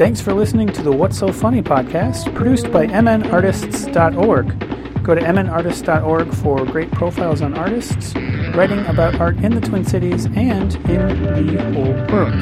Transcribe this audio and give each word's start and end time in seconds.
Thanks 0.00 0.22
for 0.22 0.32
listening 0.32 0.68
to 0.68 0.82
the 0.82 0.90
What's 0.90 1.18
So 1.18 1.30
Funny 1.30 1.60
podcast, 1.60 2.34
produced 2.34 2.72
by 2.72 2.86
mnartists.org. 2.86 5.04
Go 5.04 5.14
to 5.14 5.20
mnartists.org 5.20 6.34
for 6.36 6.64
great 6.64 6.90
profiles 6.90 7.42
on 7.42 7.52
artists, 7.52 8.14
writing 8.56 8.78
about 8.86 9.20
art 9.20 9.36
in 9.44 9.54
the 9.54 9.60
Twin 9.60 9.84
Cities 9.84 10.24
and 10.24 10.74
in 10.88 11.54
the 11.54 11.62
whole 11.74 11.92
world. 12.10 12.32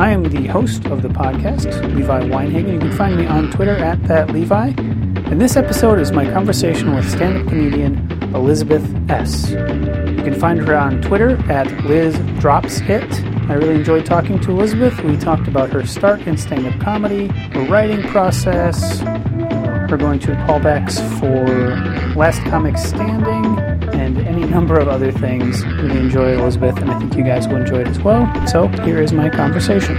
I 0.00 0.08
am 0.08 0.22
the 0.22 0.46
host 0.46 0.86
of 0.86 1.02
the 1.02 1.08
podcast, 1.08 1.94
Levi 1.94 2.22
Weinhagen. 2.22 2.72
You 2.72 2.78
can 2.78 2.92
find 2.92 3.14
me 3.14 3.26
on 3.26 3.50
Twitter 3.50 3.76
at 3.76 4.02
that 4.04 4.30
Levi. 4.30 4.68
And 4.68 5.38
this 5.38 5.56
episode 5.56 5.98
is 5.98 6.12
my 6.12 6.24
conversation 6.32 6.94
with 6.94 7.10
stand-up 7.10 7.46
comedian 7.46 8.10
Elizabeth 8.34 8.86
Ess. 9.10 9.50
You 9.50 10.22
can 10.24 10.40
find 10.40 10.66
her 10.66 10.74
on 10.74 11.02
Twitter 11.02 11.36
at 11.52 11.66
Liz 11.84 12.18
Drops 12.40 12.80
It. 12.84 13.39
I 13.50 13.54
really 13.54 13.74
enjoyed 13.74 14.06
talking 14.06 14.38
to 14.42 14.52
Elizabeth. 14.52 15.02
We 15.02 15.16
talked 15.16 15.48
about 15.48 15.70
her 15.70 15.84
start 15.84 16.20
in 16.20 16.36
stand-up 16.36 16.78
comedy, 16.78 17.26
her 17.26 17.64
writing 17.64 18.00
process, 18.04 19.00
her 19.00 19.96
going 19.98 20.20
to 20.20 20.28
callbacks 20.46 21.00
for 21.18 22.14
Last 22.16 22.44
Comic 22.44 22.78
Standing, 22.78 23.58
and 23.92 24.18
any 24.18 24.44
number 24.46 24.78
of 24.78 24.86
other 24.86 25.10
things. 25.10 25.66
Really 25.66 25.98
enjoyed 25.98 26.38
Elizabeth, 26.38 26.76
and 26.78 26.92
I 26.92 26.98
think 27.00 27.16
you 27.16 27.24
guys 27.24 27.48
will 27.48 27.56
enjoy 27.56 27.80
it 27.80 27.88
as 27.88 27.98
well. 27.98 28.32
So 28.46 28.68
here 28.84 29.02
is 29.02 29.12
my 29.12 29.28
conversation. 29.28 29.96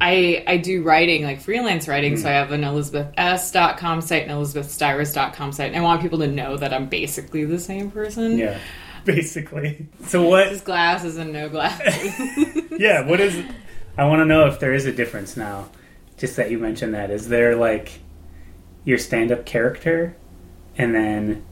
I, 0.00 0.44
I 0.46 0.58
do 0.58 0.84
writing, 0.84 1.24
like 1.24 1.40
freelance 1.40 1.88
writing, 1.88 2.16
so 2.16 2.28
I 2.28 2.32
have 2.34 2.52
an 2.52 2.62
elizabethess.com 2.62 4.00
site 4.02 4.28
and 4.28 4.30
elizabethstyrus.com 4.30 5.50
site, 5.50 5.72
and 5.72 5.76
I 5.76 5.80
want 5.80 6.02
people 6.02 6.20
to 6.20 6.28
know 6.28 6.56
that 6.56 6.72
I'm 6.72 6.86
basically 6.86 7.44
the 7.46 7.58
same 7.58 7.90
person. 7.90 8.38
Yeah, 8.38 8.60
basically. 9.04 9.86
So 10.06 10.22
what? 10.28 10.48
Just 10.50 10.64
glasses 10.64 11.16
and 11.16 11.32
no 11.32 11.48
glasses. 11.48 12.12
Yeah, 12.80 13.06
what 13.06 13.20
is? 13.20 13.44
I 13.98 14.06
want 14.06 14.20
to 14.20 14.24
know 14.24 14.46
if 14.46 14.58
there 14.58 14.72
is 14.72 14.86
a 14.86 14.92
difference 14.92 15.36
now. 15.36 15.68
Just 16.16 16.36
that 16.36 16.50
you 16.50 16.58
mentioned 16.58 16.94
that. 16.94 17.10
Is 17.10 17.28
there 17.28 17.56
like 17.56 18.00
your 18.84 18.96
stand-up 18.96 19.44
character, 19.44 20.16
and 20.78 20.94
then 20.94 21.44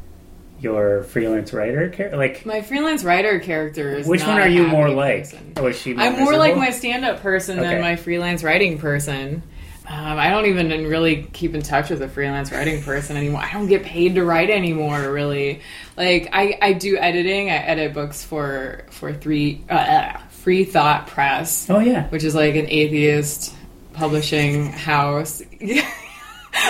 your 0.61 1.03
freelance 1.03 1.53
writer 1.53 1.91
character? 1.91 2.17
Like, 2.17 2.47
my 2.47 2.63
freelance 2.63 3.05
writer 3.05 3.39
character 3.41 3.97
is 3.97 4.07
which 4.07 4.23
one 4.23 4.39
a 4.39 4.43
are 4.43 4.49
you 4.49 4.67
more 4.67 4.89
like? 4.89 5.25
person. 5.25 5.53
Oh, 5.59 5.67
is 5.67 5.79
she? 5.79 5.93
More 5.93 6.05
I'm 6.07 6.19
more 6.19 6.37
like 6.37 6.57
my 6.57 6.71
stand-up 6.71 7.21
person 7.21 7.59
Okay. 7.59 7.69
than 7.69 7.81
my 7.83 7.97
freelance 7.97 8.43
writing 8.43 8.79
person. 8.79 9.43
Um, 9.91 10.19
I 10.19 10.29
don't 10.29 10.45
even 10.47 10.69
really 10.87 11.23
keep 11.33 11.55
in 11.55 11.63
touch 11.63 11.89
with 11.89 12.03
a 12.03 12.09
freelance 12.09 12.53
writing 12.53 12.83
person 12.83 13.17
anymore. 13.17 13.41
I 13.41 13.53
don't 13.53 13.69
get 13.69 13.85
paid 13.85 14.17
to 14.17 14.25
write 14.25 14.51
anymore, 14.51 15.11
really. 15.11 15.63
Like 15.97 16.29
I, 16.33 16.59
I 16.61 16.73
do 16.75 16.99
editing. 16.99 17.49
I 17.49 17.55
edit 17.55 17.95
books 17.95 18.23
for 18.23 18.85
for 18.91 19.15
three 19.15 19.63
uh, 19.71 20.19
Free 20.29 20.65
Thought 20.65 21.07
Press, 21.07 21.71
Oh 21.71 21.79
yeah. 21.79 22.07
which 22.09 22.23
is 22.23 22.35
like 22.35 22.55
an 22.55 22.67
atheist 22.69 23.55
publishing 23.95 24.67
house. 24.67 25.43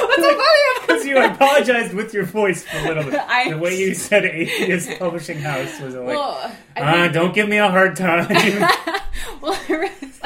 What's 0.00 0.22
so 0.22 0.28
funny 0.30 0.86
Because 0.86 1.04
you 1.06 1.22
apologized 1.24 1.94
with 1.94 2.12
your 2.14 2.24
voice 2.24 2.64
for 2.64 2.78
a 2.78 2.82
little 2.82 3.04
bit. 3.04 3.14
I- 3.28 3.50
the 3.50 3.58
way 3.58 3.76
you 3.78 3.94
said 3.94 4.24
atheist 4.24 4.98
publishing 4.98 5.38
house 5.38 5.80
was 5.80 5.94
like, 5.94 6.06
Well, 6.06 6.52
ah, 6.76 7.08
don't 7.08 7.34
give 7.34 7.48
me 7.48 7.58
a 7.58 7.68
hard 7.68 7.96
time. 7.96 8.28
well, 9.42 9.58
was, 9.68 10.20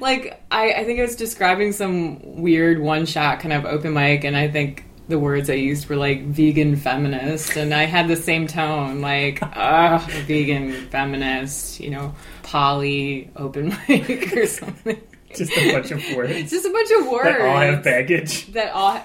like 0.00 0.42
I, 0.50 0.72
I 0.72 0.84
think 0.84 0.98
I 0.98 1.02
was 1.02 1.16
describing 1.16 1.72
some 1.72 2.40
weird 2.40 2.80
one 2.80 3.06
shot 3.06 3.40
kind 3.40 3.52
of 3.52 3.64
open 3.64 3.92
mic, 3.92 4.24
and 4.24 4.36
I 4.36 4.48
think 4.48 4.84
the 5.08 5.18
words 5.18 5.50
I 5.50 5.54
used 5.54 5.88
were 5.88 5.96
like 5.96 6.22
vegan 6.24 6.76
feminist, 6.76 7.56
and 7.56 7.74
I 7.74 7.84
had 7.84 8.08
the 8.08 8.16
same 8.16 8.46
tone, 8.46 9.00
like 9.00 9.40
ah, 9.42 10.06
vegan 10.26 10.72
feminist, 10.88 11.80
you 11.80 11.90
know, 11.90 12.14
poly 12.42 13.30
open 13.36 13.76
mic 13.88 14.36
or 14.36 14.46
something. 14.46 15.00
Just 15.38 15.52
a 15.56 15.72
bunch 15.72 15.90
of 15.90 15.98
It's 15.98 16.16
words 16.16 16.50
just 16.50 16.66
a 16.66 16.70
bunch 16.70 16.90
of 17.00 17.06
words 17.10 17.24
that 17.24 17.40
all 17.40 17.56
have 17.60 17.82
baggage. 17.82 18.46
that 18.52 18.72
all 18.72 19.02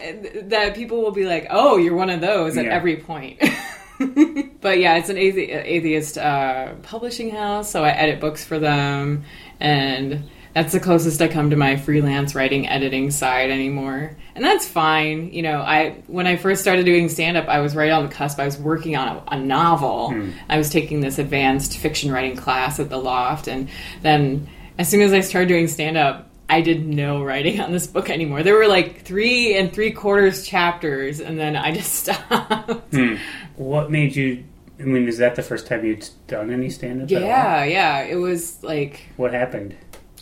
that 0.50 0.76
people 0.76 1.02
will 1.02 1.12
be 1.12 1.26
like, 1.26 1.48
"Oh, 1.50 1.78
you're 1.78 1.96
one 1.96 2.10
of 2.10 2.22
those" 2.22 2.58
at 2.58 2.66
Yeah. 2.66 2.76
every 2.76 2.98
point. 2.98 3.40
but 4.62 4.80
yeah, 4.80 4.96
it's 4.98 5.10
an 5.10 5.18
athe- 5.18 5.50
atheist 5.66 6.18
uh, 6.18 6.74
publishing 6.84 7.32
house, 7.32 7.70
so 7.70 7.84
I 7.84 7.90
edit 7.90 8.20
books 8.20 8.44
for 8.46 8.58
them, 8.60 9.24
and 9.60 10.30
that's 10.54 10.72
the 10.74 10.80
closest 10.80 11.22
I 11.22 11.28
come 11.28 11.50
to 11.52 11.56
my 11.56 11.76
freelance 11.76 12.34
writing 12.34 12.68
editing 12.68 13.12
side 13.12 13.52
anymore. 13.52 14.16
And 14.36 14.44
that's 14.44 14.68
fine. 14.68 15.32
You 15.34 15.42
know, 15.42 15.60
I 15.60 16.02
when 16.08 16.28
I 16.28 16.38
first 16.38 16.62
started 16.62 16.86
doing 16.86 17.10
stand 17.10 17.36
up, 17.38 17.48
I 17.48 17.60
was 17.60 17.76
right 17.76 17.92
on 17.92 18.04
the 18.08 18.10
cusp. 18.14 18.40
I 18.40 18.46
was 18.46 18.58
working 18.58 18.96
on 18.96 19.08
a, 19.10 19.24
a 19.36 19.40
novel. 19.40 20.16
I 20.48 20.58
was 20.58 20.70
taking 20.70 21.02
this 21.02 21.20
advanced 21.20 21.78
fiction 21.78 22.10
writing 22.12 22.38
class 22.38 22.80
at 22.80 22.90
the 22.90 22.98
Loft, 22.98 23.48
and 23.48 23.68
then 24.02 24.48
as 24.80 24.90
soon 24.90 25.02
as 25.02 25.12
I 25.12 25.20
started 25.20 25.50
doing 25.50 25.68
stand 25.68 25.98
up, 25.98 26.30
I 26.48 26.62
did 26.62 26.88
no 26.88 27.22
writing 27.22 27.60
on 27.60 27.72
this 27.72 27.86
book 27.86 28.10
anymore. 28.10 28.42
There 28.42 28.56
were 28.56 28.68
like 28.68 29.02
three 29.02 29.56
and 29.56 29.72
three 29.72 29.92
quarters 29.92 30.48
chapters, 30.48 31.20
and 31.20 31.38
then 31.38 31.56
I 31.56 31.74
just 31.74 31.94
stopped. 32.06 32.94
Hmm. 32.94 33.16
What 33.58 33.92
made 33.92 34.16
you? 34.16 34.46
I 34.80 34.84
mean, 34.84 35.10
is 35.10 35.18
that 35.18 35.36
the 35.36 35.44
first 35.44 35.68
time 35.68 35.86
you'd 35.86 36.08
done 36.28 36.50
any 36.50 36.70
stand-up? 36.70 37.12
at 37.12 37.18
all? 37.22 37.28
Yeah, 37.28 37.64
yeah. 37.66 38.00
It 38.04 38.16
was 38.16 38.64
like, 38.64 39.10
What 39.18 39.34
happened? 39.34 39.76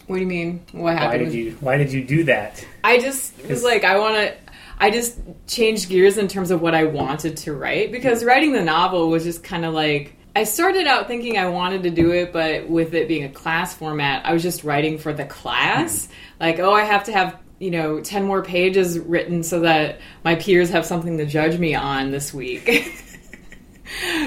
what 0.08 0.16
do 0.16 0.22
you 0.22 0.28
mean? 0.28 0.66
What 0.72 0.98
happened? 0.98 1.24
Why 1.24 1.26
did 1.26 1.34
you? 1.34 1.52
Why 1.60 1.78
did 1.78 1.94
you 1.94 2.04
do 2.04 2.24
that? 2.24 2.66
I 2.84 3.00
just 3.00 3.40
was 3.48 3.64
like, 3.64 3.84
I 3.84 4.00
want 4.00 4.16
to. 4.16 4.36
I 4.80 4.90
just 4.90 5.20
changed 5.48 5.90
gears 5.90 6.18
in 6.18 6.28
terms 6.28 6.50
of 6.50 6.62
what 6.62 6.74
I 6.74 6.86
wanted 6.86 7.38
to 7.38 7.54
write 7.54 7.92
because 7.92 8.22
hmm. 8.22 8.28
writing 8.28 8.54
the 8.54 8.64
novel 8.64 9.10
was 9.10 9.24
just 9.24 9.44
kind 9.44 9.64
of 9.64 9.74
like. 9.74 10.17
I 10.38 10.44
started 10.44 10.86
out 10.86 11.08
thinking 11.08 11.36
I 11.40 11.50
wanted 11.50 11.82
to 11.82 11.90
do 11.90 12.12
it, 12.12 12.32
but 12.32 12.70
with 12.70 12.94
it 12.94 13.08
being 13.08 13.24
a 13.24 13.30
class 13.30 13.74
format, 13.74 14.24
I 14.24 14.34
was 14.34 14.44
just 14.44 14.64
writing 14.64 15.00
for 15.00 15.12
the 15.12 15.26
class. 15.26 16.04
Mm-hmm. 16.04 16.14
Like, 16.40 16.60
oh, 16.60 16.72
I 16.72 16.84
have 16.84 17.06
to 17.06 17.12
have, 17.12 17.40
you 17.58 17.72
know, 17.72 18.02
10 18.02 18.24
more 18.24 18.44
pages 18.44 19.00
written 19.00 19.42
so 19.42 19.62
that 19.62 20.00
my 20.24 20.36
peers 20.36 20.70
have 20.70 20.86
something 20.86 21.18
to 21.18 21.26
judge 21.26 21.58
me 21.58 21.74
on 21.74 22.12
this 22.12 22.36
week. 22.36 22.94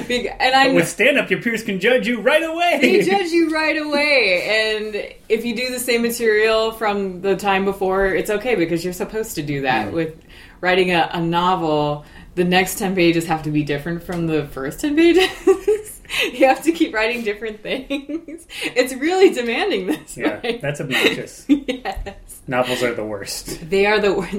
And 0.08 0.54
I 0.54 0.72
With 0.72 0.88
stand-up, 0.88 1.30
your 1.30 1.42
peers 1.42 1.62
can 1.62 1.80
judge 1.80 2.08
you 2.08 2.22
right 2.22 2.42
away. 2.42 2.78
they 2.80 3.02
judge 3.10 3.30
you 3.30 3.50
right 3.50 3.76
away 3.76 4.86
and 4.88 5.14
if 5.28 5.44
you 5.44 5.54
do 5.54 5.70
the 5.70 5.78
same 5.78 6.00
material 6.00 6.72
from 6.72 7.20
the 7.20 7.36
time 7.36 7.66
before 7.66 8.06
it's 8.06 8.30
okay 8.30 8.54
because 8.54 8.82
you're 8.82 8.94
supposed 8.94 9.34
to 9.34 9.42
do 9.42 9.60
that 9.60 9.88
mm. 9.88 9.92
with 9.92 10.18
writing 10.62 10.92
a, 10.92 11.10
a 11.12 11.20
novel 11.20 12.06
the 12.36 12.44
next 12.44 12.78
10 12.78 12.94
pages 12.94 13.26
have 13.26 13.42
to 13.42 13.50
be 13.50 13.62
different 13.62 14.02
from 14.02 14.26
the 14.26 14.46
first 14.46 14.80
10 14.80 14.96
pages 14.96 15.28
you 16.32 16.46
have 16.46 16.62
to 16.62 16.72
keep 16.72 16.92
writing 16.94 17.22
different 17.22 17.60
things 17.62 18.46
it's 18.62 18.92
really 18.94 19.30
demanding 19.34 19.86
this 19.86 20.16
yeah, 20.16 20.40
way. 20.40 20.58
that's 20.60 20.80
obnoxious. 20.80 21.44
yes 21.48 22.16
Novels 22.46 22.82
are 22.82 22.94
the 22.94 23.04
worst. 23.04 23.68
they 23.70 23.86
are 23.86 24.00
the 24.00 24.12
worst. 24.12 24.36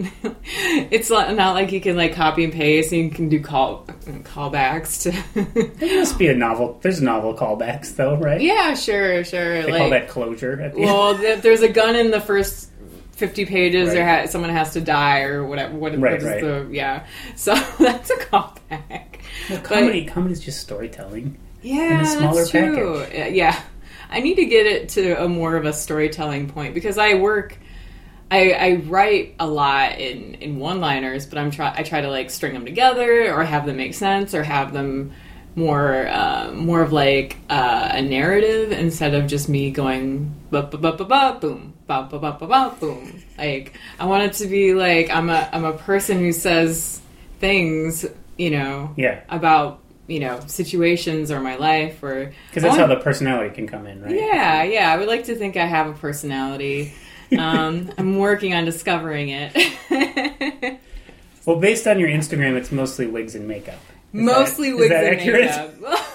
it's 0.91 1.09
not 1.09 1.33
not 1.35 1.53
like 1.53 1.71
you 1.71 1.79
can 1.79 1.95
like 1.95 2.13
copy 2.13 2.43
and 2.43 2.51
paste 2.51 2.91
and 2.91 3.03
you 3.05 3.09
can 3.09 3.29
do 3.29 3.39
call 3.39 3.85
callbacks 4.23 5.03
to 5.03 5.71
There 5.79 5.99
must 5.99 6.17
be 6.19 6.27
a 6.27 6.35
novel. 6.35 6.77
There's 6.81 7.01
novel 7.01 7.35
callbacks, 7.35 7.95
though, 7.95 8.17
right? 8.17 8.41
yeah 8.41 8.73
sure 8.73 9.23
sure 9.23 9.63
They 9.63 9.71
like 9.71 9.79
call 9.81 9.89
that 9.91 10.09
closure. 10.09 10.59
At 10.61 10.73
the 10.73 10.81
Well, 10.81 11.19
if 11.21 11.41
there's 11.41 11.61
a 11.61 11.69
gun 11.69 11.95
in 11.95 12.11
the 12.11 12.19
first 12.19 12.69
50 13.13 13.45
pages, 13.45 13.87
Right. 13.89 13.93
there 13.93 14.21
ha- 14.21 14.25
someone 14.27 14.49
has 14.49 14.73
to 14.73 14.81
die 14.81 15.21
or 15.21 15.45
whatever. 15.45 15.75
What, 15.75 15.91
Right, 15.97 16.21
what 16.21 16.23
right. 16.23 16.41
the 16.41 16.67
yeah? 16.71 17.05
So 17.35 17.53
that's 17.79 18.09
a 18.09 18.15
callback. 18.17 19.19
end. 19.49 19.63
comedy, 19.63 20.05
comedy 20.05 20.33
is 20.33 20.39
just 20.41 20.59
storytelling. 20.59 21.37
Yeah, 21.61 21.77
in 21.88 21.99
a 22.01 22.05
smaller 22.05 22.45
that's 22.45 22.49
true. 22.49 23.05
package. 23.05 23.13
Yeah, 23.13 23.27
Yeah, 23.27 23.61
I 24.09 24.19
need 24.19 24.35
to 24.35 24.45
get 24.45 24.66
it 24.66 24.89
to 24.89 25.23
a 25.23 25.27
more 25.27 25.55
of 25.55 25.66
a 25.66 25.73
storytelling 25.73 26.49
point 26.49 26.73
because 26.73 26.97
I 26.97 27.16
work. 27.16 27.57
I, 28.29 28.51
I 28.51 28.75
write 28.88 29.35
a 29.39 29.47
lot 29.47 29.99
in, 29.99 30.35
in 30.35 30.57
one 30.57 30.79
liners, 30.79 31.25
but 31.25 31.38
I'm 31.38 31.51
try 31.51 31.73
I 31.75 31.83
try 31.83 32.01
to 32.01 32.09
like 32.09 32.29
string 32.29 32.53
them 32.53 32.66
together 32.66 33.33
or 33.33 33.44
have 33.44 33.66
them 33.66 33.77
make 33.77 33.94
sense 33.94 34.33
or 34.33 34.44
have 34.44 34.72
them 34.73 35.11
more 35.55 36.07
uh, 36.07 36.51
more 36.53 36.81
of 36.81 36.94
like 36.94 37.38
uh, 37.49 37.89
a 37.91 38.01
narrative 38.01 38.72
instead 38.72 39.13
of 39.13 39.28
just 39.28 39.49
me 39.49 39.69
going 39.72 40.33
ba 40.49 40.63
ba 40.63 40.78
ba 40.78 40.93
ba 40.93 41.03
ba 41.05 41.38
boom 41.41 41.73
ba 41.88 42.07
ba 42.09 42.19
ba 42.19 42.38
ba 42.39 42.47
ba 42.47 42.78
boom. 42.79 43.22
Like 43.38 43.73
I 43.99 44.05
want 44.05 44.23
it 44.23 44.34
to 44.43 44.47
be 44.47 44.73
like 44.73 45.09
I'm 45.09 45.29
a 45.29 45.49
I'm 45.52 45.66
a 45.66 45.73
person 45.73 46.19
who 46.19 46.31
says 46.31 47.02
things 47.40 48.05
you 48.37 48.52
know 48.52 48.96
Yeah, 48.96 49.22
about 49.29 49.81
you 50.11 50.19
know 50.19 50.40
situations 50.47 51.31
or 51.31 51.40
my 51.40 51.55
life 51.55 52.03
or 52.03 52.34
because 52.49 52.63
that's 52.63 52.75
I 52.75 52.79
how 52.79 52.87
the 52.87 52.97
personality 52.97 53.53
can 53.55 53.67
come 53.67 53.87
in, 53.87 54.02
right? 54.03 54.13
yeah 54.16 54.63
yeah 54.63 54.91
I 54.93 54.97
would 54.97 55.08
like 55.08 55.25
to 55.25 55.35
think 55.35 55.58
I 55.58 55.66
have 55.66 55.87
a 55.87 55.93
personality. 55.93 56.93
Um, 57.37 57.91
I'm 57.97 58.17
working 58.17 58.53
on 58.53 58.66
discovering 58.66 59.29
it. 59.29 59.55
Well, 61.46 61.59
based 61.59 61.87
on 61.87 61.99
your 61.99 62.09
Instagram, 62.09 62.55
it's 62.55 62.72
mostly 62.72 63.08
wigs 63.08 63.34
and 63.34 63.47
makeup. 63.47 63.79
Is 64.13 64.22
Mostly 64.22 64.69
that, 64.72 64.78
wigs 64.78 64.91
and 64.93 65.08
accurate? 65.08 65.79
makeup. 65.81 66.05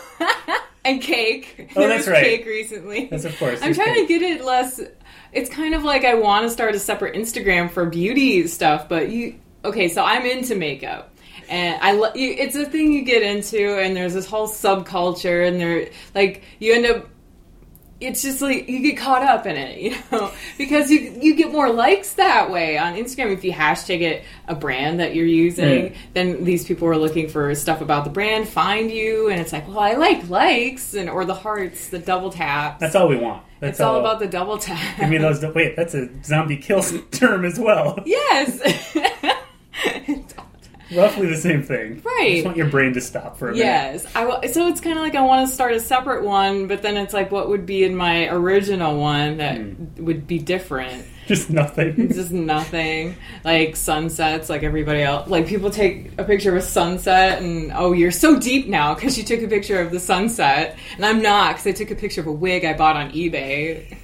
and 0.84 1.02
cake. 1.02 1.72
Oh, 1.74 1.80
There 1.80 1.88
that's 1.88 2.06
was 2.06 2.12
right. 2.12 2.22
Cake 2.24 2.46
recently. 2.46 3.06
That's 3.06 3.24
of 3.24 3.36
course. 3.38 3.60
I'm 3.60 3.74
trying 3.74 3.94
cake. 3.94 4.06
to 4.08 4.18
get 4.20 4.22
it 4.22 4.44
less. 4.44 4.80
It's 5.32 5.50
kind 5.50 5.74
of 5.74 5.82
like 5.82 6.04
I 6.04 6.14
want 6.14 6.44
to 6.46 6.50
start 6.50 6.76
a 6.76 6.78
separate 6.78 7.16
Instagram 7.16 7.70
for 7.70 7.86
beauty 7.86 8.46
stuff, 8.46 8.88
but 8.88 9.10
you. 9.10 9.34
Okay, 9.64 9.88
so 9.88 10.04
I'm 10.04 10.24
into 10.24 10.54
makeup. 10.54 11.10
And 11.48 11.80
I, 11.80 11.92
lo- 11.92 12.12
you, 12.14 12.30
it's 12.30 12.56
a 12.56 12.64
thing 12.66 12.92
you 12.92 13.02
get 13.04 13.22
into, 13.22 13.78
and 13.78 13.96
there's 13.96 14.14
this 14.14 14.26
whole 14.26 14.48
subculture, 14.48 15.46
and 15.46 15.60
they're 15.60 15.88
like, 16.14 16.42
you 16.58 16.74
end 16.74 16.86
up 16.86 17.08
it's 17.98 18.20
just 18.20 18.42
like 18.42 18.68
you 18.68 18.80
get 18.80 18.98
caught 18.98 19.22
up 19.22 19.46
in 19.46 19.56
it, 19.56 19.78
you 19.80 19.96
know, 20.12 20.30
because 20.58 20.90
you 20.90 21.18
you 21.20 21.34
get 21.34 21.50
more 21.50 21.70
likes 21.70 22.14
that 22.14 22.50
way 22.50 22.76
on 22.76 22.94
Instagram 22.94 23.32
if 23.32 23.44
you 23.44 23.52
hashtag 23.52 24.02
it 24.02 24.24
a 24.48 24.54
brand 24.54 25.00
that 25.00 25.14
you're 25.14 25.26
using. 25.26 25.90
Mm. 25.90 25.96
Then 26.12 26.44
these 26.44 26.64
people 26.64 26.88
are 26.88 26.96
looking 26.96 27.28
for 27.28 27.54
stuff 27.54 27.80
about 27.80 28.04
the 28.04 28.10
brand, 28.10 28.48
find 28.48 28.90
you, 28.90 29.28
and 29.28 29.40
it's 29.40 29.52
like, 29.52 29.66
well, 29.66 29.78
I 29.78 29.92
like 29.94 30.28
likes 30.28 30.94
and 30.94 31.08
or 31.08 31.24
the 31.24 31.34
hearts, 31.34 31.88
the 31.88 31.98
double 31.98 32.30
taps. 32.30 32.80
That's 32.80 32.94
all 32.94 33.08
we 33.08 33.16
want. 33.16 33.42
That's 33.60 33.78
it's 33.78 33.80
all 33.80 33.98
about 33.98 34.18
the 34.18 34.26
double 34.26 34.58
tap. 34.58 34.98
Give 34.98 35.08
me 35.08 35.16
those. 35.16 35.42
Wait, 35.42 35.76
that's 35.76 35.94
a 35.94 36.10
zombie 36.22 36.58
kill 36.58 36.82
term 37.10 37.46
as 37.46 37.58
well. 37.58 37.98
yes. 38.04 38.60
Roughly 40.94 41.26
the 41.26 41.36
same 41.36 41.62
thing. 41.62 42.02
I 42.06 42.08
Right. 42.20 42.32
just 42.34 42.44
want 42.44 42.56
your 42.56 42.68
brain 42.68 42.92
to 42.94 43.00
stop 43.00 43.38
for 43.38 43.48
a 43.48 43.52
minute. 43.52 43.64
Yes, 43.64 44.06
I 44.14 44.24
wa- 44.26 44.40
so 44.52 44.68
it's 44.68 44.80
kind 44.80 44.96
of 44.98 45.02
like 45.04 45.14
I 45.14 45.22
want 45.22 45.48
to 45.48 45.52
start 45.54 45.72
a 45.72 45.80
separate 45.80 46.22
one, 46.24 46.66
but 46.68 46.82
then 46.82 46.96
it's 46.96 47.12
like 47.14 47.32
what 47.32 47.48
would 47.48 47.66
be 47.66 47.82
in 47.84 47.96
my 47.96 48.28
original 48.28 48.98
one 49.00 49.38
that 49.38 49.56
Hmm. 49.58 50.04
would 50.04 50.26
be 50.26 50.38
different. 50.38 51.04
Just 51.26 51.50
nothing. 51.50 52.08
Just 52.12 52.30
nothing 52.30 53.16
like 53.42 53.74
sunsets, 53.74 54.48
like 54.48 54.62
everybody 54.62 55.02
else. 55.02 55.28
Like 55.28 55.48
people 55.48 55.70
take 55.70 56.12
a 56.18 56.24
picture 56.24 56.50
of 56.52 56.62
a 56.62 56.62
sunset, 56.66 57.42
and 57.42 57.72
oh, 57.74 57.92
you're 57.92 58.12
so 58.12 58.38
deep 58.38 58.68
now 58.68 58.94
because 58.94 59.18
you 59.18 59.24
took 59.24 59.42
a 59.42 59.48
picture 59.48 59.80
of 59.80 59.90
the 59.90 59.98
sunset, 59.98 60.76
and 60.94 61.04
I'm 61.04 61.20
not 61.22 61.56
because 61.56 61.66
I 61.66 61.72
took 61.72 61.90
a 61.90 61.96
picture 61.96 62.20
of 62.20 62.28
a 62.28 62.32
wig 62.32 62.64
I 62.64 62.74
bought 62.74 62.94
on 62.94 63.10
eBay. 63.10 63.96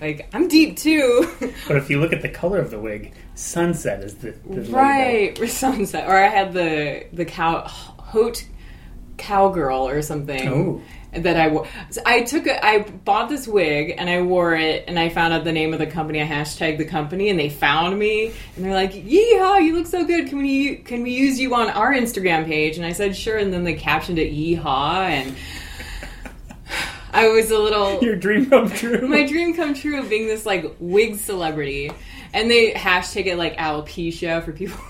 Like 0.00 0.28
I'm 0.32 0.48
deep 0.48 0.76
too, 0.76 1.28
But 1.68 1.76
if 1.76 1.90
you 1.90 2.00
look 2.00 2.12
at 2.12 2.22
the 2.22 2.28
color 2.28 2.58
of 2.58 2.70
the 2.70 2.78
wig, 2.78 3.14
sunset 3.34 4.02
is 4.02 4.14
the, 4.16 4.32
the 4.48 4.62
right? 4.70 5.38
Or 5.38 5.46
sunset, 5.64 6.08
or 6.08 6.16
I 6.16 6.28
had 6.28 6.52
the 6.52 7.06
the 7.12 7.24
cow 7.24 7.62
haute 7.66 8.46
cowgirl 9.16 9.88
or 9.88 10.02
something. 10.02 10.48
Oh. 10.48 10.82
that 11.12 11.36
I 11.38 11.48
wore. 11.48 11.66
So 11.90 12.02
I 12.04 12.22
took 12.22 12.46
a, 12.46 12.64
I 12.64 12.80
bought 12.80 13.30
this 13.30 13.48
wig 13.48 13.94
and 13.96 14.10
I 14.10 14.20
wore 14.20 14.54
it 14.54 14.84
and 14.86 14.98
I 14.98 15.08
found 15.08 15.32
out 15.32 15.44
the 15.44 15.52
name 15.52 15.72
of 15.72 15.78
the 15.78 15.86
company. 15.86 16.20
I 16.20 16.26
hashtagged 16.26 16.76
the 16.76 16.84
company 16.84 17.30
and 17.30 17.38
they 17.38 17.48
found 17.48 17.98
me 17.98 18.32
and 18.54 18.64
they're 18.64 18.74
like, 18.74 18.92
"Yeehaw, 18.92 19.64
you 19.64 19.74
look 19.74 19.86
so 19.86 20.04
good. 20.04 20.28
Can 20.28 20.38
we 20.38 20.76
can 20.76 21.02
we 21.02 21.12
use 21.12 21.40
you 21.40 21.54
on 21.54 21.70
our 21.70 21.94
Instagram 21.94 22.44
page?" 22.44 22.76
And 22.76 22.84
I 22.84 22.92
said, 22.92 23.16
"Sure." 23.16 23.38
And 23.38 23.52
then 23.52 23.64
they 23.64 23.74
captioned 23.74 24.18
it 24.18 24.32
"Yeehaw" 24.32 25.08
and 25.08 25.34
I 27.16 27.28
was 27.28 27.50
a 27.50 27.58
little 27.58 27.98
Your 28.02 28.16
dream 28.16 28.50
come 28.50 28.68
true. 28.70 29.08
my 29.08 29.26
dream 29.26 29.54
come 29.54 29.74
true 29.74 29.98
of 30.00 30.10
being 30.10 30.26
this 30.26 30.44
like 30.44 30.76
wig 30.78 31.16
celebrity. 31.16 31.90
And 32.34 32.50
they 32.50 32.72
hashtag 32.72 33.26
it 33.26 33.36
like 33.36 33.56
alopecia 33.56 34.44
for 34.44 34.52
people. 34.52 34.78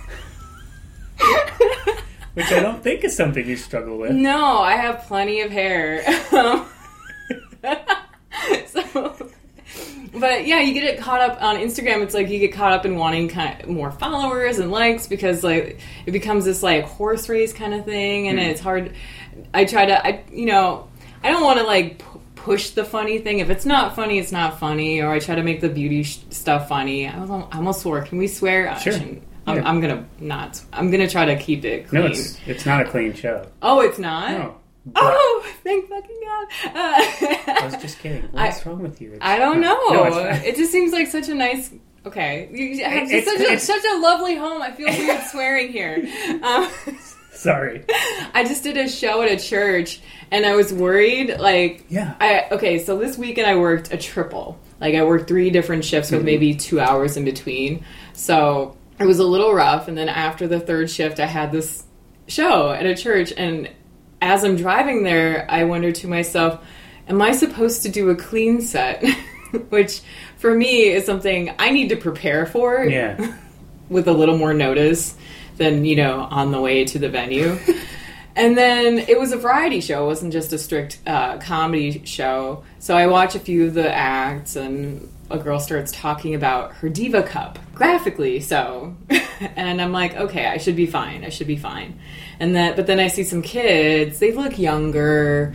Which 2.34 2.52
I 2.52 2.60
don't 2.60 2.82
think 2.82 3.04
is 3.04 3.16
something 3.16 3.46
you 3.46 3.56
struggle 3.56 3.96
with. 3.96 4.12
No, 4.12 4.58
I 4.58 4.72
have 4.72 5.04
plenty 5.06 5.40
of 5.40 5.50
hair. 5.50 6.02
So, 8.66 9.30
but 10.14 10.46
yeah, 10.46 10.60
you 10.60 10.74
get 10.74 10.84
it 10.84 11.00
caught 11.00 11.20
up 11.20 11.42
on 11.42 11.56
Instagram. 11.56 12.02
It's 12.02 12.14
like 12.14 12.28
you 12.28 12.38
get 12.38 12.52
caught 12.52 12.72
up 12.72 12.84
in 12.84 12.96
wanting 12.96 13.28
kind 13.28 13.60
of 13.62 13.68
more 13.68 13.90
followers 13.90 14.58
and 14.58 14.70
likes 14.70 15.06
because 15.06 15.42
like 15.42 15.80
it 16.04 16.12
becomes 16.12 16.44
this 16.44 16.62
like 16.62 16.84
horse 16.84 17.28
race 17.28 17.52
kind 17.52 17.74
of 17.74 17.84
thing, 17.84 18.28
and 18.28 18.38
hmm. 18.38 18.44
it's 18.44 18.60
hard. 18.60 18.92
I 19.54 19.64
try 19.64 19.86
to, 19.86 20.06
I 20.06 20.24
you 20.30 20.46
know, 20.46 20.88
I 21.22 21.30
don't 21.30 21.42
want 21.42 21.58
to 21.58 21.64
like. 21.64 22.02
Pu- 22.46 22.50
Push 22.52 22.70
the 22.70 22.84
funny 22.84 23.18
thing. 23.18 23.40
If 23.40 23.50
it's 23.50 23.66
not 23.66 23.94
funny, 23.94 24.18
it's 24.18 24.32
not 24.32 24.58
funny. 24.58 25.00
Or 25.02 25.10
I 25.10 25.18
try 25.18 25.34
to 25.34 25.42
make 25.42 25.60
the 25.60 25.68
beauty 25.68 26.02
sh- 26.04 26.20
stuff 26.30 26.68
funny. 26.68 27.06
I 27.06 27.18
almost, 27.18 27.48
I 27.54 27.56
almost 27.58 27.80
swore. 27.82 28.00
Can 28.02 28.18
we 28.18 28.28
swear? 28.28 28.70
I 28.70 28.78
Sure. 28.78 28.94
I'm, 28.94 29.56
Yeah. 29.58 29.68
I'm 29.68 29.80
gonna 29.80 30.04
not. 30.20 30.60
I'm 30.72 30.90
gonna 30.90 31.08
try 31.08 31.24
to 31.26 31.36
keep 31.36 31.64
it 31.64 31.88
clean. 31.88 32.02
No, 32.02 32.08
it's 32.08 32.36
it's 32.46 32.64
not 32.66 32.80
a 32.80 32.84
clean 32.84 33.12
show. 33.14 33.46
oh, 33.62 33.80
it's 33.80 33.98
not. 33.98 34.30
No. 34.32 34.54
But- 34.86 35.02
Oh, 35.04 35.44
thank 35.64 35.88
fucking 35.88 36.20
god! 36.24 36.46
I 36.76 37.58
Uh, 37.60 37.64
was 37.66 37.76
just 37.82 37.98
kidding. 37.98 38.22
What's 38.32 38.64
wrong 38.64 38.80
with 38.82 39.00
you? 39.00 39.08
It's- 39.14 39.20
I 39.22 39.38
don't 39.38 39.60
know. 39.60 39.76
No, 39.90 40.04
it 40.44 40.56
just 40.56 40.70
seems 40.72 40.92
like 40.92 41.08
such 41.08 41.28
a 41.28 41.34
nice. 41.34 41.70
Okay, 42.06 42.48
you 42.52 42.84
have 42.84 43.10
It's- 43.10 43.24
such, 43.24 43.40
a, 43.40 43.58
such 43.58 43.84
a 43.84 43.98
lovely 43.98 44.36
home. 44.36 44.62
I 44.62 44.70
feel 44.72 44.86
weird 44.86 45.22
swearing 45.32 45.72
here. 45.72 46.06
Um, 46.42 46.68
Sorry. 47.46 47.84
I 48.34 48.44
just 48.44 48.62
did 48.62 48.76
a 48.78 48.88
show 48.88 49.20
at 49.22 49.30
a 49.30 49.36
church, 49.36 50.00
and 50.30 50.46
I 50.46 50.56
was 50.56 50.72
worried. 50.72 51.38
Like, 51.38 51.84
Yeah. 51.88 52.14
I 52.18 52.46
okay. 52.52 52.78
So 52.78 52.98
this 52.98 53.18
weekend 53.18 53.46
I 53.46 53.56
worked 53.56 53.92
a 53.92 53.98
triple. 53.98 54.58
Like 54.80 54.94
I 54.94 55.04
worked 55.04 55.28
three 55.28 55.50
different 55.50 55.84
shifts 55.84 56.10
with 56.10 56.20
mm-hmm. 56.20 56.26
maybe 56.26 56.54
two 56.54 56.80
hours 56.80 57.16
in 57.16 57.24
between. 57.24 57.84
So 58.14 58.76
it 58.98 59.04
was 59.04 59.18
a 59.18 59.24
little 59.24 59.52
rough. 59.52 59.86
And 59.88 59.96
then 59.96 60.08
after 60.08 60.48
the 60.48 60.60
third 60.60 60.90
shift, 60.90 61.20
I 61.20 61.26
had 61.26 61.52
this 61.52 61.84
show 62.26 62.70
at 62.70 62.86
a 62.86 62.94
church, 62.96 63.32
and 63.36 63.70
as 64.22 64.42
I'm 64.42 64.56
driving 64.56 65.02
there, 65.04 65.46
I 65.50 65.64
wonder 65.64 65.92
to 65.92 66.08
myself, 66.08 66.64
"Am 67.06 67.20
I 67.20 67.32
supposed 67.32 67.82
to 67.82 67.90
do 67.90 68.08
a 68.08 68.16
clean 68.16 68.62
set?" 68.62 69.04
Which 69.68 70.00
for 70.38 70.54
me 70.54 70.88
is 70.88 71.04
something 71.04 71.54
I 71.58 71.70
need 71.70 71.90
to 71.90 71.96
prepare 71.96 72.46
for 72.46 72.84
Yeah. 72.84 73.34
with 73.88 74.08
a 74.08 74.12
little 74.12 74.36
more 74.36 74.52
notice 74.52 75.14
than 75.56 75.84
you 75.84 75.96
know 75.96 76.20
on 76.30 76.52
the 76.52 76.60
way 76.60 76.84
to 76.84 76.98
the 76.98 77.08
venue. 77.08 77.58
and 78.36 78.56
then 78.56 78.98
it 78.98 79.18
was 79.18 79.32
a 79.32 79.36
variety 79.36 79.80
show; 79.80 80.04
it 80.04 80.06
wasn't 80.06 80.32
just 80.32 80.52
a 80.52 80.58
strict 80.58 80.98
uh, 81.06 81.38
comedy 81.38 82.04
show. 82.04 82.64
So 82.78 82.96
I 82.96 83.06
watch 83.06 83.34
a 83.34 83.40
few 83.40 83.66
of 83.66 83.74
the 83.74 83.92
acts, 83.92 84.56
and 84.56 85.12
a 85.30 85.38
girl 85.38 85.58
starts 85.58 85.92
talking 85.92 86.34
about 86.34 86.72
her 86.74 86.88
diva 86.88 87.22
cup 87.22 87.58
graphically. 87.74 88.40
So, 88.40 88.94
and 89.56 89.80
I'm 89.80 89.92
like, 89.92 90.16
okay, 90.16 90.46
I 90.46 90.58
should 90.58 90.76
be 90.76 90.86
fine. 90.86 91.24
I 91.24 91.30
should 91.30 91.46
be 91.46 91.56
fine. 91.56 91.98
And 92.38 92.54
that, 92.54 92.76
but 92.76 92.86
then 92.86 93.00
I 93.00 93.08
see 93.08 93.24
some 93.24 93.42
kids; 93.42 94.18
they 94.18 94.32
look 94.32 94.58
younger. 94.58 95.54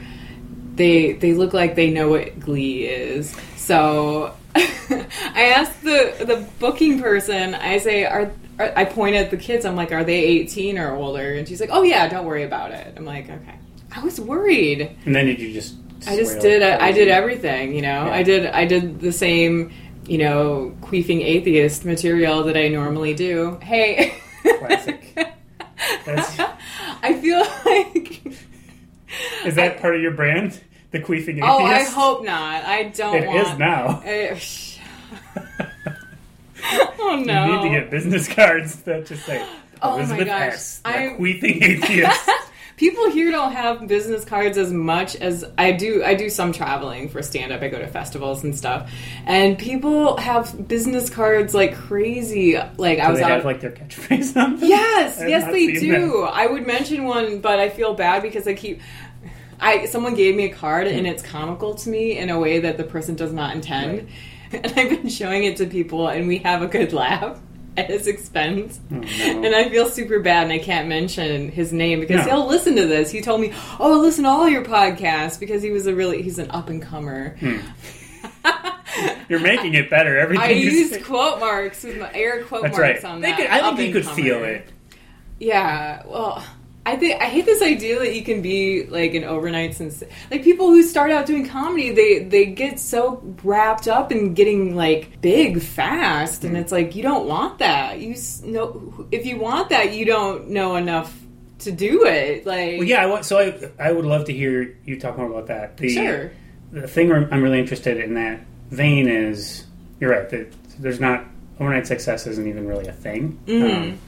They 0.75 1.13
they 1.13 1.33
look 1.33 1.53
like 1.53 1.75
they 1.75 1.91
know 1.91 2.09
what 2.09 2.39
Glee 2.39 2.85
is. 2.85 3.35
So 3.57 4.33
I 4.55 5.53
asked 5.55 5.83
the 5.83 6.15
the 6.19 6.47
booking 6.59 7.01
person. 7.01 7.55
I 7.55 7.77
say, 7.77 8.05
"Are, 8.05 8.21
are 8.21 8.31
I 8.75 8.85
point 8.85 9.15
at 9.15 9.31
the 9.31 9.37
kids? 9.37 9.65
I'm 9.65 9.75
like, 9.75 9.91
are 9.91 10.03
they 10.03 10.19
18 10.23 10.77
or 10.77 10.95
older?" 10.95 11.33
And 11.33 11.47
she's 11.47 11.59
like, 11.61 11.69
"Oh 11.71 11.83
yeah, 11.83 12.07
don't 12.07 12.25
worry 12.25 12.43
about 12.43 12.71
it." 12.71 12.93
I'm 12.97 13.05
like, 13.05 13.29
"Okay." 13.29 13.55
I 13.95 13.99
was 14.03 14.19
worried. 14.21 14.95
And 15.05 15.15
then 15.15 15.25
did 15.25 15.39
you 15.39 15.51
just? 15.53 15.75
I 16.07 16.15
just 16.15 16.39
did. 16.39 16.61
like 16.61 16.81
I 16.81 16.91
did 16.91 17.07
everything. 17.09 17.75
You 17.75 17.81
know, 17.81 18.05
Yeah. 18.05 18.13
I 18.13 18.23
did. 18.23 18.45
I 18.47 18.65
did 18.65 18.99
the 19.01 19.11
same. 19.11 19.71
You 20.07 20.17
know, 20.17 20.75
queefing 20.81 21.21
atheist 21.23 21.85
material 21.85 22.43
that 22.43 22.57
I 22.57 22.67
normally 22.69 23.13
do. 23.13 23.59
Hey. 23.61 24.15
Classic. 24.59 25.15
I 27.03 27.19
feel 27.21 27.39
like. 27.65 28.21
Is 29.45 29.55
that 29.55 29.79
part 29.79 29.95
of 29.95 30.01
your 30.01 30.11
brand? 30.11 30.59
The 30.91 30.99
queefing 30.99 31.37
atheist. 31.37 31.43
Oh, 31.47 31.63
I 31.63 31.83
hope 31.83 32.23
not. 32.25 32.63
I 32.65 32.83
don't 32.83 33.15
It 33.15 33.27
want. 33.27 33.47
is 33.47 33.57
now. 33.59 34.01
Eh, 34.05 34.39
oh 36.99 37.21
no! 37.25 37.45
You 37.45 37.55
need 37.57 37.63
to 37.63 37.81
get 37.81 37.91
business 37.91 38.27
cards 38.33 38.75
that 38.83 39.05
just 39.05 39.25
say 39.25 39.45
Oh 39.81 39.91
my 39.91 39.97
Elizabeth 39.97 40.27
gosh. 40.27 40.53
Ess. 40.53 40.77
The 40.79 40.89
I'm- 40.89 41.17
queefing 41.17 41.61
atheist. 41.61 42.29
People 42.77 43.11
here 43.11 43.29
don't 43.29 43.51
have 43.51 43.87
business 43.87 44.25
cards 44.25 44.57
as 44.57 44.73
much 44.73 45.15
as 45.15 45.45
I 45.55 45.71
do. 45.71 46.03
I 46.03 46.15
do 46.15 46.31
some 46.31 46.51
traveling 46.51 47.09
for 47.09 47.21
stand 47.21 47.51
up. 47.51 47.61
I 47.61 47.67
go 47.67 47.77
to 47.77 47.85
festivals 47.85 48.43
and 48.43 48.57
stuff, 48.57 48.91
and 49.27 49.55
people 49.55 50.17
have 50.17 50.67
business 50.67 51.07
cards 51.07 51.53
like 51.53 51.75
crazy. 51.75 52.57
Like 52.77 52.97
I 52.97 53.11
was 53.11 53.19
they 53.19 53.23
out. 53.23 53.31
have 53.31 53.45
like 53.45 53.61
their 53.61 53.69
catchphrase 53.69 54.35
on 54.35 54.55
them? 54.55 54.67
yes, 54.67 55.19
yes, 55.19 55.51
they 55.51 55.73
do. 55.73 56.21
that. 56.21 56.31
I 56.33 56.47
would 56.47 56.65
mention 56.65 57.03
one, 57.03 57.39
but 57.39 57.59
I 57.59 57.69
feel 57.69 57.93
bad 57.93 58.23
because 58.23 58.47
I 58.47 58.55
keep. 58.55 58.81
I 59.59 59.85
someone 59.85 60.15
gave 60.15 60.35
me 60.35 60.45
a 60.45 60.53
card 60.55 60.87
and 60.87 61.01
hmm. 61.01 61.13
it's 61.13 61.21
comical 61.21 61.75
to 61.75 61.89
me 61.89 62.17
in 62.17 62.31
a 62.31 62.39
way 62.39 62.61
that 62.61 62.77
the 62.77 62.83
person 62.83 63.13
does 63.15 63.31
not 63.31 63.53
intend, 63.53 64.09
and 64.63 64.65
I've 64.67 64.89
been 64.89 65.09
showing 65.09 65.43
it 65.43 65.57
to 65.57 65.65
people, 65.65 66.07
and 66.07 66.27
we 66.27 66.39
have 66.39 66.61
a 66.61 66.67
good 66.67 66.93
laugh 66.93 67.39
at 67.77 67.89
his 67.89 68.07
expense. 68.07 68.79
Oh, 68.91 68.95
no. 68.95 69.01
And 69.43 69.55
I 69.55 69.69
feel 69.69 69.87
super 69.89 70.19
bad, 70.19 70.43
and 70.43 70.51
I 70.53 70.59
can't 70.59 70.87
mention 70.87 71.49
his 71.49 71.71
name 71.71 71.99
because 72.01 72.25
No. 72.25 72.31
he'll 72.31 72.47
listen 72.47 72.75
to 72.75 72.85
this. 72.87 73.11
He 73.11 73.21
told 73.21 73.39
me, 73.41 73.53
"Oh, 73.79 73.93
I 73.93 73.97
listen 73.97 74.23
to 74.25 74.29
all 74.29 74.49
your 74.49 74.63
podcasts," 74.63 75.39
because 75.39 75.61
he 75.63 75.71
was 75.71 75.87
a 75.87 75.95
really 75.95 76.21
he's 76.21 76.37
an 76.39 76.51
up 76.51 76.69
and 76.69 76.81
comer. 76.81 77.37
Hmm. 77.39 77.57
You're 79.29 79.39
making 79.39 79.73
it 79.75 79.89
better 79.89 80.17
every 80.19 80.37
I 80.37 80.49
used 80.49 80.93
say- 80.93 80.99
quote 81.01 81.39
marks 81.39 81.83
with 81.83 81.97
my 81.97 82.11
air 82.13 82.43
quote 82.43 82.63
That's 82.63 82.77
marks 82.77 83.03
right. 83.03 83.11
on 83.11 83.21
They 83.21 83.29
that. 83.31 83.37
could, 83.37 83.47
I 83.47 83.75
think 83.75 83.79
you 83.87 83.93
could 84.01 84.05
feel 84.05 84.43
it. 84.43 84.67
Yeah, 85.39 86.03
well, 86.05 86.43
I 86.83 86.95
think 86.95 87.21
I 87.21 87.25
hate 87.25 87.45
this 87.45 87.61
idea 87.61 87.99
that 87.99 88.15
you 88.15 88.23
can 88.23 88.41
be 88.41 88.85
like 88.87 89.13
an 89.13 89.23
overnight 89.23 89.75
sens 89.75 90.03
Like 90.31 90.43
people 90.43 90.67
who 90.67 90.81
start 90.81 91.11
out 91.11 91.27
doing 91.27 91.47
comedy, 91.47 91.91
they 91.91 92.23
they 92.23 92.45
get 92.47 92.79
so 92.79 93.21
wrapped 93.43 93.87
up 93.87 94.11
in 94.11 94.33
getting 94.33 94.75
like 94.75 95.21
big 95.21 95.61
fast, 95.61 96.41
Mm. 96.41 96.45
and 96.47 96.57
it's 96.57 96.71
like 96.71 96.95
you 96.95 97.03
don't 97.03 97.27
want 97.27 97.59
that. 97.59 97.99
You 97.99 98.15
know, 98.45 99.05
if 99.11 99.25
you 99.27 99.37
want 99.37 99.69
that, 99.69 99.93
you 99.93 100.05
don't 100.05 100.49
know 100.49 100.75
enough 100.75 101.15
to 101.59 101.71
do 101.71 102.05
it. 102.07 102.47
Like, 102.47 102.79
Well, 102.79 102.83
yeah. 102.83 103.03
I 103.03 103.05
want, 103.05 103.25
so 103.25 103.37
I, 103.37 103.69
I 103.77 103.91
would 103.91 104.05
love 104.05 104.25
to 104.25 104.33
hear 104.33 104.75
you 104.83 104.99
talk 104.99 105.17
more 105.17 105.27
about 105.29 105.45
that. 105.47 105.77
The, 105.77 105.89
sure, 105.93 106.31
The 106.71 106.87
thing 106.87 107.11
I'm 107.11 107.27
I'm 107.31 107.43
really 107.43 107.59
interested 107.59 107.99
in 107.99 108.15
that 108.15 108.39
vein 108.71 109.07
is 109.07 109.65
you're 109.99 110.09
right. 110.09 110.27
That 110.31 110.51
there's 110.79 110.99
not 110.99 111.25
overnight 111.59 111.85
success 111.85 112.25
isn't 112.25 112.47
even 112.47 112.67
really 112.67 112.87
a 112.87 112.93
thing. 112.93 113.37
Mhm. 113.45 113.75
Um, 113.75 113.99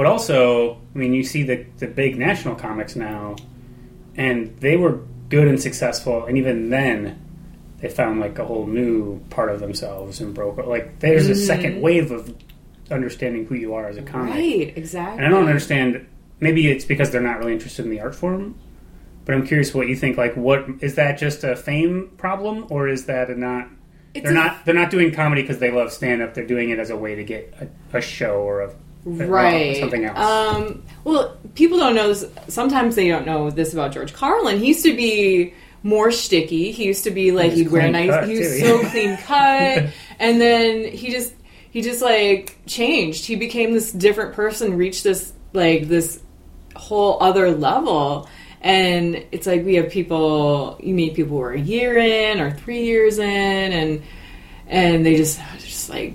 but 0.00 0.06
also, 0.06 0.80
I 0.94 0.98
mean, 0.98 1.12
you 1.12 1.22
see 1.22 1.42
the 1.42 1.66
the 1.76 1.86
big 1.86 2.16
national 2.16 2.54
comics 2.54 2.96
now, 2.96 3.36
and 4.16 4.56
they 4.56 4.78
were 4.78 5.02
good 5.28 5.46
and 5.46 5.60
successful, 5.60 6.24
and 6.24 6.38
even 6.38 6.70
then, 6.70 7.20
they 7.80 7.90
found 7.90 8.18
like 8.18 8.38
a 8.38 8.46
whole 8.46 8.66
new 8.66 9.20
part 9.28 9.50
of 9.50 9.60
themselves 9.60 10.22
and 10.22 10.34
broke 10.34 10.56
like 10.66 11.00
there's 11.00 11.28
a 11.28 11.34
second 11.34 11.74
mm. 11.74 11.80
wave 11.82 12.12
of 12.12 12.34
understanding 12.90 13.44
who 13.44 13.54
you 13.54 13.74
are 13.74 13.88
as 13.88 13.98
a 13.98 14.02
comic. 14.02 14.36
Right, 14.36 14.72
exactly. 14.74 15.18
And 15.18 15.26
I 15.26 15.28
don't 15.28 15.46
understand. 15.46 16.06
Maybe 16.40 16.70
it's 16.70 16.86
because 16.86 17.10
they're 17.10 17.20
not 17.20 17.38
really 17.38 17.52
interested 17.52 17.84
in 17.84 17.90
the 17.90 18.00
art 18.00 18.14
form. 18.14 18.58
But 19.26 19.34
I'm 19.34 19.46
curious 19.46 19.74
what 19.74 19.86
you 19.86 19.96
think. 19.96 20.16
Like, 20.16 20.34
what 20.34 20.64
is 20.80 20.94
that? 20.94 21.18
Just 21.18 21.44
a 21.44 21.54
fame 21.54 22.10
problem, 22.16 22.68
or 22.70 22.88
is 22.88 23.04
that 23.04 23.28
a 23.28 23.38
not? 23.38 23.68
It's 24.14 24.24
they're 24.24 24.32
a- 24.32 24.34
not. 24.34 24.64
They're 24.64 24.74
not 24.74 24.90
doing 24.90 25.12
comedy 25.12 25.42
because 25.42 25.58
they 25.58 25.70
love 25.70 25.92
stand 25.92 26.22
up. 26.22 26.32
They're 26.32 26.46
doing 26.46 26.70
it 26.70 26.78
as 26.78 26.88
a 26.88 26.96
way 26.96 27.16
to 27.16 27.22
get 27.22 27.52
a, 27.92 27.98
a 27.98 28.00
show 28.00 28.36
or 28.36 28.62
a 28.62 28.74
right. 29.04 29.78
Something 29.78 30.04
else. 30.04 30.18
um 30.18 30.82
well 31.04 31.36
people 31.54 31.78
don't 31.78 31.94
know 31.94 32.08
this 32.08 32.24
sometimes 32.48 32.94
they 32.96 33.08
don't 33.08 33.26
know 33.26 33.50
this 33.50 33.72
about 33.72 33.92
george 33.92 34.12
carlin. 34.12 34.58
He 34.58 34.68
used 34.68 34.84
to 34.84 34.96
be 34.96 35.54
more 35.82 36.10
sticky. 36.10 36.72
He 36.72 36.84
used 36.84 37.04
to 37.04 37.10
be 37.10 37.32
like 37.32 37.52
he'd 37.52 37.70
wear 37.70 37.90
nice 37.90 38.10
cut, 38.10 38.28
he 38.28 38.38
was 38.38 38.48
too, 38.48 38.58
so 38.58 38.80
yeah. 38.80 38.90
clean 38.90 39.16
cut. 39.16 39.92
And 40.20 40.38
then 40.38 40.84
he 40.84 41.10
just 41.10 41.32
he 41.70 41.80
just 41.80 42.02
like 42.02 42.58
changed. 42.66 43.24
He 43.24 43.36
became 43.36 43.72
this 43.72 43.90
different 43.90 44.34
person 44.34 44.76
reached 44.76 45.02
this 45.02 45.32
like 45.54 45.88
this 45.88 46.20
whole 46.76 47.22
other 47.22 47.50
level. 47.52 48.28
And 48.60 49.24
it's 49.32 49.46
like 49.46 49.64
we 49.64 49.76
have 49.76 49.88
people 49.90 50.78
you 50.82 50.94
meet 50.94 51.14
people 51.14 51.38
who 51.38 51.42
are 51.42 51.52
a 51.52 51.58
year 51.58 51.96
in 51.96 52.40
or 52.40 52.50
three 52.50 52.84
years 52.84 53.18
in 53.18 53.24
and 53.24 54.02
and 54.66 55.06
they 55.06 55.16
just 55.16 55.40
just 55.58 55.88
like 55.88 56.12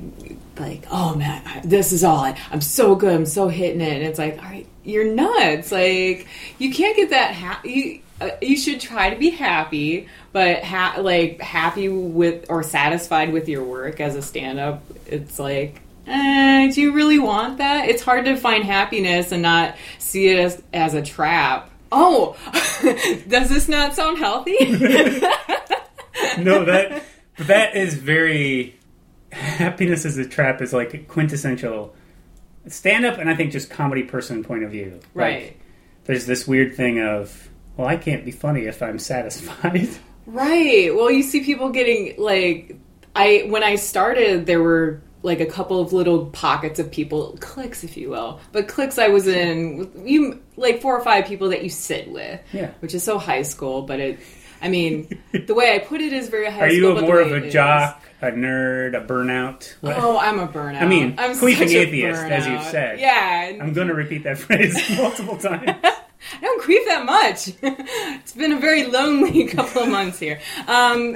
like 0.60 0.86
oh 0.92 1.16
man 1.16 1.62
this 1.64 1.92
is 1.92 2.04
all 2.04 2.20
I, 2.20 2.38
i'm 2.52 2.62
so 2.62 2.96
good 2.96 3.14
i'm 3.14 3.26
so 3.26 3.48
hitting 3.48 3.82
it. 3.82 3.94
And 3.94 4.04
it's 4.04 4.20
like 4.20 4.38
all 4.38 4.50
right 4.50 4.68
you're 4.84 5.12
nuts. 5.12 5.72
Like 5.72 6.28
you 6.60 6.72
can't 6.72 6.96
get 6.96 7.10
that 7.10 7.34
ha- 7.34 7.62
you 7.64 8.02
uh, 8.22 8.30
you 8.42 8.56
should 8.56 8.80
try 8.80 9.10
to 9.10 9.16
be 9.18 9.32
happy 9.32 10.08
but 10.32 10.64
ha- 10.64 10.98
like 11.00 11.42
happy 11.42 11.90
with 11.90 12.46
or 12.50 12.64
satisfied 12.64 13.34
with 13.34 13.50
your 13.50 13.64
work 13.64 14.00
as 14.00 14.16
a 14.16 14.22
stand-up 14.22 14.84
it's 15.08 15.40
like 15.40 15.82
eh, 16.08 16.72
do 16.72 16.82
you 16.82 16.92
really 16.94 17.18
want 17.18 17.58
that? 17.58 17.90
It's 17.90 18.04
hard 18.04 18.26
to 18.26 18.36
find 18.36 18.64
happiness 18.64 19.32
and 19.32 19.42
not 19.42 19.76
see 19.98 20.28
it 20.28 20.38
as, 20.38 20.62
as 20.72 20.94
a 20.94 21.02
trap. 21.02 21.70
Oh 21.92 22.38
does 23.28 23.50
this 23.50 23.68
not 23.68 23.96
sound 23.96 24.18
healthy? 24.20 24.58
No, 26.38 26.66
that 26.66 27.04
that 27.38 27.76
is 27.76 27.94
very 27.96 28.76
happiness 29.58 30.06
as 30.06 30.18
a 30.18 30.27
trap 30.27 30.62
is 30.62 30.74
like 30.74 31.08
quintessential 31.08 31.94
stand 32.68 33.06
up, 33.06 33.18
and 33.20 33.30
I 33.30 33.36
think 33.36 33.51
just 33.51 33.70
comedy 33.70 34.04
person 34.04 34.44
point 34.44 34.63
of 34.63 34.72
view. 34.72 35.00
Like, 35.13 35.15
right 35.15 35.58
there's 36.06 36.25
this 36.25 36.48
weird 36.48 36.75
thing 36.75 37.00
of 37.01 37.50
well, 37.77 37.88
I 37.88 37.98
can't 37.98 38.24
be 38.24 38.32
funny 38.32 38.62
if 38.62 38.82
I'm 38.82 39.00
satisfied. 39.00 39.89
Right. 40.27 40.89
Well, 40.96 41.12
you 41.12 41.22
see 41.22 41.44
people 41.44 41.70
getting 41.70 42.15
like 42.18 42.75
I 43.15 43.46
when 43.48 43.62
I 43.63 43.75
started 43.75 44.48
there 44.48 44.60
were 44.60 45.04
like 45.22 45.39
a 45.39 45.46
couple 45.46 45.80
of 45.80 45.94
little 45.94 46.25
pockets 46.25 46.80
of 46.80 46.89
people, 46.89 47.38
cliques 47.39 47.84
if 47.84 47.96
you 47.96 48.10
will. 48.10 48.39
But 48.51 48.68
cliques 48.68 48.98
I 48.98 49.10
was 49.10 49.27
in 49.27 49.77
with 49.77 50.08
you 50.08 50.42
like 50.58 50.82
four 50.82 50.98
or 50.98 51.04
five 51.04 51.27
people 51.27 51.50
that 51.50 51.62
you 51.62 51.70
sit 51.70 52.10
with. 52.10 52.42
Yeah. 52.54 52.72
Which 52.80 52.96
is 52.96 53.04
so 53.04 53.20
high 53.20 53.44
school, 53.44 53.84
but 53.84 54.00
it 54.00 54.20
I 54.63 54.70
mean, 54.70 55.22
the 55.32 55.54
way 55.54 55.75
I 55.75 55.77
put 55.77 56.01
it 56.01 56.12
is 56.12 56.27
very 56.27 56.50
high 56.50 56.65
Are 56.65 56.70
school. 56.72 56.98
Are 56.98 57.01
you 57.01 57.06
more 57.06 57.20
of 57.20 57.32
a 57.32 57.46
is- 57.46 57.54
jock, 57.54 58.01
a 58.25 58.32
nerd, 58.32 58.96
a 58.96 59.05
burnout? 59.05 59.74
What- 59.82 59.98
Oh, 59.98 60.17
I'm 60.17 60.39
a 60.39 60.48
burnout. 60.48 60.82
I 60.82 60.86
mean, 60.88 61.15
I'm 61.17 61.32
queefing 61.32 61.58
such 61.58 61.72
a 61.74 61.79
atheist, 61.82 62.22
as 62.24 62.48
you've 62.48 62.63
said. 62.63 63.00
Yeah, 63.00 63.53
I'm 63.62 63.74
going 63.74 63.88
to 63.88 63.94
repeat 63.94 64.24
that 64.24 64.38
phrase 64.46 64.77
multiple 64.98 65.38
times. 65.38 65.63
I 65.67 66.01
don't 66.41 66.62
queef 66.63 66.86
that 66.86 67.05
much. 67.05 67.50
it's 68.20 68.32
been 68.34 68.51
a 68.53 68.60
very 68.60 68.86
lonely 68.88 69.46
couple 69.48 69.84
of 69.84 69.89
months 69.89 70.20
here. 70.20 70.39
Um, 70.67 71.15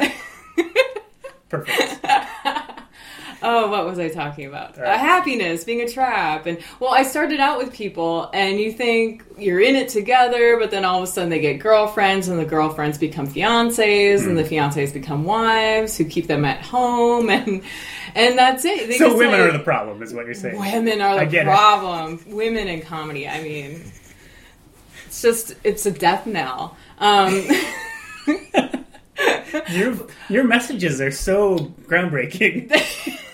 Perfect. 1.49 2.05
Oh, 3.41 3.69
what 3.71 3.85
was 3.85 3.97
I 3.99 4.09
talking 4.09 4.45
about? 4.47 4.77
Right. 4.77 4.87
Uh, 4.87 4.97
happiness, 4.97 5.63
being 5.63 5.79
a 5.81 5.87
trap. 5.89 6.45
And 6.45 6.57
well, 6.79 6.93
I 6.93 7.03
started 7.03 7.39
out 7.39 7.57
with 7.57 7.71
people, 7.73 8.29
and 8.33 8.59
you 8.59 8.71
think 8.73 9.23
you're 9.37 9.61
in 9.61 9.75
it 9.75 9.87
together, 9.89 10.57
but 10.59 10.71
then 10.71 10.83
all 10.83 10.97
of 11.01 11.03
a 11.03 11.07
sudden 11.11 11.29
they 11.29 11.39
get 11.39 11.59
girlfriends, 11.59 12.27
and 12.27 12.37
the 12.37 12.43
girlfriends 12.45 12.97
become 12.97 13.27
fiancés, 13.27 14.25
and 14.27 14.37
the 14.37 14.43
Hmm. 14.43 14.53
fiancés 14.53 14.91
become 14.93 15.23
wives 15.23 15.97
who 15.97 16.03
keep 16.05 16.27
them 16.27 16.43
at 16.43 16.61
home, 16.61 17.29
and 17.37 17.61
and 18.15 18.37
that's 18.37 18.65
it. 18.65 18.89
They 18.89 18.97
So 18.97 19.15
women 19.15 19.39
like- 19.39 19.49
are 19.49 19.57
the 19.57 19.63
problem, 19.63 20.03
is 20.03 20.13
what 20.13 20.25
you're 20.25 20.33
saying. 20.33 20.59
Women 20.59 20.99
are 20.99 21.19
the 21.19 21.25
get 21.25 21.47
it. 21.47 21.49
problem. 21.49 22.19
Women 22.27 22.67
in 22.67 22.81
comedy. 22.81 23.27
I 23.27 23.41
mean, 23.41 23.81
it's 25.07 25.21
just 25.21 25.55
it's 25.63 25.85
a 25.85 25.91
death 25.91 26.25
knell. 26.25 26.75
Um, 26.99 27.41
Your 29.71 29.97
your 30.29 30.43
messages 30.45 31.01
are 31.01 31.11
so 31.11 31.57
groundbreaking. 31.87 32.71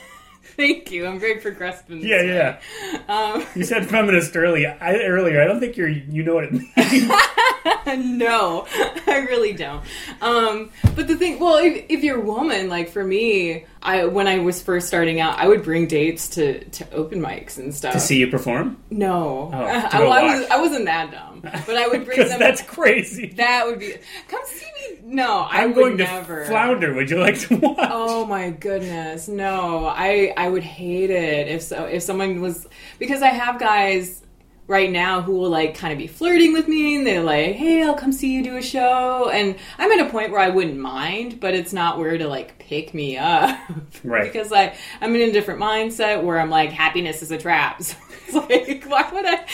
thank 0.55 0.91
you. 0.91 1.05
I'm 1.05 1.19
very 1.19 1.39
progressive. 1.39 1.89
In 1.89 1.99
this 1.99 2.07
Yeah, 2.09 2.21
way. 2.21 2.59
yeah. 2.93 2.99
Um, 3.07 3.45
You 3.55 3.63
said 3.63 3.89
feminist 3.89 4.35
earlier. 4.35 4.77
I, 4.81 4.95
earlier, 5.03 5.41
I 5.41 5.45
don't 5.45 5.59
think 5.59 5.77
you're. 5.77 5.89
You 5.89 6.23
know 6.23 6.35
what 6.35 6.45
it 6.45 6.51
means. 6.53 6.71
no, 8.17 8.65
I 9.07 9.25
really 9.29 9.53
don't. 9.53 9.83
Um, 10.21 10.71
but 10.95 11.07
the 11.07 11.15
thing, 11.15 11.39
well, 11.39 11.57
if, 11.57 11.85
if 11.89 12.03
you're 12.03 12.17
a 12.19 12.25
woman, 12.25 12.69
like 12.69 12.89
for 12.89 13.03
me, 13.03 13.65
I 13.85 14.05
when 14.05 14.27
I 14.27 14.39
was 14.39 14.61
first 14.61 14.87
starting 14.87 15.19
out, 15.19 15.37
I 15.39 15.47
would 15.47 15.63
bring 15.63 15.87
dates 15.87 16.27
to, 16.29 16.63
to 16.65 16.91
open 16.91 17.21
mics 17.21 17.57
and 17.57 17.73
stuff. 17.73 17.93
to 17.93 17.99
see 17.99 18.17
you 18.19 18.27
perform, 18.27 18.77
No, 18.89 19.51
Oh, 19.53 19.63
I, 19.65 19.81
to 19.89 19.97
go 19.97 20.09
I 20.09 20.23
was. 20.39 20.47
I 20.49 20.61
wasn't 20.61 20.85
that 20.85 21.11
dumb, 21.11 21.41
but 21.43 21.77
I 21.77 21.87
would 21.87 22.03
bring 22.05 22.17
them. 22.27 22.39
that's 22.39 22.61
crazy. 22.63 23.27
that 23.37 23.65
would 23.65 23.79
be 23.79 23.93
come 24.27 24.41
see 24.45 24.65
me. 24.91 24.99
No, 25.03 25.39
I 25.41 25.61
I'm 25.63 25.69
would 25.69 25.75
going 25.75 25.97
to 25.99 26.03
never. 26.03 26.45
flounder. 26.45 26.93
Would 26.93 27.09
you 27.11 27.19
like 27.19 27.39
to 27.41 27.55
watch? 27.57 27.77
Oh 27.91 28.25
my 28.25 28.49
goodness, 28.49 29.27
no! 29.27 29.85
I 29.85 30.33
I 30.35 30.49
would 30.49 30.63
hate 30.63 31.11
it 31.11 31.47
if 31.47 31.61
so 31.61 31.85
if 31.85 32.01
someone 32.01 32.41
was 32.41 32.67
because 32.99 33.21
I 33.21 33.27
have 33.29 33.59
guys 33.59 34.21
right 34.67 34.91
now 34.91 35.21
who 35.21 35.33
will 35.33 35.49
like 35.49 35.75
kind 35.77 35.93
of 35.93 35.99
be 35.99 36.07
flirting 36.07 36.53
with 36.53 36.67
me 36.67 36.95
and 36.95 37.05
they're 37.05 37.23
like, 37.23 37.55
"Hey, 37.55 37.83
I'll 37.83 37.95
come 37.95 38.11
see 38.11 38.31
you 38.33 38.43
do 38.43 38.57
a 38.57 38.61
show," 38.61 39.29
and 39.29 39.55
I'm 39.77 39.91
at 39.91 40.07
a 40.07 40.09
point 40.09 40.31
where 40.31 40.41
I 40.41 40.49
wouldn't 40.49 40.77
mind, 40.77 41.39
but 41.39 41.53
it's 41.53 41.73
not 41.73 41.97
where 41.99 42.17
to 42.17 42.27
like 42.27 42.57
pick 42.59 42.93
me 42.93 43.17
up, 43.17 43.57
Right. 44.03 44.31
Because 44.31 44.51
I 44.51 44.75
I'm 45.01 45.15
in 45.15 45.29
a 45.29 45.31
different 45.31 45.59
mindset 45.61 46.23
where 46.23 46.39
I'm 46.39 46.49
like, 46.49 46.71
happiness 46.71 47.21
is 47.21 47.31
a 47.31 47.37
trap. 47.37 47.81
So 47.83 47.95
it's 48.27 48.33
like, 48.35 48.83
why 48.85 49.09
would 49.13 49.25
I? 49.25 49.45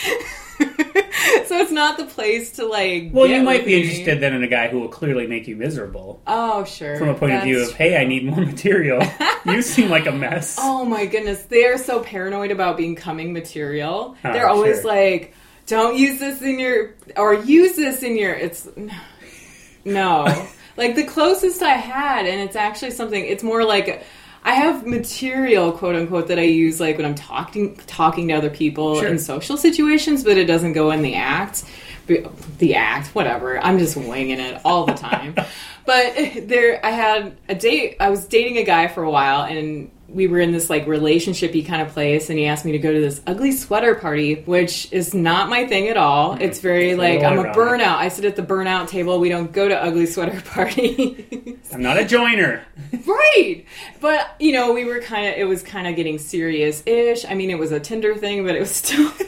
so 1.46 1.58
it's 1.60 1.72
not 1.72 1.98
the 1.98 2.06
place 2.06 2.54
to 2.54 2.66
like. 2.66 3.10
Well, 3.12 3.28
you 3.28 3.42
might 3.42 3.66
be 3.66 3.76
me. 3.76 3.82
interested 3.82 4.20
then 4.20 4.34
in 4.34 4.44
a 4.44 4.48
guy 4.48 4.68
who 4.68 4.80
will 4.80 4.88
clearly 4.90 5.28
make 5.28 5.48
you 5.48 5.56
miserable 5.56 6.22
Oh, 6.28 6.64
sure. 6.66 6.98
from 6.98 7.10
a 7.10 7.14
point 7.16 7.34
of 7.34 7.44
view 7.44 7.60
That's 7.60 7.72
of, 7.72 7.78
hey, 7.78 7.98
I 7.98 8.06
need 8.06 8.26
more 8.26 8.40
material. 8.44 9.02
you 9.46 9.62
seem 9.62 9.90
like 9.90 10.06
a 10.08 10.12
mess. 10.12 10.58
Oh 10.60 10.86
my 10.86 11.06
goodness, 11.06 11.44
they 11.44 11.66
are 11.66 11.78
so 11.78 12.02
paranoid 12.02 12.52
about 12.52 12.78
becoming 12.78 13.34
material. 13.34 14.16
Oh, 14.24 14.34
They're 14.34 14.48
always 14.50 14.82
sure. 14.82 14.92
like, 14.92 15.34
"Don't 15.68 15.98
use 15.98 16.20
this 16.20 16.42
in 16.42 16.60
your," 16.60 16.94
or 17.18 17.34
"Use 17.34 17.76
this 17.76 18.04
in 18.04 18.16
your." 18.18 18.34
It's 18.34 18.68
no, 19.86 20.48
like 20.78 20.96
the 20.96 21.04
closest 21.06 21.62
I 21.62 21.76
had, 21.76 22.26
and 22.26 22.42
it's 22.42 22.56
actually 22.56 22.92
something. 22.92 23.24
It's 23.24 23.44
more 23.44 23.64
like 23.64 24.04
I 24.44 24.54
have 24.56 24.86
material, 24.88 25.72
quote 25.72 25.96
unquote, 25.96 26.28
that 26.30 26.40
I 26.40 26.44
use 26.44 26.80
like 26.80 26.98
when 26.98 27.06
I'm 27.06 27.16
talking 27.16 27.76
talking 27.88 28.28
to 28.30 28.34
other 28.34 28.50
people 28.50 29.00
Sure. 29.00 29.08
in 29.08 29.20
social 29.20 29.56
situations, 29.58 30.24
but 30.24 30.38
it 30.38 30.46
doesn't 30.46 30.74
go 30.74 30.92
in 30.92 31.02
the 31.02 31.16
act. 31.16 31.64
The 32.58 32.76
act, 32.76 33.14
whatever. 33.16 33.60
I'm 33.60 33.78
just 33.78 33.96
winging 33.96 34.40
it 34.40 34.60
all 34.66 34.86
the 34.86 34.94
time. 34.94 35.36
but 35.86 36.14
there, 36.48 36.86
I 36.86 36.92
had 36.92 37.38
a 37.50 37.56
date. 37.56 37.98
I 38.00 38.10
was 38.10 38.26
dating 38.26 38.58
a 38.58 38.64
guy 38.64 38.88
for 38.88 39.04
a 39.04 39.10
while, 39.10 39.44
and 39.44 39.92
we 40.08 40.28
were 40.28 40.40
in 40.40 40.52
this 40.52 40.70
like 40.70 40.86
relationshipy 40.88 41.66
kind 41.66 41.82
of 41.82 41.90
place. 41.90 42.30
And 42.30 42.38
he 42.38 42.46
asked 42.46 42.66
me 42.66 42.74
to 42.74 42.80
go 42.80 42.92
to 42.92 43.00
this 43.00 43.22
ugly 43.26 43.54
sweater 43.54 43.96
party, 43.96 44.42
which 44.42 44.92
is 44.92 45.14
not 45.14 45.50
my 45.50 45.66
thing 45.68 45.88
at 45.88 45.96
all. 45.96 46.34
It's 46.42 46.60
very 46.60 46.96
like 46.96 47.22
I'm 47.24 47.40
a 47.40 47.46
burnout. 47.46 47.96
I 47.96 48.10
sit 48.10 48.26
at 48.26 48.36
the 48.36 48.42
burnout 48.42 48.90
table. 48.90 49.20
We 49.20 49.30
don't 49.30 49.54
go 49.54 49.70
to 49.70 49.82
ugly 49.82 50.06
sweater 50.06 50.42
parties. 50.46 51.58
I'm 51.72 51.82
not 51.82 51.98
a 51.98 52.04
joiner. 52.06 52.66
right 53.06 53.66
but 54.02 54.36
you 54.40 54.52
know 54.52 54.74
we 54.74 54.84
were 54.86 55.00
kind 55.00 55.28
of 55.28 55.34
it 55.40 55.46
was 55.46 55.64
kind 55.64 55.88
of 55.88 55.96
getting 55.96 56.18
serious-ish 56.18 57.26
i 57.26 57.34
mean 57.34 57.50
it 57.50 57.58
was 57.58 57.72
a 57.72 57.80
tinder 57.80 58.16
thing 58.16 58.46
but 58.46 58.56
it 58.56 58.60
was 58.60 58.72
still 58.72 59.10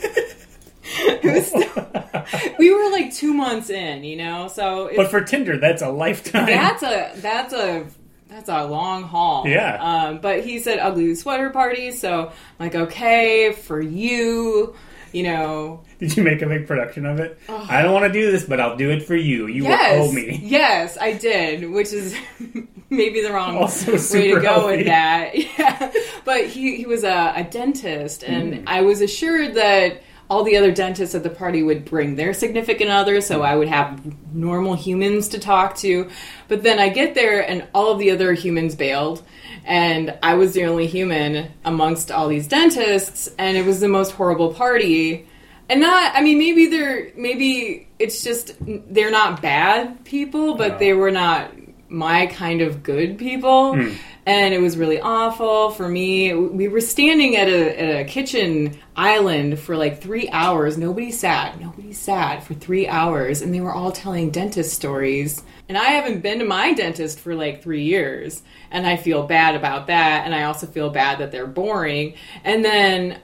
still 1.42 2.54
we 2.58 2.72
were 2.72 2.90
like 2.90 3.12
two 3.14 3.34
months 3.34 3.70
in 3.70 4.04
you 4.04 4.16
know 4.16 4.48
so 4.48 4.90
But 4.96 5.10
for 5.10 5.20
Tinder, 5.20 5.58
that's 5.58 5.82
a 5.82 5.90
lifetime. 5.90 6.46
that's 6.46 6.82
a 6.82 7.12
that's 7.16 7.52
a 7.52 7.86
that's 8.28 8.48
a 8.48 8.64
long 8.64 9.02
haul 9.04 9.46
Yeah. 9.46 9.76
um, 9.80 10.18
but 10.20 10.44
he 10.44 10.58
said 10.58 10.78
ugly 10.78 11.14
sweater 11.14 11.50
party 11.50 11.90
so 11.92 12.26
i'm 12.28 12.32
like 12.58 12.74
okay 12.74 13.52
for 13.52 13.80
you 13.80 14.74
you 15.12 15.22
know 15.22 15.84
Did 16.00 16.16
you 16.16 16.24
make 16.24 16.42
a 16.42 16.46
big 16.46 16.66
production 16.66 17.06
of 17.06 17.20
it? 17.20 17.38
I 17.48 17.82
don't 17.82 17.92
want 17.92 18.04
to 18.06 18.12
do 18.12 18.32
this, 18.32 18.42
but 18.44 18.58
I'll 18.60 18.76
do 18.76 18.90
it 18.90 19.04
for 19.04 19.14
you. 19.14 19.46
You 19.46 19.62
yes 19.62 20.00
will 20.00 20.08
owe 20.08 20.12
me. 20.12 20.40
yes 20.42 20.98
i 21.00 21.12
did 21.12 21.70
which 21.70 21.92
is 21.92 22.16
maybe 22.90 23.22
the 23.22 23.32
wrong 23.32 23.54
way 23.60 23.68
to 23.68 24.40
go 24.40 24.40
healthy. 24.42 24.76
with 24.78 24.86
that. 24.86 25.34
Yeah. 25.58 25.92
But 26.24 26.46
he, 26.46 26.76
he 26.76 26.86
was 26.86 27.04
a, 27.04 27.32
a 27.36 27.44
dentist, 27.44 28.24
and 28.24 28.54
Hmm. 28.56 28.64
I 28.66 28.80
was 28.82 29.00
assured 29.02 29.54
that 29.54 30.02
all 30.30 30.42
the 30.42 30.56
other 30.56 30.72
dentists 30.72 31.14
at 31.14 31.22
the 31.22 31.30
party 31.30 31.62
would 31.62 31.84
bring 31.84 32.16
their 32.16 32.32
significant 32.32 32.90
others, 32.90 33.26
so 33.26 33.42
I 33.42 33.56
would 33.56 33.68
have 33.68 34.00
normal 34.34 34.74
humans 34.74 35.28
to 35.28 35.38
talk 35.38 35.76
to. 35.78 36.08
But 36.48 36.62
then 36.62 36.78
I 36.78 36.88
get 36.88 37.14
there, 37.14 37.40
and 37.48 37.66
all 37.74 37.90
of 37.92 37.98
the 37.98 38.10
other 38.10 38.32
humans 38.32 38.74
bailed, 38.74 39.22
and 39.64 40.16
I 40.22 40.34
was 40.34 40.52
the 40.54 40.64
only 40.64 40.86
human 40.86 41.50
amongst 41.64 42.10
all 42.10 42.28
these 42.28 42.48
dentists, 42.48 43.28
and 43.38 43.56
it 43.56 43.64
was 43.66 43.80
the 43.80 43.88
most 43.88 44.12
horrible 44.12 44.52
party. 44.54 45.28
And 45.68 45.80
not, 45.80 46.12
I 46.14 46.20
mean, 46.22 46.38
maybe 46.38 46.66
they're, 46.66 47.10
maybe 47.16 47.88
it's 47.98 48.22
just, 48.22 48.54
they're 48.60 49.10
not 49.10 49.40
bad 49.40 50.04
people, 50.04 50.54
but 50.56 50.72
No. 50.72 50.78
they 50.78 50.92
were 50.92 51.10
not 51.10 51.50
my 51.88 52.26
kind 52.26 52.60
of 52.60 52.82
good 52.82 53.18
people. 53.18 53.74
Hmm. 53.76 53.92
And 54.26 54.54
it 54.54 54.60
was 54.60 54.76
really 54.76 55.00
awful 55.00 55.70
for 55.70 55.88
me. 55.88 56.32
We 56.32 56.68
were 56.68 56.80
standing 56.80 57.36
at 57.36 57.48
a, 57.48 57.80
at 57.80 58.00
a 58.00 58.04
kitchen 58.04 58.78
island 58.96 59.58
for 59.58 59.76
like 59.76 60.00
three 60.00 60.30
hours. 60.30 60.78
Nobody 60.78 61.10
sat. 61.10 61.60
Nobody 61.60 61.92
sat 61.92 62.42
for 62.42 62.54
three 62.54 62.88
hours. 62.88 63.42
And 63.42 63.52
they 63.52 63.60
were 63.60 63.72
all 63.72 63.92
telling 63.92 64.30
dentist 64.30 64.72
stories. 64.72 65.42
And 65.68 65.76
I 65.76 65.90
haven't 65.90 66.22
been 66.22 66.38
to 66.38 66.44
my 66.44 66.72
dentist 66.72 67.20
for 67.20 67.34
like 67.34 67.62
three 67.62 67.84
years. 67.84 68.42
And 68.70 68.86
I 68.86 68.96
feel 68.96 69.26
bad 69.26 69.56
about 69.56 69.88
that. 69.88 70.24
And 70.24 70.34
I 70.34 70.44
also 70.44 70.66
feel 70.66 70.88
bad 70.88 71.18
that 71.18 71.30
they're 71.30 71.46
boring. 71.46 72.14
And 72.44 72.64
then 72.64 73.20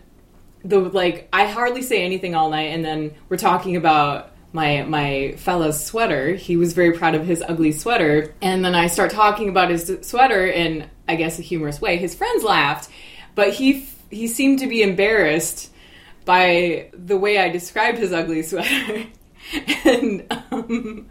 the 0.64 0.78
like 0.78 1.28
I 1.32 1.46
hardly 1.46 1.82
say 1.82 2.04
anything 2.04 2.34
all 2.34 2.50
night 2.50 2.68
and 2.74 2.84
then 2.84 3.14
we're 3.28 3.36
talking 3.36 3.76
about 3.76 4.32
my 4.52 4.82
my 4.82 5.34
fellow's 5.38 5.82
sweater. 5.82 6.34
He 6.34 6.56
was 6.56 6.72
very 6.72 6.92
proud 6.92 7.14
of 7.14 7.26
his 7.26 7.42
ugly 7.46 7.72
sweater 7.72 8.34
and 8.42 8.64
then 8.64 8.74
I 8.74 8.88
start 8.88 9.10
talking 9.10 9.48
about 9.48 9.70
his 9.70 9.98
sweater 10.02 10.46
in 10.46 10.89
I 11.08 11.16
guess 11.16 11.38
a 11.38 11.42
humorous 11.42 11.80
way. 11.80 11.96
His 11.96 12.14
friends 12.14 12.44
laughed, 12.44 12.88
but 13.34 13.52
he 13.54 13.86
he 14.10 14.26
seemed 14.28 14.58
to 14.60 14.66
be 14.66 14.82
embarrassed 14.82 15.70
by 16.24 16.90
the 16.92 17.16
way 17.16 17.38
I 17.38 17.48
described 17.48 17.98
his 17.98 18.12
ugly 18.12 18.42
sweater. 18.42 19.06
and 19.84 20.26
um 20.50 21.06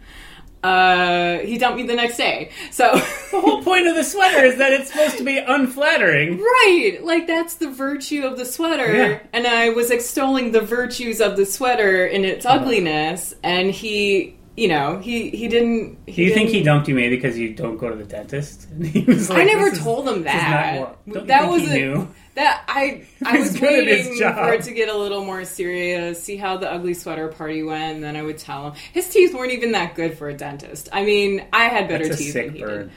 uh, 0.62 1.38
he 1.38 1.56
dumped 1.56 1.78
me 1.78 1.86
the 1.86 1.94
next 1.94 2.18
day. 2.18 2.50
So 2.70 2.92
The 3.30 3.40
whole 3.40 3.62
point 3.64 3.86
of 3.86 3.94
the 3.96 4.04
sweater 4.04 4.44
is 4.44 4.58
that 4.58 4.72
it's 4.72 4.92
supposed 4.92 5.16
to 5.16 5.24
be 5.24 5.38
unflattering. 5.38 6.38
Right, 6.38 6.98
like 7.02 7.26
that's 7.26 7.54
the 7.54 7.70
virtue 7.70 8.24
of 8.26 8.36
the 8.36 8.44
sweater, 8.44 8.94
Yeah. 8.94 9.20
and 9.32 9.46
I 9.46 9.70
was 9.70 9.90
extolling 9.90 10.52
the 10.52 10.60
virtues 10.60 11.22
of 11.22 11.38
the 11.38 11.46
sweater 11.46 12.04
in 12.04 12.26
its 12.26 12.44
ugliness, 12.44 13.34
and 13.42 13.70
he, 13.70 14.36
you 14.60 14.68
know, 14.68 14.98
he 14.98 15.30
he 15.30 15.48
didn't. 15.48 16.04
Do 16.06 16.22
you 16.22 16.34
think 16.34 16.50
he 16.50 16.62
dumped 16.62 16.86
you 16.88 16.94
maybe 16.94 17.16
because 17.16 17.38
you 17.38 17.54
don't 17.54 17.78
go 17.78 17.88
to 17.88 17.96
the 17.96 18.04
dentist? 18.04 18.68
He 18.82 19.00
was 19.04 19.30
I 19.30 19.44
never 19.44 19.70
"This 19.70 19.78
is- 19.78 19.84
told 19.84 20.06
him 20.08 20.18
is 20.18 20.24
not 20.26 21.04
that. 21.06 21.26
That 21.26 21.48
was 21.50 21.62
he 21.62 21.68
a- 21.70 21.78
knew? 21.78 22.08
that 22.34 22.62
I 22.68 23.04
I 23.24 23.38
was 23.38 23.58
good 23.58 23.88
at 23.88 23.88
his 23.88 24.06
waiting 24.20 24.34
for 24.34 24.52
it 24.52 24.62
to 24.64 24.72
get 24.72 24.88
a 24.88 24.96
little 24.96 25.24
more 25.24 25.44
serious, 25.44 26.22
see 26.22 26.36
how 26.36 26.56
the 26.58 26.70
ugly 26.70 26.94
sweater 26.94 27.28
party 27.28 27.62
went, 27.62 27.94
and 27.96 28.04
then 28.04 28.16
I 28.16 28.22
would 28.22 28.38
tell 28.38 28.70
him 28.70 28.74
his 28.92 29.08
teeth 29.08 29.34
weren't 29.34 29.52
even 29.52 29.72
that 29.72 29.94
good 29.94 30.16
for 30.18 30.28
a 30.28 30.34
dentist. 30.34 30.88
I 30.92 31.04
mean, 31.04 31.44
I 31.52 31.64
had 31.64 31.88
better 31.88 32.06
That's 32.08 32.18
teeth 32.20 32.34
than 32.34 32.52
he 32.54 32.60
bird. 32.60 32.90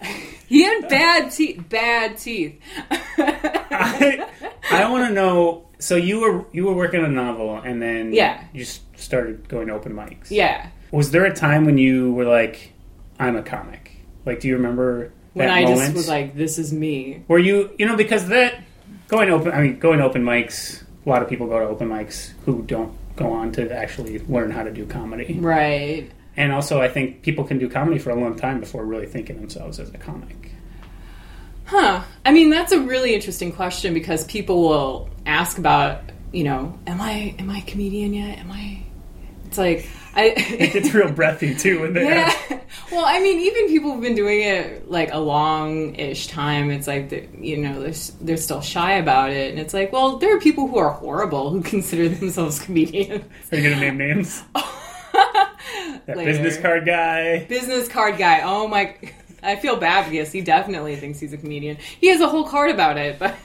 did. 0.00 0.10
He 0.48 0.62
had 0.62 0.88
bad 0.88 1.30
teeth, 1.32 1.62
bad 1.68 2.16
teeth. 2.18 2.58
I, 2.90 4.26
I 4.70 4.88
want 4.90 5.08
to 5.08 5.12
know. 5.14 5.66
So 5.80 5.94
you 5.96 6.20
were 6.20 6.44
you 6.52 6.64
were 6.66 6.74
working 6.74 7.00
on 7.00 7.06
a 7.10 7.14
novel, 7.14 7.56
and 7.56 7.80
then 7.82 8.12
Yeah. 8.12 8.42
you 8.52 8.64
started 8.96 9.48
going 9.48 9.66
to 9.68 9.74
open 9.74 9.92
mics. 9.94 10.30
yeah. 10.30 10.68
Was 10.90 11.10
there 11.10 11.24
a 11.24 11.34
time 11.34 11.64
when 11.66 11.78
you 11.78 12.12
were 12.12 12.24
like, 12.24 12.72
"I'm 13.18 13.36
a 13.36 13.42
comic"? 13.42 14.04
Like, 14.24 14.40
do 14.40 14.48
you 14.48 14.56
remember 14.56 15.12
When 15.34 15.50
I 15.50 15.62
moment? 15.62 15.80
just 15.80 15.94
was 15.94 16.08
like, 16.08 16.36
"This 16.36 16.58
is 16.58 16.72
me." 16.72 17.24
Were 17.28 17.38
you, 17.38 17.70
you 17.78 17.86
know, 17.86 17.96
because 17.96 18.28
that 18.28 18.54
going 19.08 19.30
open, 19.30 19.52
I 19.52 19.62
mean, 19.62 19.78
going 19.78 20.00
open 20.00 20.24
mics. 20.24 20.82
A 21.04 21.08
lot 21.08 21.22
of 21.22 21.28
people 21.28 21.46
go 21.46 21.58
to 21.58 21.66
open 21.66 21.88
mics 21.88 22.32
who 22.44 22.62
don't 22.62 22.92
go 23.16 23.32
on 23.32 23.52
to 23.52 23.72
actually 23.74 24.18
learn 24.20 24.50
how 24.50 24.62
to 24.62 24.72
do 24.72 24.86
comedy. 24.86 25.38
Right. 25.40 26.10
And 26.36 26.52
also, 26.52 26.80
I 26.80 26.88
think 26.88 27.22
people 27.22 27.44
can 27.44 27.58
do 27.58 27.68
comedy 27.68 27.98
for 27.98 28.10
a 28.10 28.14
long 28.14 28.36
time 28.36 28.60
before 28.60 28.84
really 28.84 29.06
thinking 29.06 29.40
themselves 29.40 29.80
as 29.80 29.88
a 29.90 29.98
comic. 29.98 30.52
Huh. 31.64 32.02
I 32.24 32.32
mean, 32.32 32.48
that's 32.48 32.72
a 32.72 32.80
really 32.80 33.14
interesting 33.14 33.52
question 33.52 33.92
because 33.92 34.24
people 34.24 34.62
will 34.62 35.10
ask 35.26 35.58
about, 35.58 36.00
you 36.32 36.44
know, 36.44 36.78
am 36.86 37.00
I 37.00 37.34
am 37.38 37.50
I 37.50 37.58
a 37.58 37.62
comedian 37.62 38.14
yet? 38.14 38.38
Am 38.38 38.50
I? 38.50 38.82
It's 39.46 39.58
like 39.58 39.88
I. 40.18 40.30
gets 40.72 40.92
real 40.94 41.10
breathy 41.12 41.54
too 41.54 41.84
in 41.84 41.94
there. 41.94 42.04
yeah. 42.04 42.60
Well, 42.90 43.04
I 43.06 43.20
mean, 43.20 43.38
even 43.40 43.68
people 43.68 43.92
who've 43.92 44.02
been 44.02 44.14
doing 44.14 44.40
it 44.42 44.90
like 44.90 45.12
a 45.12 45.18
long-ish 45.18 46.26
time, 46.28 46.70
it's 46.70 46.86
like 46.86 47.10
you 47.38 47.58
know 47.58 47.80
they're 47.82 47.92
they're 48.22 48.36
still 48.38 48.62
shy 48.62 48.94
about 48.94 49.30
it, 49.30 49.50
and 49.50 49.58
it's 49.58 49.74
like, 49.74 49.92
well, 49.92 50.16
there 50.16 50.34
are 50.34 50.40
people 50.40 50.66
who 50.68 50.78
are 50.78 50.90
horrible 50.90 51.50
who 51.50 51.62
consider 51.74 52.08
themselves 52.08 52.58
comedians. 52.64 53.24
Are 53.52 53.56
you 53.58 53.68
gonna 53.70 53.80
name 53.80 53.98
names? 53.98 54.42
That 55.12 56.16
Later. 56.16 56.24
business 56.24 56.58
card 56.58 56.86
guy. 56.86 57.44
Business 57.44 57.88
card 57.88 58.16
guy. 58.18 58.40
Oh 58.44 58.68
my. 58.68 58.96
I 59.42 59.56
feel 59.56 59.76
bad 59.76 60.10
because 60.10 60.32
he 60.32 60.40
definitely 60.40 60.96
thinks 60.96 61.20
he's 61.20 61.32
a 61.32 61.36
comedian. 61.36 61.76
He 61.76 62.08
has 62.08 62.20
a 62.20 62.28
whole 62.28 62.44
card 62.44 62.70
about 62.70 62.96
it, 62.96 63.18
but 63.18 63.36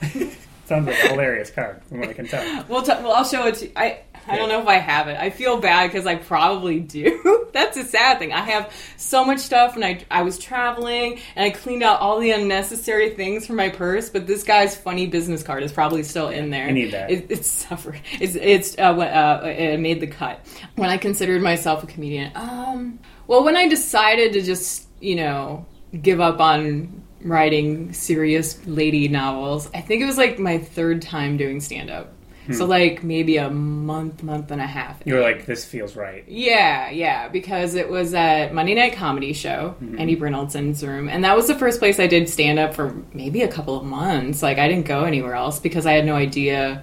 Sounds 0.66 0.86
like 0.86 0.96
a 1.04 1.08
hilarious 1.08 1.50
card, 1.50 1.82
from 1.84 2.00
what 2.00 2.08
I 2.08 2.14
can 2.14 2.26
tell. 2.26 2.64
we'll, 2.68 2.82
t- 2.82 2.88
well 2.92 3.12
I'll 3.12 3.24
show 3.24 3.46
it 3.46 3.56
to 3.56 3.66
you. 3.66 3.72
I 3.76 3.98
I 4.26 4.36
don't 4.36 4.48
know 4.48 4.60
if 4.60 4.66
I 4.66 4.76
have 4.76 5.08
it. 5.08 5.18
I 5.18 5.30
feel 5.30 5.58
bad 5.58 5.88
because 5.88 6.06
I 6.06 6.16
probably 6.16 6.80
do. 6.80 7.48
That's 7.52 7.76
a 7.76 7.84
sad 7.84 8.18
thing. 8.18 8.32
I 8.32 8.40
have 8.40 8.72
so 8.96 9.24
much 9.24 9.38
stuff, 9.38 9.76
and 9.76 9.84
I 9.84 10.04
I 10.10 10.22
was 10.22 10.38
traveling, 10.38 11.20
and 11.36 11.44
I 11.44 11.50
cleaned 11.50 11.82
out 11.82 12.00
all 12.00 12.18
the 12.18 12.30
unnecessary 12.30 13.10
things 13.10 13.46
from 13.46 13.56
my 13.56 13.68
purse. 13.68 14.10
But 14.10 14.26
this 14.26 14.42
guy's 14.42 14.76
funny 14.76 15.06
business 15.06 15.42
card 15.42 15.62
is 15.62 15.72
probably 15.72 16.02
still 16.02 16.28
in 16.28 16.50
there. 16.50 16.66
I 16.66 16.70
need 16.70 16.92
that. 16.92 17.10
It, 17.10 17.26
it's 17.30 17.50
suffered. 17.50 18.00
It's 18.20 18.34
it's 18.34 18.78
uh, 18.78 18.94
what, 18.94 19.08
uh, 19.08 19.42
it 19.44 19.78
made 19.80 20.00
the 20.00 20.06
cut 20.06 20.44
when 20.76 20.90
I 20.90 20.96
considered 20.96 21.42
myself 21.42 21.82
a 21.82 21.86
comedian. 21.86 22.32
Um, 22.34 22.98
well, 23.26 23.44
when 23.44 23.56
I 23.56 23.68
decided 23.68 24.32
to 24.34 24.42
just 24.42 24.88
you 25.00 25.16
know 25.16 25.66
give 26.00 26.20
up 26.20 26.40
on 26.40 27.02
writing 27.24 27.92
serious 27.92 28.64
lady 28.66 29.08
novels, 29.08 29.70
I 29.74 29.80
think 29.80 30.02
it 30.02 30.06
was 30.06 30.18
like 30.18 30.38
my 30.38 30.58
third 30.58 31.02
time 31.02 31.36
doing 31.36 31.60
stand 31.60 31.90
up. 31.90 32.13
Hmm. 32.46 32.52
So 32.52 32.66
like 32.66 33.02
maybe 33.02 33.36
a 33.38 33.48
month, 33.50 34.22
month 34.22 34.50
and 34.50 34.60
a 34.60 34.66
half. 34.66 35.00
You 35.04 35.14
were 35.14 35.20
like, 35.20 35.46
this 35.46 35.64
feels 35.64 35.96
right. 35.96 36.24
Yeah, 36.28 36.90
yeah, 36.90 37.28
because 37.28 37.74
it 37.74 37.88
was 37.88 38.12
a 38.14 38.50
Monday 38.52 38.74
Night 38.74 38.92
Comedy 38.94 39.32
Show, 39.32 39.74
Mm-hmm. 39.82 39.98
Andy 39.98 40.16
Brynoldson's 40.16 40.84
room, 40.84 41.08
and 41.08 41.24
that 41.24 41.36
was 41.36 41.46
the 41.48 41.54
first 41.54 41.78
place 41.78 41.98
I 41.98 42.06
did 42.06 42.28
stand 42.28 42.58
up 42.58 42.74
for 42.74 42.94
maybe 43.12 43.42
a 43.42 43.48
couple 43.48 43.76
of 43.78 43.84
months. 43.84 44.42
Like 44.42 44.58
I 44.58 44.68
didn't 44.68 44.86
go 44.86 45.04
anywhere 45.04 45.34
else 45.34 45.58
because 45.58 45.86
I 45.86 45.92
had 45.92 46.04
no 46.04 46.14
idea 46.16 46.82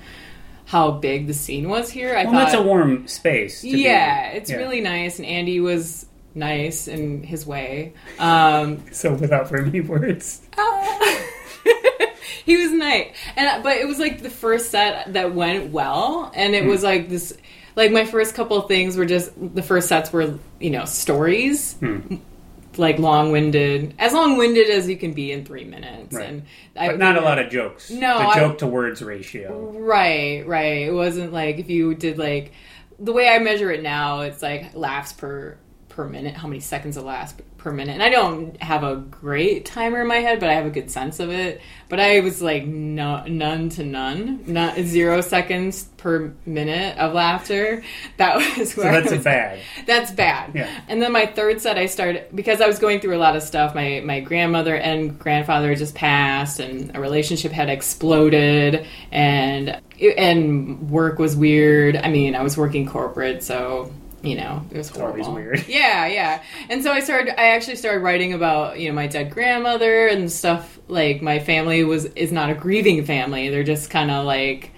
how 0.65 0.91
big 0.91 1.27
the 1.27 1.33
scene 1.33 1.67
was 1.69 1.89
here. 1.89 2.15
I 2.15 2.23
Well, 2.23 2.33
thought, 2.33 2.39
that's 2.45 2.53
a 2.55 2.61
warm 2.61 3.07
space. 3.07 3.61
To 3.61 3.71
be- 3.71 3.81
yeah, 3.83 4.29
it's 4.29 4.49
yeah. 4.49 4.55
really 4.57 4.81
nice, 4.81 5.19
and 5.19 5.27
Andy 5.27 5.59
was 5.59 6.05
nice 6.33 6.87
in 6.87 7.23
his 7.23 7.45
way. 7.45 7.93
Um, 8.19 8.83
So, 8.91 9.13
without 9.13 9.49
very 9.49 9.65
many 9.65 9.81
words, 9.81 10.41
he 12.45 12.57
was 12.57 12.71
nice, 12.71 13.07
and 13.35 13.63
but 13.63 13.77
it 13.77 13.87
was 13.87 13.99
like 13.99 14.21
the 14.21 14.29
first 14.29 14.71
set 14.71 15.13
that 15.13 15.33
went 15.35 15.71
well, 15.71 16.31
and 16.35 16.53
it 16.55 16.65
was 16.65 16.83
like 16.83 17.09
this. 17.09 17.37
Like 17.75 17.91
my 17.91 18.05
first 18.05 18.35
couple 18.35 18.57
of 18.57 18.67
things 18.67 18.97
were 18.97 19.05
just 19.05 19.31
the 19.55 19.63
first 19.63 19.87
sets 19.87 20.11
were 20.11 20.37
you 20.59 20.69
know 20.71 20.85
stories, 20.85 21.73
Hmm. 21.75 22.15
like 22.77 22.99
long 22.99 23.31
winded, 23.31 23.93
as 23.99 24.13
long 24.13 24.37
winded 24.37 24.69
as 24.69 24.89
you 24.89 24.97
can 24.97 25.13
be 25.13 25.31
in 25.31 25.45
three 25.45 25.63
minutes, 25.65 26.13
Right. 26.15 26.27
and 26.29 26.43
but 26.75 26.97
not 26.97 27.17
a 27.17 27.21
lot 27.21 27.39
of 27.39 27.49
jokes. 27.49 27.89
No, 27.89 28.17
the 28.19 28.25
I- 28.27 28.35
joke 28.39 28.57
to 28.59 28.67
words 28.67 29.01
ratio. 29.01 29.71
Right, 29.77 30.45
right. 30.45 30.81
It 30.87 30.93
wasn't 30.93 31.31
like 31.33 31.59
if 31.59 31.69
you 31.69 31.95
did 31.95 32.17
like 32.17 32.51
the 32.99 33.13
way 33.13 33.29
I 33.29 33.39
measure 33.39 33.71
it 33.71 33.81
now, 33.81 34.21
it's 34.21 34.41
like 34.41 34.75
laughs 34.75 35.13
per 35.13 35.57
per 35.89 36.07
minute, 36.07 36.35
how 36.35 36.47
many 36.47 36.59
seconds 36.61 36.95
of 36.97 37.03
laughs 37.03 37.33
per 37.61 37.71
minute. 37.71 37.93
And 37.93 38.03
I 38.03 38.09
don't 38.09 38.61
have 38.61 38.83
a 38.83 38.95
great 38.95 39.65
timer 39.65 40.01
in 40.01 40.07
my 40.07 40.17
head, 40.17 40.39
but 40.39 40.49
I 40.49 40.53
have 40.53 40.65
a 40.65 40.69
good 40.71 40.89
sense 40.89 41.19
of 41.19 41.29
it. 41.29 41.61
But 41.89 41.99
I 41.99 42.21
was 42.21 42.41
like 42.41 42.65
no, 42.65 43.23
none 43.25 43.69
to 43.69 43.83
none, 43.83 44.43
not 44.47 44.77
zero 44.79 45.21
seconds 45.21 45.83
per 45.97 46.33
minute 46.45 46.97
of 46.97 47.13
laughter. 47.13 47.83
That 48.17 48.35
was 48.57 48.73
So 48.73 48.81
that's 48.81 49.11
was 49.11 49.23
bad. 49.23 49.59
that's 49.85 50.11
bad. 50.11 50.55
Yeah. 50.55 50.81
And 50.87 51.01
then 51.01 51.11
my 51.11 51.25
third 51.25 51.61
set, 51.61 51.77
I 51.77 51.85
started 51.85 52.27
because 52.33 52.61
I 52.61 52.67
was 52.67 52.79
going 52.79 52.99
through 52.99 53.15
a 53.15 53.19
lot 53.19 53.35
of 53.35 53.43
stuff. 53.43 53.75
My 53.75 54.01
my 54.03 54.19
grandmother 54.21 54.75
and 54.75 55.17
grandfather 55.19 55.75
just 55.75 55.93
passed, 55.95 56.59
and 56.59 56.95
a 56.95 56.99
relationship 56.99 57.51
had 57.51 57.69
exploded, 57.69 58.87
and 59.11 59.79
and 60.17 60.89
work 60.89 61.19
was 61.19 61.35
weird. 61.35 61.95
I 61.95 62.09
mean, 62.09 62.35
I 62.35 62.41
was 62.41 62.57
working 62.57 62.87
corporate, 62.87 63.43
so 63.43 63.91
you 64.21 64.35
know 64.35 64.65
it 64.71 64.77
was 64.77 64.89
horrible. 64.89 65.25
always 65.25 65.43
weird. 65.43 65.65
Yeah, 65.67 66.05
yeah. 66.07 66.43
And 66.69 66.83
so 66.83 66.91
I 66.91 66.99
started. 66.99 67.39
I 67.39 67.49
actually 67.49 67.77
started 67.77 67.99
writing 67.99 68.33
about 68.33 68.79
you 68.79 68.89
know 68.89 68.95
my 68.95 69.07
dead 69.07 69.31
grandmother 69.31 70.07
and 70.07 70.31
stuff. 70.31 70.79
Like 70.87 71.21
my 71.21 71.39
family 71.39 71.83
was 71.83 72.05
is 72.05 72.31
not 72.31 72.49
a 72.49 72.55
grieving 72.55 73.05
family. 73.05 73.49
They're 73.49 73.63
just 73.63 73.89
kind 73.89 74.11
of 74.11 74.25
like 74.25 74.71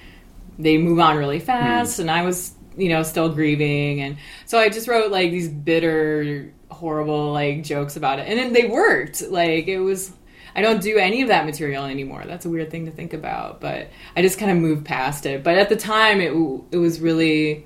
they 0.60 0.78
move 0.78 1.00
on 1.00 1.18
really 1.18 1.40
hmm. 1.40 1.46
fast 1.46 2.00
and 2.00 2.10
i 2.10 2.24
was 2.24 2.54
you 2.78 2.90
know 2.90 3.04
still 3.04 3.30
grieving 3.30 4.02
and 4.02 4.18
so 4.46 4.58
i 4.58 4.70
just 4.70 4.88
wrote 4.88 5.12
like 5.12 5.32
these 5.32 5.50
bitter 5.50 6.52
horrible 6.70 7.32
like 7.32 7.64
jokes 7.64 7.96
about 7.96 8.20
it 8.20 8.28
and 8.28 8.38
then 8.38 8.54
they 8.54 8.66
worked 8.66 9.22
like 9.30 9.68
it 9.68 9.80
was 9.80 10.12
I 10.56 10.62
don't 10.62 10.84
do 10.84 11.00
any 11.00 11.24
of 11.24 11.30
that 11.30 11.48
material 11.48 11.86
anymore. 11.86 12.26
That's 12.28 12.46
a 12.46 12.50
weird 12.52 12.70
thing 12.70 12.86
to 12.86 12.92
think 12.92 13.14
about, 13.14 13.60
but 13.60 13.90
I 14.16 14.22
just 14.22 14.38
kind 14.38 14.52
of 14.52 14.58
moved 14.58 14.86
past 14.86 15.26
it. 15.26 15.44
But 15.44 15.58
at 15.58 15.68
the 15.68 15.76
time, 15.76 16.22
it 16.22 16.32
it 16.72 16.78
was 16.78 17.02
really 17.02 17.66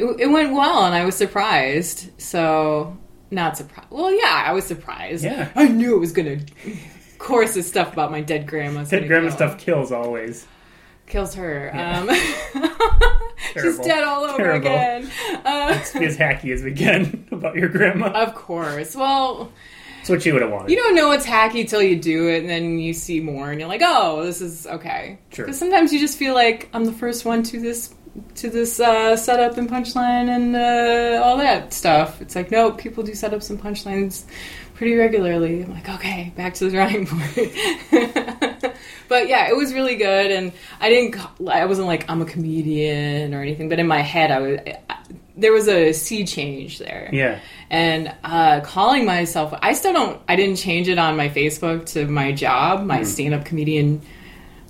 it, 0.00 0.20
it 0.20 0.26
went 0.26 0.52
well, 0.52 0.84
and 0.84 0.94
I 0.94 1.04
was 1.04 1.14
surprised. 1.16 2.10
So 2.20 2.96
not 3.30 3.56
surprised. 3.56 3.90
Well, 3.90 4.12
yeah, 4.12 4.44
I 4.46 4.52
was 4.52 4.64
surprised. 4.66 5.24
Yeah. 5.24 5.50
I 5.54 5.68
knew 5.68 5.96
it 5.96 6.00
was 6.00 6.12
gonna. 6.12 6.32
Of 6.66 7.18
course, 7.18 7.54
the 7.54 7.62
stuff 7.62 7.92
about 7.92 8.10
my 8.10 8.20
dead 8.22 8.46
grandma. 8.46 8.84
Dead 8.84 9.06
grandma 9.06 9.30
stuff 9.30 9.58
kills 9.58 9.92
always. 9.92 10.46
kills 11.06 11.34
her. 11.34 11.70
Yeah. 11.74 12.00
Um, 12.00 12.60
she's 13.54 13.78
dead 13.80 14.04
all 14.04 14.24
over 14.24 14.36
Terrible. 14.38 14.68
again. 14.68 15.10
Uh, 15.44 15.78
Be 15.98 16.06
as 16.06 16.16
hacky 16.16 16.52
as 16.52 16.62
we 16.62 16.72
can 16.72 17.26
about 17.32 17.56
your 17.56 17.68
grandma. 17.68 18.06
of 18.08 18.34
course. 18.34 18.94
Well, 18.96 19.52
That's 19.98 20.08
what 20.10 20.24
you 20.26 20.32
would 20.32 20.42
have 20.42 20.50
wanted. 20.50 20.70
you 20.70 20.76
don't 20.76 20.94
know 20.94 21.10
it's 21.12 21.26
hacky 21.26 21.68
till 21.68 21.82
you 21.82 21.96
do 21.96 22.28
it, 22.28 22.40
and 22.40 22.48
then 22.48 22.78
you 22.78 22.94
see 22.94 23.20
more, 23.20 23.50
and 23.50 23.60
you're 23.60 23.68
like, 23.68 23.82
"Oh, 23.84 24.24
this 24.24 24.40
is 24.40 24.66
okay." 24.66 25.18
Sure. 25.32 25.44
Because 25.44 25.58
sometimes 25.58 25.92
you 25.92 25.98
just 25.98 26.16
feel 26.18 26.34
like 26.34 26.68
I'm 26.72 26.84
the 26.84 26.92
first 26.92 27.24
one 27.24 27.42
to 27.44 27.60
this 27.60 27.94
to 28.36 28.50
this 28.50 28.80
uh, 28.80 29.16
setup 29.16 29.56
and 29.56 29.68
punchline 29.68 30.28
and 30.28 30.56
uh, 30.56 31.22
all 31.24 31.36
that 31.36 31.72
stuff. 31.72 32.20
It's 32.20 32.34
like, 32.34 32.50
no, 32.50 32.72
people 32.72 33.02
do 33.02 33.12
setups 33.12 33.50
and 33.50 33.60
punchlines 33.60 34.24
pretty 34.74 34.96
regularly. 34.96 35.62
I'm 35.62 35.72
like, 35.72 35.88
okay, 35.88 36.32
back 36.36 36.54
to 36.54 36.64
the 36.64 36.70
drawing 36.70 37.04
board. 37.04 38.74
but 39.08 39.28
yeah, 39.28 39.48
it 39.48 39.56
was 39.56 39.74
really 39.74 39.96
good, 39.96 40.30
and 40.30 40.52
I 40.80 40.88
didn't. 40.88 41.16
I 41.48 41.66
wasn't 41.66 41.86
like 41.86 42.08
I'm 42.08 42.22
a 42.22 42.24
comedian 42.24 43.34
or 43.34 43.42
anything, 43.42 43.68
but 43.68 43.78
in 43.78 43.86
my 43.86 44.00
head, 44.00 44.30
I 44.30 44.38
was. 44.40 44.58
I, 44.66 44.78
there 45.36 45.52
was 45.52 45.68
a 45.68 45.92
sea 45.92 46.24
change 46.26 46.78
there 46.78 47.08
yeah. 47.12 47.40
and 47.70 48.14
uh, 48.24 48.60
calling 48.60 49.06
myself 49.06 49.54
i 49.62 49.72
still 49.72 49.92
don't 49.92 50.20
i 50.28 50.36
didn't 50.36 50.56
change 50.56 50.86
it 50.86 50.98
on 50.98 51.16
my 51.16 51.30
facebook 51.30 51.86
to 51.86 52.06
my 52.06 52.30
job 52.30 52.84
my 52.84 53.02
stand-up 53.02 53.44
comedian 53.44 54.02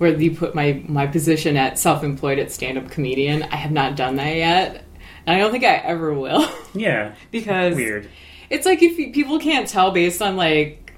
where 0.01 0.17
you 0.19 0.35
put 0.35 0.55
my 0.55 0.83
my 0.89 1.07
position 1.07 1.59
at 1.59 1.79
self-employed 1.79 2.39
at 2.39 2.51
stand-up 2.51 2.91
comedian. 2.91 3.43
I 3.43 3.57
have 3.57 3.71
not 3.71 3.97
done 3.97 4.17
that 4.17 4.35
yet 4.35 4.85
and 5.27 5.37
i 5.37 5.39
don't 5.39 5.51
think 5.53 5.65
i 5.65 5.75
ever 5.75 6.15
will. 6.15 6.49
Yeah. 6.75 7.15
because 7.31 7.75
Weird. 7.75 8.09
it's 8.49 8.65
like 8.65 8.83
if 8.83 8.97
you, 8.97 9.13
people 9.13 9.39
can't 9.39 9.69
tell 9.69 9.91
based 9.91 10.23
on 10.23 10.37
like 10.37 10.95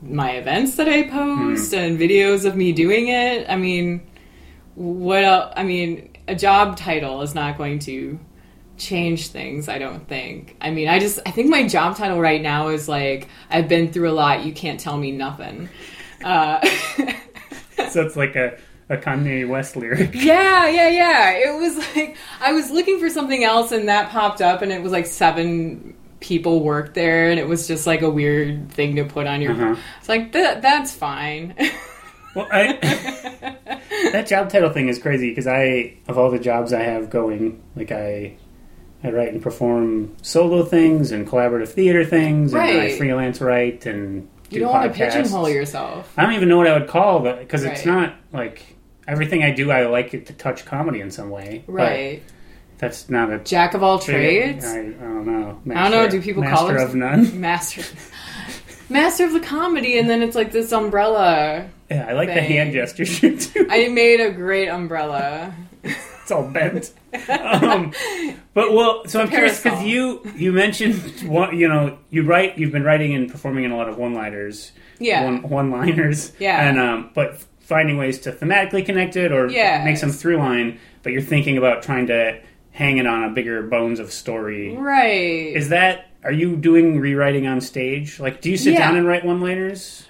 my 0.00 0.32
events 0.32 0.76
that 0.76 0.88
i 0.88 1.08
post 1.08 1.74
and 1.74 1.98
videos 1.98 2.44
of 2.44 2.54
me 2.54 2.72
doing 2.72 3.08
it 3.08 3.48
i 3.50 3.56
mean 3.56 4.06
what 4.76 5.24
else 5.24 5.52
i 5.56 5.64
mean 5.64 6.10
a 6.28 6.34
job 6.34 6.76
title 6.76 7.22
is 7.22 7.34
not 7.34 7.58
going 7.58 7.78
to 7.80 8.18
change 8.76 9.28
things 9.28 9.68
i 9.68 9.78
don't 9.78 10.06
think. 10.08 10.56
I 10.60 10.70
mean 10.70 10.88
i 10.88 10.98
just 10.98 11.18
i 11.26 11.30
think 11.30 11.48
my 11.48 11.66
job 11.66 11.96
title 11.96 12.20
right 12.20 12.42
now 12.42 12.68
is 12.68 12.88
like 12.88 13.28
i've 13.50 13.68
been 13.68 13.92
through 13.92 14.10
a 14.10 14.12
lot 14.12 14.44
you 14.44 14.52
can't 14.52 14.78
tell 14.78 14.96
me 14.96 15.10
nothing. 15.10 15.68
Uh, 16.22 16.66
So 17.90 18.02
it's 18.02 18.16
like 18.16 18.36
a, 18.36 18.58
a 18.88 18.96
Kanye 18.96 19.48
West 19.48 19.76
lyric. 19.76 20.10
yeah 20.14 20.68
yeah 20.68 20.88
yeah 20.88 21.30
it 21.32 21.58
was 21.58 21.76
like 21.96 22.16
i 22.40 22.52
was 22.52 22.70
looking 22.70 22.98
for 23.00 23.08
something 23.08 23.42
else 23.44 23.72
and 23.72 23.88
that 23.88 24.10
popped 24.10 24.40
up 24.42 24.60
and 24.62 24.70
it 24.72 24.82
was 24.82 24.92
like 24.92 25.06
seven 25.06 25.94
people 26.20 26.62
worked 26.62 26.94
there 26.94 27.30
and 27.30 27.38
it 27.40 27.46
was 27.48 27.66
just 27.66 27.86
like 27.86 28.02
a 28.02 28.10
weird 28.10 28.70
thing 28.70 28.96
to 28.96 29.04
put 29.04 29.26
on 29.26 29.40
your 29.42 29.52
Uh-huh. 29.52 29.76
it's 29.98 30.08
like 30.08 30.32
that 30.32 30.60
that's 30.62 30.92
fine 30.94 31.54
Well, 32.34 32.48
I, 32.50 32.72
that 34.10 34.26
job 34.26 34.50
title 34.50 34.70
thing 34.70 34.88
is 34.88 34.98
crazy 34.98 35.28
because 35.28 35.46
I, 35.46 35.94
of 36.08 36.18
all 36.18 36.32
the 36.32 36.38
jobs 36.40 36.72
I 36.72 36.82
have 36.82 37.08
going, 37.08 37.62
like 37.76 37.92
I, 37.92 38.36
I 39.04 39.10
write 39.10 39.32
and 39.32 39.40
perform 39.40 40.16
solo 40.20 40.64
things 40.64 41.12
and 41.12 41.28
collaborative 41.28 41.68
theater 41.68 42.04
things, 42.04 42.52
and 42.52 42.60
I 42.60 42.96
freelance 42.98 43.40
write 43.40 43.86
and 43.86 44.28
do 44.50 44.56
you 44.56 44.60
don't 44.60 44.72
want 44.72 44.92
to 44.92 44.98
pigeonhole 44.98 45.48
yourself 45.48 46.12
I 46.16 46.22
don't 46.24 46.34
even 46.34 46.48
know 46.48 46.58
what 46.58 46.66
I 46.66 46.78
would 46.78 46.88
call 46.88 47.20
that 47.24 47.38
because 47.40 47.64
it's 47.64 47.84
Right. 47.86 47.94
not 47.94 48.14
like 48.32 48.76
everything 49.06 49.42
I 49.42 49.50
do. 49.50 49.70
I 49.70 49.86
like 49.86 50.14
it 50.14 50.26
to 50.26 50.32
touch 50.32 50.64
comedy 50.64 51.00
in 51.00 51.10
some 51.10 51.30
way. 51.30 51.64
right 51.66 52.22
that's 52.78 53.08
not 53.08 53.32
a 53.32 53.38
jack 53.38 53.74
of 53.74 53.82
all 53.82 53.98
trades 53.98 54.64
I, 54.66 54.78
I 54.78 54.82
don't 54.82 55.26
know. 55.26 55.60
I 55.74 55.88
don't 55.88 55.92
know, 55.92 56.08
do 56.10 56.20
people 56.20 56.42
call 56.42 56.68
it. 56.68 56.72
master 56.74 56.86
of 56.86 56.94
none? 56.94 57.40
master 57.48 57.82
master 58.90 59.24
of 59.24 59.32
the 59.32 59.40
comedy 59.40 59.98
and 59.98 60.08
then 60.10 60.22
it's 60.22 60.34
like 60.36 60.52
this 60.52 60.72
umbrella 60.72 61.68
Yeah, 61.90 62.06
I 62.08 62.12
like 62.12 62.28
the 62.28 62.42
hand 62.42 62.72
gesture 62.72 63.04
do. 63.04 63.66
i 63.70 63.88
made 63.88 64.20
a 64.20 64.30
great 64.30 64.68
umbrella 64.68 65.54
it's 66.24 66.30
all 66.32 66.48
bent. 66.48 66.90
um, 67.28 67.92
but 68.54 68.72
well, 68.72 69.02
so 69.06 69.20
I'm 69.20 69.28
curious 69.28 69.62
because 69.62 69.84
you 69.84 70.22
you 70.34 70.52
mentioned 70.52 70.96
one, 71.28 71.56
you 71.56 71.68
know 71.68 71.98
you 72.08 72.22
write 72.24 72.56
you've 72.58 72.72
been 72.72 72.82
writing 72.82 73.14
and 73.14 73.30
performing 73.30 73.64
in 73.64 73.70
a 73.72 73.76
lot 73.76 73.90
of 73.90 73.98
one 73.98 74.14
liners, 74.14 74.72
yeah 74.98 75.22
one 75.24 75.42
one 75.42 75.70
liners, 75.70 76.32
Yeah. 76.38 76.66
and 76.66 76.78
um, 76.80 77.10
but 77.14 77.44
finding 77.60 77.98
ways 77.98 78.18
to 78.20 78.32
thematically 78.32 78.84
connect 78.84 79.16
it 79.16 79.32
or 79.32 79.48
Yes. 79.50 79.84
make 79.84 79.98
some 79.98 80.10
through 80.10 80.38
line. 80.38 80.78
But 81.02 81.12
you're 81.12 81.20
thinking 81.22 81.58
about 81.58 81.82
trying 81.82 82.06
to 82.06 82.40
hang 82.72 82.96
it 82.96 83.06
on 83.06 83.24
a 83.24 83.28
bigger 83.30 83.62
bones 83.62 84.00
of 84.00 84.10
story. 84.10 84.74
right 84.76 85.54
Is 85.54 85.68
that 85.68 86.06
are 86.24 86.32
you 86.32 86.56
doing 86.56 86.98
rewriting 87.00 87.46
on 87.46 87.60
stage? 87.60 88.18
Like, 88.18 88.40
do 88.40 88.50
you 88.50 88.56
sit 88.56 88.72
Yeah. 88.72 88.78
down 88.80 88.96
and 88.96 89.06
write 89.06 89.26
one 89.26 89.42
liners? 89.42 90.06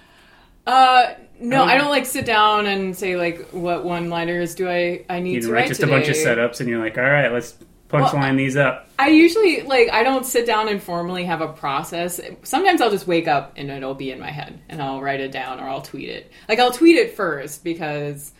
uh 0.67 1.07
no 1.41 1.65
i 1.65 1.75
oh. 1.75 1.79
don't 1.79 1.91
like 1.91 2.07
sit 2.07 2.25
down 2.25 2.67
and 2.67 2.97
say 2.97 3.17
like 3.17 3.49
what 3.51 3.85
one 3.85 4.09
liners 4.09 4.55
do 4.55 4.69
i 4.69 5.05
i 5.09 5.21
need 5.21 5.35
You 5.35 5.41
to 5.43 5.53
write 5.53 5.61
write 5.61 5.69
just 5.69 5.81
today. 5.81 5.93
a 5.93 5.97
bunch 5.97 6.09
of 6.09 6.17
setups, 6.17 6.61
and 6.61 6.69
you're 6.69 6.79
like, 6.79 6.99
all 6.99 7.05
right, 7.05 7.33
let's 7.33 7.57
punchline 7.89 8.37
these 8.37 8.57
up. 8.57 8.89
I 8.99 9.09
usually 9.09 9.63
like 9.63 9.91
I 9.91 10.03
don't 10.03 10.27
sit 10.27 10.47
down 10.47 10.69
and 10.69 10.83
formally 10.83 11.25
have 11.25 11.41
a 11.41 11.49
process. 11.49 12.21
Sometimes 12.43 12.81
I'll 12.81 12.91
just 12.91 13.07
wake 13.07 13.29
up 13.29 13.53
and 13.57 13.71
it'll 13.71 13.95
be 13.95 14.11
in 14.11 14.19
my 14.19 14.31
head 14.31 14.61
and 14.69 14.83
I'll 14.83 15.01
write 15.01 15.21
it 15.21 15.33
down 15.33 15.61
or 15.61 15.69
I'll 15.69 15.83
tweet 15.83 16.09
it. 16.09 16.31
Like 16.49 16.59
I'll 16.59 16.73
tweet 16.73 16.97
it 16.97 17.15
first 17.15 17.65
because 17.65 18.33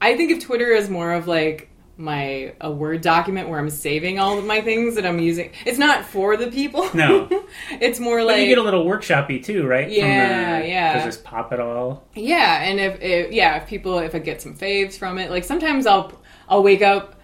I 0.00 0.16
think 0.16 0.32
of 0.32 0.40
Twitter 0.40 0.74
as 0.74 0.88
more 0.88 1.12
of 1.12 1.26
like 1.26 1.70
my 1.96 2.54
a 2.60 2.70
word 2.70 3.00
document 3.00 3.48
where 3.48 3.58
I'm 3.58 3.70
saving 3.70 4.18
all 4.18 4.38
of 4.38 4.44
my 4.44 4.60
things 4.60 4.96
that 4.96 5.06
I'm 5.06 5.18
using. 5.18 5.52
It's 5.64 5.78
not 5.78 6.04
for 6.04 6.36
the 6.36 6.48
people. 6.48 6.88
No. 6.94 7.28
it's 7.70 8.00
more 8.00 8.18
But 8.18 8.26
like 8.26 8.40
you 8.40 8.46
get 8.46 8.58
a 8.58 8.62
little 8.62 8.84
workshoppy 8.84 9.44
too, 9.44 9.66
right? 9.66 9.90
Yeah, 9.90 10.62
yeah. 10.62 10.94
Does 10.94 11.16
this 11.16 11.22
pop 11.22 11.52
at 11.52 11.60
all? 11.60 12.04
Yeah, 12.14 12.62
and 12.62 12.80
if, 12.80 13.00
if 13.00 13.32
yeah, 13.32 13.56
if 13.56 13.68
people 13.68 13.98
if 13.98 14.14
I 14.14 14.18
get 14.18 14.42
some 14.42 14.56
faves 14.56 14.98
from 14.98 15.18
it, 15.18 15.30
like 15.30 15.44
sometimes 15.44 15.86
I'll 15.86 16.12
I'll 16.48 16.62
wake 16.62 16.82
up 16.82 17.20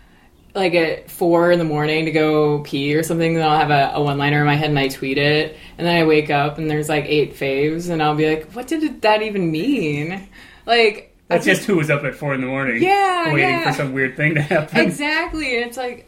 like 0.54 0.74
at 0.74 1.10
four 1.10 1.52
in 1.52 1.58
the 1.58 1.64
morning 1.64 2.04
to 2.06 2.10
go 2.10 2.60
pee 2.60 2.94
or 2.94 3.02
something, 3.02 3.34
then 3.34 3.48
I'll 3.48 3.58
have 3.58 3.70
a, 3.70 3.92
a 3.96 4.02
one 4.02 4.18
liner 4.18 4.40
in 4.40 4.46
my 4.46 4.56
head 4.56 4.70
and 4.70 4.78
I 4.78 4.88
tweet 4.88 5.18
it, 5.18 5.56
and 5.78 5.86
then 5.86 5.96
I 5.96 6.04
wake 6.04 6.30
up 6.30 6.58
and 6.58 6.70
there's 6.70 6.88
like 6.88 7.04
eight 7.06 7.34
faves, 7.34 7.90
and 7.90 8.02
I'll 8.02 8.16
be 8.16 8.28
like, 8.28 8.52
what 8.52 8.66
did 8.66 9.02
that 9.02 9.22
even 9.22 9.50
mean? 9.50 10.28
Like 10.66 11.09
That's 11.30 11.46
just 11.46 11.64
who 11.64 11.76
was 11.76 11.88
up 11.90 12.04
at 12.04 12.14
four 12.14 12.34
in 12.34 12.40
the 12.40 12.46
morning. 12.46 12.82
Yeah, 12.82 13.32
Waiting 13.32 13.48
yeah. 13.48 13.70
for 13.70 13.76
some 13.76 13.92
weird 13.92 14.16
thing 14.16 14.34
to 14.34 14.42
happen. 14.42 14.78
exactly 14.80 15.56
and 15.56 15.66
it's 15.66 15.76
like 15.76 16.06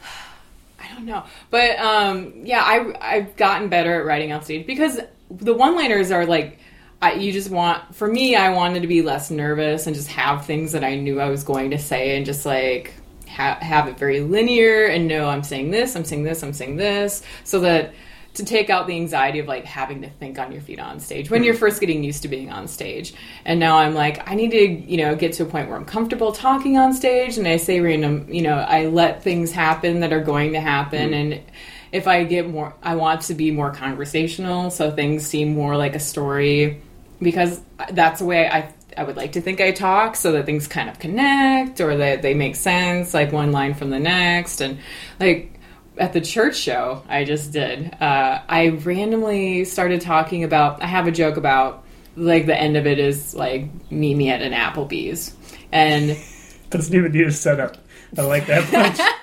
i 0.80 0.88
don't 0.94 1.04
know 1.04 1.24
but 1.50 1.78
um 1.78 2.32
yeah 2.44 2.62
i 2.64 3.16
i've 3.16 3.36
gotten 3.36 3.68
better 3.68 4.00
at 4.00 4.06
writing 4.06 4.32
on 4.32 4.42
stage 4.42 4.66
because 4.66 5.00
the 5.30 5.54
one 5.54 5.74
liners 5.76 6.10
are 6.10 6.24
like 6.26 6.58
I, 7.00 7.12
you 7.14 7.32
just 7.32 7.50
want 7.50 7.94
for 7.94 8.08
me 8.08 8.34
i 8.34 8.48
wanted 8.50 8.80
to 8.82 8.88
be 8.88 9.02
less 9.02 9.30
nervous 9.30 9.86
and 9.86 9.94
just 9.94 10.08
have 10.08 10.46
things 10.46 10.72
that 10.72 10.82
i 10.82 10.96
knew 10.96 11.20
i 11.20 11.28
was 11.28 11.44
going 11.44 11.70
to 11.70 11.78
say 11.78 12.16
and 12.16 12.26
just 12.26 12.44
like 12.46 12.92
ha- 13.28 13.58
have 13.60 13.86
it 13.88 13.98
very 13.98 14.20
linear 14.20 14.86
and 14.86 15.06
know 15.06 15.28
i'm 15.28 15.42
saying 15.44 15.70
this 15.70 15.94
i'm 15.94 16.04
saying 16.04 16.24
this 16.24 16.42
i'm 16.42 16.52
saying 16.52 16.76
this 16.76 17.22
so 17.44 17.60
that 17.60 17.92
to 18.38 18.44
take 18.44 18.70
out 18.70 18.86
the 18.86 18.96
anxiety 18.96 19.38
of 19.38 19.46
like 19.46 19.64
having 19.64 20.02
to 20.02 20.08
think 20.08 20.38
on 20.38 20.50
your 20.50 20.60
feet 20.60 20.80
on 20.80 20.98
stage 20.98 21.30
when 21.30 21.44
you're 21.44 21.54
mm-hmm. 21.54 21.60
first 21.60 21.80
getting 21.80 22.02
used 22.02 22.22
to 22.22 22.28
being 22.28 22.50
on 22.50 22.66
stage. 22.66 23.14
And 23.44 23.60
now 23.60 23.78
I'm 23.78 23.94
like, 23.94 24.28
I 24.28 24.34
need 24.34 24.50
to, 24.52 24.66
you 24.66 24.96
know, 24.96 25.14
get 25.14 25.34
to 25.34 25.42
a 25.42 25.46
point 25.46 25.68
where 25.68 25.76
I'm 25.76 25.84
comfortable 25.84 26.32
talking 26.32 26.76
on 26.78 26.94
stage 26.94 27.38
and 27.38 27.46
I 27.46 27.56
say 27.56 27.80
random, 27.80 28.32
you 28.32 28.42
know, 28.42 28.54
I 28.54 28.86
let 28.86 29.22
things 29.22 29.52
happen 29.52 30.00
that 30.00 30.12
are 30.12 30.22
going 30.22 30.52
to 30.52 30.60
happen 30.60 31.10
mm-hmm. 31.10 31.32
and 31.32 31.42
if 31.90 32.06
I 32.06 32.24
get 32.24 32.48
more 32.48 32.74
I 32.82 32.96
want 32.96 33.22
to 33.22 33.34
be 33.34 33.50
more 33.50 33.70
conversational 33.70 34.70
so 34.70 34.90
things 34.90 35.26
seem 35.26 35.54
more 35.54 35.76
like 35.76 35.94
a 35.94 36.00
story 36.00 36.82
because 37.20 37.60
that's 37.90 38.20
the 38.20 38.26
way 38.26 38.48
I 38.48 38.72
I 38.98 39.04
would 39.04 39.16
like 39.16 39.32
to 39.32 39.40
think 39.40 39.60
I 39.60 39.70
talk 39.70 40.16
so 40.16 40.32
that 40.32 40.44
things 40.44 40.66
kind 40.66 40.90
of 40.90 40.98
connect 40.98 41.80
or 41.80 41.96
that 41.98 42.20
they 42.20 42.34
make 42.34 42.56
sense, 42.56 43.14
like 43.14 43.30
one 43.30 43.52
line 43.52 43.74
from 43.74 43.90
the 43.90 44.00
next. 44.00 44.60
And 44.60 44.78
like 45.20 45.57
at 45.98 46.12
the 46.12 46.20
church 46.20 46.56
show 46.56 47.02
I 47.08 47.24
just 47.24 47.52
did, 47.52 47.94
uh, 48.00 48.40
I 48.48 48.68
randomly 48.68 49.64
started 49.64 50.00
talking 50.00 50.44
about. 50.44 50.82
I 50.82 50.86
have 50.86 51.06
a 51.06 51.12
joke 51.12 51.36
about 51.36 51.84
like 52.16 52.46
the 52.46 52.58
end 52.58 52.76
of 52.76 52.86
it 52.86 52.98
is 52.98 53.34
like 53.34 53.68
meet 53.90 54.16
me 54.16 54.30
at 54.30 54.42
an 54.42 54.52
Applebee's, 54.52 55.34
and 55.72 56.16
Doesn't 56.70 56.94
even 56.94 57.12
need 57.12 57.26
a 57.26 57.32
setup. 57.32 57.78
I 58.16 58.22
like 58.22 58.46
that 58.46 59.14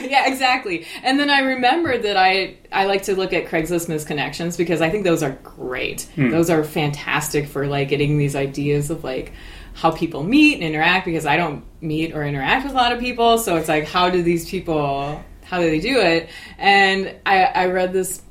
yeah, 0.00 0.28
exactly. 0.28 0.86
And 1.02 1.18
then 1.18 1.30
I 1.30 1.40
remembered 1.40 2.02
that 2.02 2.16
I 2.16 2.56
I 2.70 2.86
like 2.86 3.04
to 3.04 3.16
look 3.16 3.32
at 3.32 3.46
Craigslist 3.46 3.88
misconnections 3.88 4.56
because 4.56 4.80
I 4.80 4.90
think 4.90 5.04
those 5.04 5.22
are 5.22 5.32
great. 5.42 6.08
Those 6.16 6.50
are 6.50 6.62
fantastic 6.64 7.48
for 7.48 7.66
like 7.66 7.88
getting 7.88 8.18
these 8.18 8.36
ideas 8.36 8.90
of 8.90 9.04
like 9.04 9.32
how 9.74 9.90
people 9.90 10.22
meet 10.22 10.54
and 10.54 10.62
interact 10.62 11.06
because 11.06 11.26
I 11.26 11.36
don't 11.36 11.64
meet 11.80 12.14
or 12.14 12.24
interact 12.24 12.64
with 12.64 12.72
a 12.72 12.76
lot 12.76 12.92
of 12.92 13.00
people. 13.00 13.38
So 13.38 13.56
it's 13.56 13.68
like 13.68 13.84
how 13.84 14.10
do 14.10 14.22
these 14.22 14.48
people 14.48 15.22
how 15.48 15.60
do 15.60 15.70
they 15.70 15.80
do 15.80 16.00
it? 16.00 16.28
And 16.58 17.14
I 17.24 17.44
I 17.44 17.66
read 17.66 17.92
this 17.92 18.22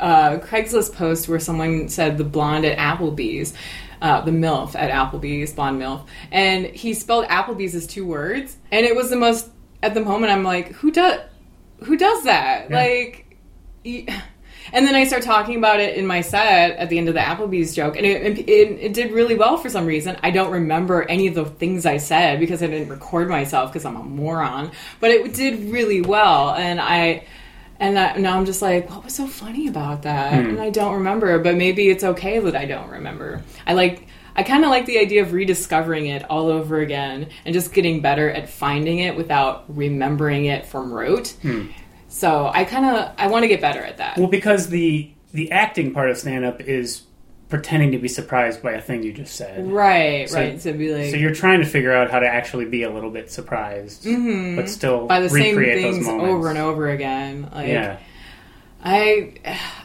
uh, 0.00 0.38
Craigslist 0.38 0.94
post 0.94 1.28
where 1.28 1.38
someone 1.38 1.88
said 1.88 2.18
the 2.18 2.24
blonde 2.24 2.64
at 2.64 2.78
Applebee's, 2.78 3.54
uh, 4.00 4.20
the 4.22 4.30
MILF 4.30 4.74
at 4.74 4.90
Applebee's, 4.90 5.52
blonde 5.52 5.80
MILF, 5.80 6.06
and 6.32 6.66
he 6.66 6.94
spelled 6.94 7.26
Applebee's 7.26 7.74
as 7.74 7.86
two 7.86 8.06
words, 8.06 8.56
and 8.70 8.86
it 8.86 8.94
was 8.96 9.10
the 9.10 9.16
most. 9.16 9.50
At 9.82 9.94
the 9.94 10.00
moment, 10.00 10.32
I'm 10.32 10.42
like, 10.42 10.72
who 10.72 10.90
does, 10.90 11.20
who 11.84 11.96
does 11.96 12.24
that? 12.24 12.70
Yeah. 12.70 12.76
Like, 12.76 13.36
y- 13.84 14.06
and 14.72 14.86
then 14.86 14.94
I 14.94 15.04
start 15.04 15.22
talking 15.22 15.56
about 15.56 15.80
it 15.80 15.96
in 15.96 16.06
my 16.06 16.20
set 16.20 16.76
at 16.76 16.88
the 16.88 16.98
end 16.98 17.08
of 17.08 17.14
the 17.14 17.20
Applebee's 17.20 17.74
joke, 17.74 17.96
and 17.96 18.06
it, 18.06 18.38
it, 18.38 18.48
it 18.48 18.92
did 18.92 19.12
really 19.12 19.34
well 19.34 19.56
for 19.56 19.68
some 19.68 19.86
reason. 19.86 20.16
I 20.22 20.30
don't 20.30 20.50
remember 20.50 21.02
any 21.02 21.26
of 21.26 21.34
the 21.34 21.44
things 21.44 21.86
I 21.86 21.98
said 21.98 22.40
because 22.40 22.62
I 22.62 22.66
didn't 22.66 22.88
record 22.88 23.28
myself 23.28 23.72
because 23.72 23.84
I'm 23.84 23.96
a 23.96 24.02
moron, 24.02 24.72
but 25.00 25.10
it 25.10 25.34
did 25.34 25.70
really 25.70 26.00
well, 26.00 26.54
and 26.54 26.80
I. 26.80 27.26
And 27.78 27.98
I, 27.98 28.16
now 28.16 28.38
I'm 28.38 28.46
just 28.46 28.62
like, 28.62 28.88
what 28.88 29.04
was 29.04 29.14
so 29.14 29.26
funny 29.26 29.68
about 29.68 30.04
that? 30.04 30.32
Hmm. 30.32 30.48
And 30.48 30.60
I 30.60 30.70
don't 30.70 30.94
remember, 30.94 31.38
but 31.38 31.56
maybe 31.56 31.90
it's 31.90 32.04
okay 32.04 32.38
that 32.38 32.56
I 32.56 32.64
don't 32.64 32.88
remember. 32.88 33.42
I 33.66 33.74
like, 33.74 34.08
I 34.34 34.44
kind 34.44 34.64
of 34.64 34.70
like 34.70 34.86
the 34.86 34.98
idea 34.98 35.20
of 35.20 35.34
rediscovering 35.34 36.06
it 36.06 36.24
all 36.30 36.48
over 36.48 36.80
again 36.80 37.28
and 37.44 37.52
just 37.52 37.74
getting 37.74 38.00
better 38.00 38.30
at 38.30 38.48
finding 38.48 39.00
it 39.00 39.14
without 39.14 39.64
remembering 39.68 40.46
it 40.46 40.64
from 40.64 40.90
rote. 40.90 41.36
Hmm. 41.42 41.66
So 42.16 42.50
I 42.52 42.64
kind 42.64 42.86
of, 42.86 43.12
I 43.18 43.26
want 43.26 43.42
to 43.42 43.48
get 43.48 43.60
better 43.60 43.82
at 43.82 43.98
that. 43.98 44.16
Well, 44.16 44.26
because 44.28 44.68
the 44.70 45.10
the 45.32 45.52
acting 45.52 45.92
part 45.92 46.08
of 46.08 46.16
stand 46.16 46.46
up 46.46 46.62
is 46.62 47.02
pretending 47.50 47.92
to 47.92 47.98
be 47.98 48.08
surprised 48.08 48.62
by 48.62 48.72
a 48.72 48.80
thing 48.80 49.02
you 49.02 49.12
just 49.12 49.34
said. 49.36 49.70
Right, 49.70 50.26
So- 50.30 50.38
right. 50.38 50.58
To 50.60 50.72
be 50.72 50.94
like, 50.94 51.10
So 51.10 51.16
you're 51.16 51.34
trying 51.34 51.60
to 51.60 51.66
figure 51.66 51.92
out 51.92 52.10
how 52.10 52.18
to 52.20 52.26
actually 52.26 52.64
be 52.64 52.84
a 52.84 52.90
little 52.90 53.10
bit 53.10 53.30
surprised, 53.30 54.04
but 54.04 54.68
still 54.70 55.00
Mm-hmm. 55.00 55.06
by 55.08 55.20
the 55.20 55.28
same 55.28 55.56
things 55.56 56.06
moments. 56.06 56.24
over 56.32 56.48
and 56.48 56.58
over 56.58 56.88
again. 56.88 57.50
Like, 57.54 57.68
Yeah. 57.68 57.98
I 58.82 59.34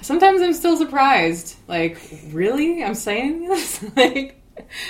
sometimes 0.01 0.41
I'm 0.41 0.53
still 0.53 0.77
surprised. 0.77 1.57
Like, 1.67 1.97
really? 2.31 2.81
I'm 2.83 2.95
saying 2.95 3.47
this? 3.49 3.83
like, 3.97 4.41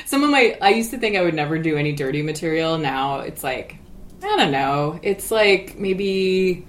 some 0.05 0.23
of 0.23 0.29
my 0.29 0.57
I 0.61 0.69
used 0.69 0.91
to 0.91 0.99
think 0.99 1.15
I 1.17 1.21
would 1.21 1.33
never 1.33 1.57
do 1.57 1.75
any 1.75 1.93
dirty 1.93 2.21
material. 2.21 2.77
Now 2.77 3.21
it's 3.21 3.43
like, 3.43 3.77
I 4.21 4.35
don't 4.37 4.51
know. 4.51 4.99
It's 5.01 5.31
like 5.31 5.77
maybe 5.79 6.67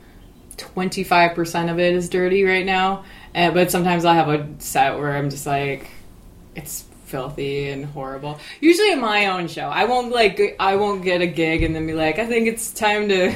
25% 0.57 1.71
of 1.71 1.79
it 1.79 1.95
is 1.95 2.09
dirty 2.09 2.45
right 2.45 2.67
now. 2.67 3.05
Uh, 3.35 3.51
but 3.51 3.71
sometimes 3.71 4.05
I'll 4.05 4.15
have 4.15 4.29
a 4.29 4.49
set 4.59 4.99
where 4.99 5.17
I'm 5.17 5.31
just 5.31 5.47
like, 5.47 5.89
it's 6.55 6.83
filthy 7.07 7.69
and 7.69 7.85
horrible. 7.87 8.39
Usually 8.61 8.91
at 8.91 8.99
my 8.99 9.27
own 9.27 9.49
show, 9.49 9.69
I 9.69 9.85
won't 9.85 10.13
like 10.13 10.57
I 10.59 10.77
won't 10.77 11.05
get 11.05 11.21
a 11.21 11.27
gig 11.27 11.63
and 11.63 11.75
then 11.75 11.87
be 11.87 11.95
like, 11.95 12.19
I 12.19 12.27
think 12.27 12.49
it's 12.49 12.73
time 12.73 13.09
to 13.09 13.35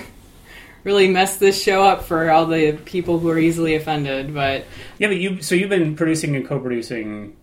really 0.85 1.09
mess 1.09 1.37
this 1.39 1.61
show 1.63 1.83
up 1.83 2.05
for 2.05 2.31
all 2.31 2.47
the 2.47 2.73
people 2.85 3.19
who 3.19 3.29
are 3.29 3.39
easily 3.39 3.75
offended. 3.75 4.33
But 4.35 4.65
Yeah, 4.99 5.09
but 5.09 5.17
you 5.17 5.43
so 5.43 5.55
you've 5.55 5.71
been 5.71 5.97
producing 5.97 6.37
and 6.37 6.47
co-producing 6.47 7.37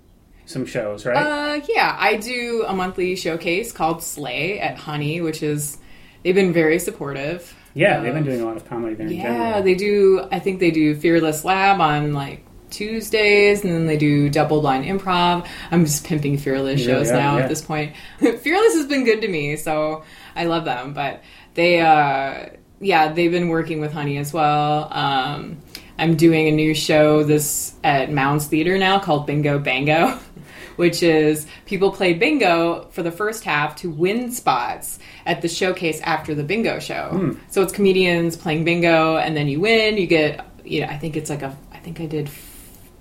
some 0.45 0.65
shows, 0.65 1.05
right? 1.05 1.15
uh, 1.15 1.61
yeah, 1.69 1.95
I 1.97 2.17
do 2.17 2.65
a 2.67 2.73
monthly 2.73 3.15
showcase 3.15 3.71
called 3.71 4.03
Slay 4.03 4.59
at 4.59 4.77
Honey, 4.77 5.21
which 5.21 5.41
is 5.43 5.77
they've 6.23 6.35
been 6.35 6.53
very 6.53 6.79
supportive. 6.79 7.55
Yeah, 7.73 7.99
they've 7.99 8.13
been 8.13 8.23
doing 8.23 8.41
a 8.41 8.45
lot 8.45 8.57
of 8.57 8.67
comedy 8.67 8.95
there 8.95 9.07
in 9.07 9.13
Yeah, 9.13 9.61
they 9.61 9.75
do. 9.75 10.27
I 10.31 10.39
think 10.39 10.59
they 10.59 10.71
do 10.71 10.95
Fearless 10.95 11.43
Lab 11.43 11.81
on 11.81 12.13
like 12.13 12.45
Tuesdays, 12.69 13.63
and 13.63 13.73
then 13.73 13.85
they 13.85 13.97
do 13.97 14.29
Double 14.29 14.61
Line 14.61 14.83
Improv. 14.83 15.47
I'm 15.71 15.85
just 15.85 16.05
pimping 16.05 16.37
Fearless 16.37 16.83
shows 16.83 17.11
now 17.11 17.37
yeah. 17.37 17.43
at 17.43 17.49
this 17.49 17.61
point. 17.61 17.95
Fearless 18.19 18.75
has 18.75 18.87
been 18.87 19.05
good 19.05 19.21
to 19.21 19.27
me, 19.27 19.55
so 19.55 20.03
I 20.35 20.45
love 20.45 20.65
them. 20.65 20.93
But 20.93 21.23
they, 21.53 21.79
uh, 21.81 22.49
yeah, 22.79 23.11
they've 23.13 23.31
been 23.31 23.49
working 23.49 23.79
with 23.79 23.93
Honey 23.93 24.17
as 24.17 24.33
well. 24.33 24.87
Um, 24.91 25.61
I'm 25.97 26.15
doing 26.15 26.47
a 26.47 26.51
new 26.51 26.73
show 26.73 27.23
this 27.23 27.75
at 27.83 28.11
Mounds 28.11 28.47
Theater 28.47 28.77
now 28.77 28.99
called 28.99 29.27
Bingo 29.27 29.59
Bango. 29.59 30.19
Which 30.75 31.03
is 31.03 31.45
people 31.65 31.91
play 31.91 32.13
bingo 32.13 32.87
for 32.91 33.03
the 33.03 33.11
first 33.11 33.43
half 33.43 33.75
to 33.77 33.89
win 33.89 34.31
spots 34.31 34.99
at 35.25 35.41
the 35.41 35.49
showcase 35.49 36.01
after 36.01 36.35
the 36.35 36.43
bingo 36.43 36.79
show. 36.79 37.09
Hmm. 37.11 37.31
So 37.49 37.61
it's 37.61 37.73
comedians 37.73 38.35
playing 38.35 38.63
bingo, 38.63 39.17
and 39.17 39.35
then 39.35 39.47
you 39.47 39.59
win. 39.61 39.97
You 39.97 40.07
get, 40.07 40.45
you 40.63 40.81
know, 40.81 40.87
I 40.87 40.97
think 40.97 41.15
it's 41.15 41.29
like 41.29 41.41
a, 41.41 41.55
I 41.71 41.77
think 41.77 41.99
I 41.99 42.05
did. 42.05 42.29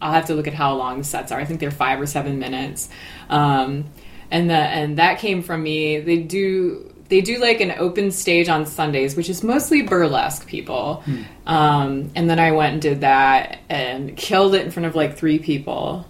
I'll 0.00 0.12
have 0.12 0.26
to 0.26 0.34
look 0.34 0.48
at 0.48 0.54
how 0.54 0.74
long 0.74 0.98
the 0.98 1.04
sets 1.04 1.30
are. 1.30 1.40
I 1.40 1.44
think 1.44 1.60
they're 1.60 1.70
five 1.70 2.00
or 2.00 2.06
seven 2.06 2.38
minutes. 2.38 2.88
Um, 3.28 3.84
and 4.30 4.50
the 4.50 4.54
and 4.54 4.98
that 4.98 5.18
came 5.18 5.42
from 5.42 5.62
me. 5.62 6.00
They 6.00 6.18
do 6.18 6.92
they 7.12 7.20
do 7.20 7.38
like 7.38 7.60
an 7.60 7.72
open 7.72 8.10
stage 8.10 8.48
on 8.48 8.64
Sundays, 8.64 9.14
which 9.14 9.28
is 9.28 9.42
mostly 9.42 9.82
burlesque 9.82 10.46
people. 10.46 11.04
Um, 11.46 12.10
and 12.16 12.30
then 12.30 12.38
I 12.38 12.52
went 12.52 12.72
and 12.72 12.82
did 12.82 13.02
that 13.02 13.58
and 13.68 14.16
killed 14.16 14.54
it 14.54 14.64
in 14.64 14.70
front 14.70 14.86
of 14.86 14.94
like 14.94 15.18
three 15.18 15.38
people. 15.38 16.06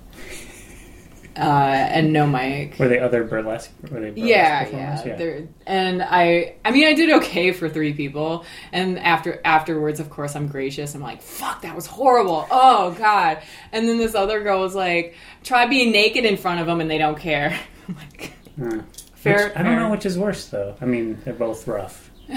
Uh, 1.37 1.41
and 1.41 2.13
no 2.13 2.27
mic. 2.27 2.79
Were 2.79 2.89
they 2.89 2.99
other 2.99 3.25
burlesque? 3.25 3.71
Were 3.91 4.01
they 4.01 4.11
burlesque 4.11 4.17
Yeah, 4.17 4.65
performers? 4.65 5.21
yeah. 5.21 5.41
And 5.67 6.03
I, 6.03 6.57
I 6.65 6.71
mean, 6.71 6.87
I 6.87 6.93
did 6.93 7.11
okay 7.23 7.53
for 7.53 7.69
three 7.71 7.95
people. 7.95 8.45
And 8.73 8.99
after 8.99 9.41
afterwards, 9.45 9.99
of 10.01 10.11
course, 10.11 10.37
I'm 10.37 10.49
gracious. 10.49 10.95
I'm 10.95 11.01
like, 11.01 11.23
"Fuck, 11.23 11.63
that 11.63 11.75
was 11.75 11.87
horrible. 11.87 12.47
Oh 12.51 12.91
god." 12.99 13.39
And 13.73 13.89
then 13.89 13.97
this 13.99 14.15
other 14.15 14.43
girl 14.43 14.61
was 14.61 14.75
like, 14.75 15.15
"Try 15.43 15.67
being 15.67 15.91
naked 15.91 16.25
in 16.27 16.37
front 16.37 16.61
of 16.61 16.67
them, 16.67 16.81
and 16.83 16.91
they 16.91 16.99
don't 16.99 17.19
care." 17.19 17.59
I'm 17.89 17.97
like, 17.97 18.33
Huh. 18.61 18.83
fair. 19.15 19.49
Which- 19.49 19.57
I 19.57 19.63
don't 19.63 19.77
know 19.77 19.91
which 19.91 20.05
is 20.05 20.19
worse 20.19 20.47
though. 20.49 20.77
I 20.81 20.85
mean, 20.85 21.19
they're 21.25 21.33
both 21.35 21.67
rough. 21.67 22.11
Uh, 22.31 22.35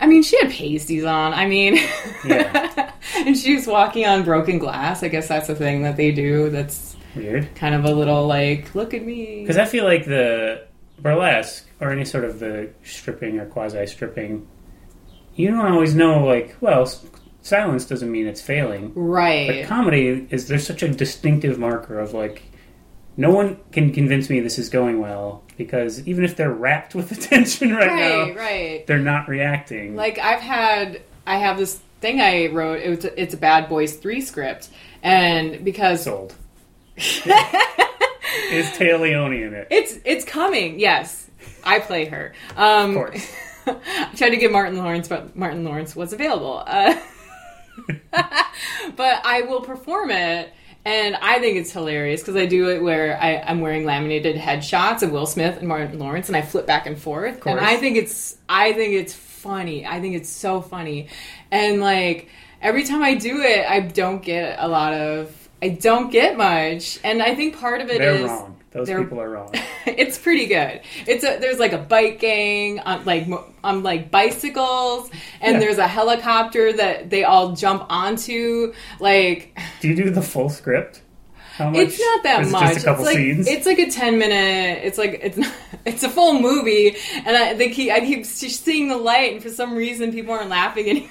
I 0.00 0.06
mean, 0.06 0.22
she 0.22 0.38
had 0.38 0.50
pasties 0.50 1.04
on. 1.04 1.32
I 1.34 1.46
mean, 1.46 1.78
Yeah. 2.26 2.92
and 3.16 3.36
she 3.36 3.54
was 3.54 3.66
walking 3.66 4.04
on 4.06 4.22
broken 4.24 4.58
glass. 4.58 5.02
I 5.02 5.08
guess 5.08 5.28
that's 5.28 5.48
a 5.48 5.54
thing 5.54 5.82
that 5.82 5.96
they 5.96 6.10
do. 6.12 6.50
That's 6.50 6.96
Weird. 7.16 7.54
kind 7.54 7.74
of 7.74 7.84
a 7.84 7.92
little 7.92 8.26
like, 8.26 8.74
look 8.74 8.94
at 8.94 9.04
me. 9.04 9.40
Because 9.42 9.56
I 9.56 9.64
feel 9.64 9.84
like 9.84 10.04
the 10.04 10.64
burlesque 11.00 11.66
or 11.80 11.90
any 11.90 12.04
sort 12.04 12.24
of 12.24 12.38
the 12.38 12.70
stripping 12.84 13.38
or 13.38 13.46
quasi 13.46 13.86
stripping, 13.86 14.46
you 15.34 15.48
don't 15.50 15.66
always 15.66 15.94
know. 15.94 16.24
Like, 16.24 16.56
well, 16.60 16.90
silence 17.42 17.86
doesn't 17.86 18.10
mean 18.10 18.26
it's 18.26 18.40
failing. 18.42 18.92
Right. 18.94 19.62
But 19.62 19.66
comedy 19.68 20.26
is 20.30 20.48
there's 20.48 20.66
such 20.66 20.82
a 20.82 20.88
distinctive 20.88 21.58
marker 21.58 21.98
of 21.98 22.14
like, 22.14 22.42
no 23.16 23.30
one 23.30 23.58
can 23.72 23.92
convince 23.92 24.30
me 24.30 24.40
this 24.40 24.58
is 24.58 24.68
going 24.68 25.00
well 25.00 25.42
because 25.56 26.06
even 26.06 26.24
if 26.24 26.36
they're 26.36 26.52
wrapped 26.52 26.94
with 26.94 27.10
attention 27.18 27.74
right, 27.74 27.88
Right. 27.88 28.28
now, 28.28 28.34
Right. 28.40 28.86
they're 28.86 28.98
not 28.98 29.28
reacting. 29.28 29.96
Like 29.96 30.18
I've 30.18 30.40
had, 30.40 31.02
I 31.26 31.38
have 31.38 31.58
this 31.58 31.80
thing 32.00 32.20
I 32.20 32.46
wrote. 32.46 32.80
It 32.80 32.88
was, 32.90 33.04
it's 33.16 33.34
a 33.34 33.38
Bad 33.38 33.68
Boys 33.68 33.96
Three 33.96 34.20
script, 34.20 34.68
and 35.02 35.64
because 35.64 36.04
sold. 36.04 36.34
is 38.50 38.66
Téa 38.76 39.00
Leoni 39.00 39.42
in 39.42 39.54
it? 39.54 39.68
it's 39.70 39.98
it's 40.04 40.24
coming. 40.24 40.78
Yes, 40.78 41.30
I 41.64 41.80
play 41.80 42.06
her. 42.06 42.32
Um, 42.56 42.90
Of 42.90 42.96
course. 42.96 43.32
I 43.66 44.10
tried 44.16 44.30
to 44.30 44.36
get 44.36 44.50
Martin 44.50 44.78
Lawrence, 44.78 45.08
but 45.08 45.36
Martin 45.36 45.64
Lawrence 45.64 45.94
was 45.94 46.12
available. 46.12 46.62
Uh, 46.66 46.98
but 48.96 49.20
I 49.24 49.42
will 49.42 49.60
perform 49.60 50.10
it. 50.10 50.52
And 50.84 51.16
I 51.16 51.38
think 51.38 51.58
it's 51.58 51.70
hilarious 51.70 52.22
because 52.22 52.36
I 52.36 52.46
do 52.46 52.70
it 52.70 52.82
where 52.82 53.20
I, 53.20 53.36
I'm 53.36 53.60
wearing 53.60 53.84
laminated 53.84 54.36
headshots 54.36 55.02
of 55.02 55.10
Will 55.10 55.26
Smith 55.26 55.58
and 55.58 55.68
Martin 55.68 55.98
Lawrence, 55.98 56.28
and 56.28 56.36
I 56.36 56.40
flip 56.40 56.66
back 56.66 56.86
and 56.86 56.98
forth. 56.98 57.44
And. 57.46 57.60
I 57.60 57.76
think 57.76 57.98
it's, 57.98 58.38
I 58.48 58.72
think 58.72 58.94
it's 58.94 59.12
funny. 59.12 59.84
I 59.84 60.00
think 60.00 60.14
it's 60.16 60.30
so 60.30 60.62
funny. 60.62 61.08
And 61.50 61.80
like 61.80 62.30
every 62.62 62.84
time 62.84 63.02
I 63.02 63.14
do 63.16 63.42
it, 63.42 63.68
I 63.68 63.80
don't 63.80 64.22
get 64.22 64.56
a 64.60 64.68
lot 64.68 64.94
of, 64.94 65.34
I 65.62 65.70
don't 65.70 66.10
get 66.10 66.36
much. 66.36 66.98
And 67.04 67.22
I 67.22 67.34
think 67.34 67.58
part 67.58 67.80
of 67.80 67.88
it 67.90 67.98
They're 67.98 68.14
is- 68.14 68.22
wrong. 68.22 68.54
Those 68.70 68.88
people 68.90 69.18
are 69.18 69.30
wrong. 69.30 69.50
it's 69.86 70.18
pretty 70.18 70.44
good. 70.46 70.82
It's 71.06 71.24
a 71.24 71.38
there's 71.40 71.58
like 71.58 71.72
a 71.72 71.78
bike 71.78 72.20
gang 72.20 72.80
on 72.80 73.04
like 73.06 73.26
on 73.64 73.82
like 73.82 74.10
bicycles, 74.10 75.10
and 75.40 75.54
Yeah. 75.54 75.58
there's 75.60 75.78
a 75.78 75.88
helicopter 75.88 76.74
that 76.74 77.08
they 77.08 77.24
all 77.24 77.52
jump 77.56 77.86
onto. 77.88 78.74
Like 79.00 79.58
Do 79.80 79.88
you 79.88 79.96
do 79.96 80.10
the 80.10 80.20
full 80.22 80.50
script? 80.50 81.00
How 81.56 81.70
much? 81.70 81.78
it's 81.80 81.98
not 81.98 82.22
that 82.24 82.42
it 82.46 82.50
much. 82.50 82.74
Just 82.74 82.82
a 82.82 82.84
couple 82.90 83.04
it's 83.06 83.14
like 83.14 83.16
scenes. 83.16 83.48
it's 83.48 83.66
like 83.66 83.78
a 83.78 83.90
ten 83.90 84.18
minute. 84.18 84.84
It's 84.84 84.98
like 84.98 85.18
it's 85.22 85.38
not, 85.38 85.52
it's 85.86 86.02
a 86.02 86.08
full 86.10 86.38
movie, 86.38 86.94
and 87.24 87.34
I 87.36 87.54
they 87.54 87.70
keep 87.70 87.90
I 87.90 88.00
keep 88.00 88.26
seeing 88.26 88.88
the 88.88 88.98
light, 88.98 89.32
and 89.32 89.42
for 89.42 89.48
some 89.48 89.74
reason 89.74 90.12
people 90.12 90.34
aren't 90.34 90.50
laughing 90.50 90.88
anymore. 90.90 91.08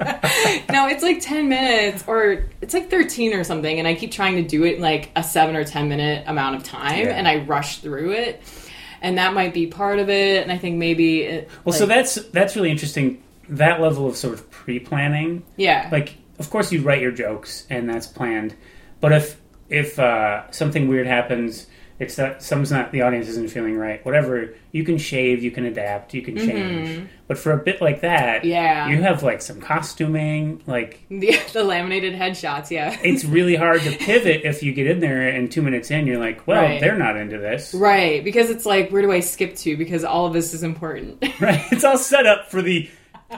no, 0.70 0.86
it's 0.88 1.02
like 1.02 1.20
10 1.20 1.48
minutes 1.48 2.04
or 2.06 2.44
it's 2.60 2.74
like 2.74 2.90
13 2.90 3.32
or 3.34 3.44
something. 3.44 3.78
And 3.78 3.86
I 3.88 3.94
keep 3.94 4.12
trying 4.12 4.36
to 4.36 4.42
do 4.42 4.64
it 4.64 4.76
in 4.76 4.82
like 4.82 5.10
a 5.16 5.22
seven 5.22 5.56
or 5.56 5.64
10 5.64 5.88
minute 5.88 6.24
amount 6.26 6.56
of 6.56 6.62
time 6.64 7.00
Yeah. 7.06 7.16
and 7.16 7.26
I 7.26 7.44
rush 7.44 7.78
through 7.78 8.12
it. 8.12 8.42
And 9.00 9.18
that 9.18 9.32
might 9.34 9.54
be 9.54 9.66
part 9.66 9.98
of 9.98 10.08
it. 10.08 10.42
And 10.42 10.50
I 10.52 10.58
think 10.58 10.76
maybe. 10.76 11.22
It, 11.22 11.50
well, 11.64 11.72
so 11.72 11.86
that's 11.86 12.16
that's 12.30 12.56
really 12.56 12.70
interesting. 12.70 13.22
That 13.48 13.80
level 13.80 14.06
of 14.06 14.16
sort 14.16 14.34
of 14.34 14.50
pre-planning, 14.50 15.42
Yeah. 15.56 15.88
like 15.90 16.16
of 16.38 16.50
course 16.50 16.70
you 16.72 16.82
write 16.82 17.00
your 17.00 17.12
jokes 17.12 17.66
and 17.70 17.88
that's 17.88 18.06
planned, 18.06 18.54
but 19.00 19.12
if 19.12 19.40
if 19.68 19.98
uh, 19.98 20.50
something 20.50 20.88
weird 20.88 21.06
happens 21.06 21.66
it's 21.98 22.16
that 22.16 22.42
some's 22.42 22.70
not 22.70 22.92
the 22.92 23.02
audience 23.02 23.28
isn't 23.28 23.50
feeling 23.50 23.76
right. 23.76 24.04
Whatever 24.04 24.54
you 24.72 24.84
can 24.84 24.98
shave, 24.98 25.42
you 25.42 25.50
can 25.50 25.64
adapt, 25.64 26.14
you 26.14 26.22
can 26.22 26.36
change. 26.36 27.08
But 27.26 27.38
for 27.38 27.52
a 27.52 27.58
bit 27.58 27.80
like 27.80 28.02
that, 28.02 28.38
Mm-hmm. 28.42 28.48
Yeah. 28.48 28.88
you 28.88 29.02
have 29.02 29.22
like 29.22 29.42
some 29.42 29.60
costuming. 29.60 30.62
Like 30.66 31.00
The, 31.08 31.38
the 31.52 31.64
laminated 31.64 32.14
headshots, 32.14 32.70
yeah. 32.70 32.96
it's 33.02 33.24
really 33.24 33.56
hard 33.56 33.80
to 33.82 33.90
pivot 33.98 34.42
if 34.44 34.62
you 34.62 34.72
get 34.72 34.86
in 34.86 35.00
there 35.00 35.28
and 35.28 35.50
two 35.50 35.62
minutes 35.62 35.90
in, 35.90 36.06
you're 36.06 36.18
like, 36.20 36.46
well, 36.46 36.62
Right. 36.62 36.80
they're 36.80 36.96
not 36.98 37.16
into 37.16 37.38
this. 37.38 37.74
Right, 37.74 38.22
because 38.22 38.50
it's 38.50 38.64
like, 38.66 38.90
where 38.90 39.02
do 39.02 39.10
I 39.12 39.20
skip 39.20 39.56
to? 39.56 39.76
Because 39.76 40.04
all 40.04 40.26
of 40.26 40.32
this 40.32 40.54
is 40.54 40.62
important. 40.62 41.22
Right? 41.40 41.64
It's 41.72 41.84
all 41.84 41.98
set 41.98 42.26
up 42.26 42.50
for 42.50 42.62
the 42.62 42.88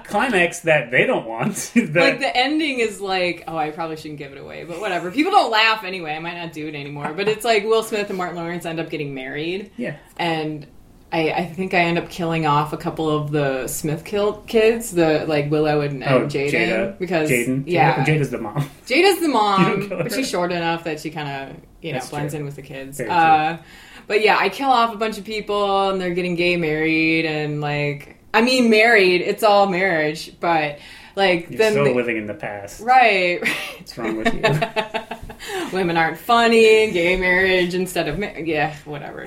climax 0.05 0.61
that 0.61 0.90
they 0.90 1.07
don't 1.07 1.26
want. 1.26 1.72
That- 1.74 1.94
like 1.94 2.20
the 2.20 2.37
ending 2.37 2.79
is 2.81 3.00
like, 3.00 3.44
oh, 3.48 3.57
I 3.57 3.70
probably 3.70 3.96
shouldn't 3.96 4.18
give 4.18 4.33
it 4.33 4.38
away, 4.38 4.64
but 4.64 4.81
whatever. 4.81 5.11
People 5.11 5.33
don't 5.33 5.50
laugh 5.50 5.83
anyway. 5.85 6.12
I 6.14 6.18
might 6.20 6.37
not 6.37 6.53
do 6.53 6.68
it 6.68 6.74
anymore. 6.74 7.12
But 7.14 7.29
it's 7.29 7.44
like 7.44 7.64
Will 7.64 7.83
Smith 7.83 8.09
and 8.09 8.16
Martin 8.18 8.37
Lawrence 8.37 8.64
end 8.66 8.79
up 8.81 8.90
getting 8.90 9.14
married, 9.14 9.70
yeah. 9.76 9.96
and 10.18 10.66
I, 11.12 11.33
I 11.33 11.46
think 11.46 11.74
I 11.74 11.79
end 11.79 11.98
up 11.98 12.09
killing 12.09 12.46
off 12.46 12.72
a 12.72 12.76
couple 12.76 13.11
of 13.11 13.33
the 13.33 13.66
Smith 13.66 14.05
kill 14.05 14.35
kids, 14.42 14.92
the 14.92 15.24
like 15.26 15.50
Willow 15.50 15.81
and, 15.81 16.05
and 16.05 16.14
Oh, 16.24 16.26
Jaden, 16.26 16.50
Jada. 16.53 16.98
because 17.00 17.29
Jaden. 17.29 17.64
yeah, 17.66 18.05
Jada, 18.05 18.07
Jada's 18.07 18.31
the 18.31 18.38
mom. 18.38 18.70
Jada's 18.87 19.20
the 19.20 19.29
mom, 19.29 19.88
but 19.88 20.12
she's 20.12 20.31
short 20.31 20.53
enough 20.53 20.85
that 20.85 21.00
she 21.00 21.11
kind 21.11 21.50
of 21.50 21.57
you 21.83 21.90
know 21.92 21.98
That's 21.98 22.11
blends 22.11 22.33
true. 22.33 22.38
in 22.40 22.46
with 22.46 22.55
the 22.55 22.62
kids. 22.62 23.00
Uh, 23.00 23.59
but 24.07 24.22
yeah, 24.22 24.37
I 24.38 24.50
kill 24.50 24.68
off 24.70 24.94
a 24.94 24.98
bunch 24.98 25.18
of 25.18 25.24
people, 25.24 25.90
and 25.90 26.00
they're 26.00 26.14
getting 26.14 26.37
gay 26.37 26.57
married, 26.57 27.26
and 27.26 27.61
like 27.61 28.18
I 28.32 28.42
mean 28.42 28.70
married. 28.70 29.20
It's 29.22 29.42
all 29.42 29.66
marriage, 29.66 30.32
but 30.40 30.78
like 31.16 31.50
You're 31.50 31.58
then 31.58 31.72
still 31.72 31.84
they- 31.84 31.94
living 31.94 32.16
in 32.16 32.26
the 32.26 32.34
past. 32.34 32.80
right. 32.80 33.40
What's 33.76 33.96
wrong 33.98 34.16
with 34.16 34.32
you? 34.34 35.70
Women 35.72 35.96
aren't 35.96 36.18
funny. 36.18 36.90
Gay 36.92 37.16
marriage 37.16 37.74
instead 37.74 38.08
of 38.08 38.18
ma- 38.18 38.32
yeah, 38.38 38.74
whatever. 38.84 39.26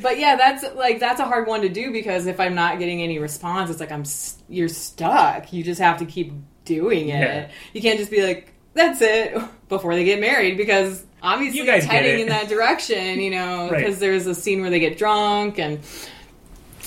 But 0.00 0.18
yeah, 0.18 0.36
that's 0.36 0.64
like 0.76 0.98
that's 1.00 1.20
a 1.20 1.24
hard 1.24 1.46
one 1.46 1.60
to 1.62 1.68
do 1.68 1.92
because 1.92 2.26
if 2.26 2.40
I'm 2.40 2.54
not 2.54 2.78
getting 2.78 3.02
any 3.02 3.18
response, 3.18 3.70
it's 3.70 3.80
like 3.80 3.92
I'm 3.92 4.04
you're 4.48 4.68
stuck. 4.68 5.52
You 5.52 5.62
just 5.62 5.80
have 5.80 5.98
to 5.98 6.06
keep 6.06 6.32
doing 6.64 7.08
it. 7.08 7.20
Yeah. 7.20 7.50
You 7.72 7.82
can't 7.82 7.98
just 7.98 8.10
be 8.10 8.22
like 8.22 8.52
that's 8.74 9.00
it 9.02 9.36
before 9.68 9.94
they 9.94 10.04
get 10.04 10.20
married 10.20 10.56
because 10.56 11.04
obviously 11.22 11.58
You 11.60 11.66
guys 11.66 11.82
it's 11.84 11.92
heading 11.92 12.20
it. 12.20 12.22
in 12.22 12.28
that 12.28 12.48
direction. 12.48 13.20
You 13.20 13.30
know, 13.30 13.68
Right. 13.70 13.78
because 13.84 13.98
there's 13.98 14.26
a 14.26 14.34
scene 14.34 14.60
where 14.62 14.70
they 14.70 14.80
get 14.80 14.96
drunk 14.96 15.58
and 15.58 15.80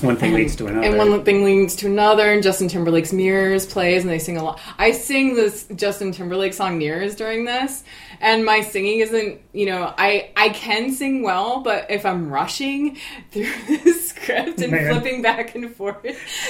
One 0.01 0.17
thing 0.17 0.29
and, 0.29 0.37
leads 0.37 0.55
to 0.57 0.67
another. 0.67 0.85
and 0.87 0.97
one 0.97 1.23
thing 1.23 1.43
leads 1.43 1.75
to 1.77 1.87
another, 1.87 2.31
and 2.31 2.41
Justin 2.41 2.67
Timberlake's 2.67 3.13
Mirrors 3.13 3.65
plays, 3.65 4.01
and 4.01 4.09
they 4.09 4.19
sing 4.19 4.37
a 4.37 4.43
lot. 4.43 4.59
I 4.77 4.91
sing 4.91 5.35
this 5.35 5.65
Justin 5.75 6.11
Timberlake 6.11 6.53
song 6.53 6.77
Mirrors 6.77 7.15
during 7.15 7.45
this, 7.45 7.83
and 8.19 8.43
my 8.43 8.61
singing 8.61 8.99
isn't, 8.99 9.41
you 9.53 9.65
know, 9.67 9.93
I 9.97 10.31
I 10.35 10.49
can 10.49 10.91
sing 10.91 11.21
well, 11.21 11.61
but 11.61 11.91
if 11.91 12.05
I'm 12.05 12.29
rushing 12.29 12.97
through 13.31 13.51
the 13.83 13.93
script 13.93 14.61
and 14.61 14.71
Man. 14.71 14.91
flipping 14.91 15.21
back 15.21 15.55
and 15.55 15.73
forth, 15.75 16.03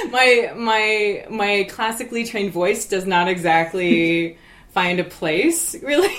my 0.10 0.53
my 0.56 1.25
my 1.29 1.67
classically 1.69 2.25
trained 2.25 2.53
voice 2.53 2.86
does 2.86 3.06
not 3.06 3.27
exactly 3.27 4.38
find 4.69 4.99
a 4.99 5.03
place, 5.03 5.75
really. 5.84 6.15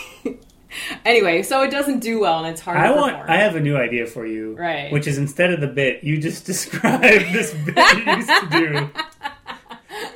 anyway, 1.05 1.43
so 1.43 1.63
it 1.63 1.71
doesn't 1.71 2.01
do 2.01 2.21
well, 2.21 2.39
and 2.45 2.49
it's 2.49 2.61
hard. 2.61 2.77
I 2.79 2.89
to 2.89 2.95
want. 2.95 3.13
perform. 3.13 3.31
I 3.31 3.37
have 3.37 3.57
a 3.57 3.61
new 3.61 3.77
idea 3.77 4.07
for 4.07 4.27
you. 4.27 4.55
Right. 4.57 4.93
Which 4.93 5.07
is 5.07 5.19
instead 5.19 5.53
of 5.53 5.61
the 5.61 5.67
bit, 5.69 6.03
you 6.05 6.21
just 6.21 6.45
describe 6.47 7.01
this 7.01 7.53
bit 7.53 7.77
you 7.97 8.13
used 8.17 8.29
to 8.29 8.49
do. 8.51 8.91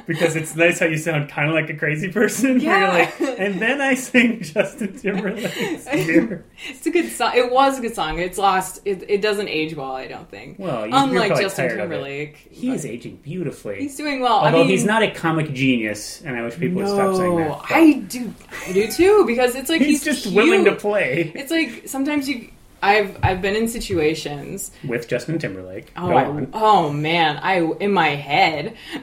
Because 0.06 0.36
it's 0.36 0.54
nice 0.56 0.78
how 0.80 0.86
you 0.86 0.96
sound 0.96 1.28
kind 1.28 1.48
of 1.48 1.54
like 1.54 1.68
a 1.70 1.74
crazy 1.74 2.10
person. 2.10 2.60
Yeah. 2.60 2.88
Like, 2.88 3.20
and 3.38 3.60
then 3.60 3.80
I 3.80 3.94
sing 3.94 4.42
Justin 4.42 4.96
Timberlake's. 4.98 5.86
It's 6.70 6.86
a 6.86 6.90
good 6.90 7.10
song. 7.12 7.32
It 7.36 7.52
was 7.52 7.78
a 7.78 7.82
good 7.82 7.94
song. 7.94 8.18
It's 8.18 8.36
lost. 8.38 8.80
It, 8.84 9.04
it 9.08 9.20
doesn't 9.22 9.48
age 9.48 9.74
well. 9.76 9.92
I 9.92 10.06
don't 10.08 10.28
think. 10.28 10.58
Well, 10.58 10.86
you- 10.86 10.92
you're 10.92 11.02
unlike 11.04 11.40
Justin 11.40 11.68
tired 11.68 11.80
of 11.80 11.90
it. 11.92 11.94
Timberlake, 11.94 12.36
He 12.50 12.70
is 12.70 12.84
aging 12.84 13.16
beautifully. 13.16 13.76
He's 13.80 13.96
doing 13.96 14.20
well. 14.20 14.38
Although 14.38 14.48
I 14.48 14.60
mean, 14.62 14.68
he's 14.68 14.84
not 14.84 15.02
a 15.02 15.10
comic 15.10 15.52
genius, 15.52 16.20
and 16.22 16.36
I 16.36 16.42
wish 16.42 16.58
people 16.58 16.78
would 16.82 16.88
stop 16.88 17.14
saying 17.16 17.36
No, 17.38 17.48
that. 17.48 17.58
but 17.68 17.70
I 17.70 17.92
do. 17.92 18.34
I 18.66 18.72
do 18.72 18.90
too 18.90 19.24
because 19.26 19.54
it's 19.54 19.68
like 19.70 19.80
he's, 19.80 20.02
he's, 20.02 20.04
just 20.04 20.22
cute. 20.24 20.34
willing 20.34 20.64
to 20.64 20.74
play 20.74 21.30
It's 21.34 21.50
like 21.50 21.82
sometimes 21.86 22.28
you. 22.28 22.50
I've 22.80 23.18
I've 23.24 23.42
been 23.42 23.56
in 23.56 23.66
situations. 23.66 24.70
with 24.86 25.08
Justin 25.08 25.38
Timberlake. 25.40 25.92
Oh, 25.96 26.08
Go 26.10 26.16
I, 26.16 26.24
on. 26.26 26.50
oh 26.54 26.92
man! 26.92 27.38
I 27.42 27.56
in 27.80 27.92
my 27.92 28.10
head, 28.10 28.76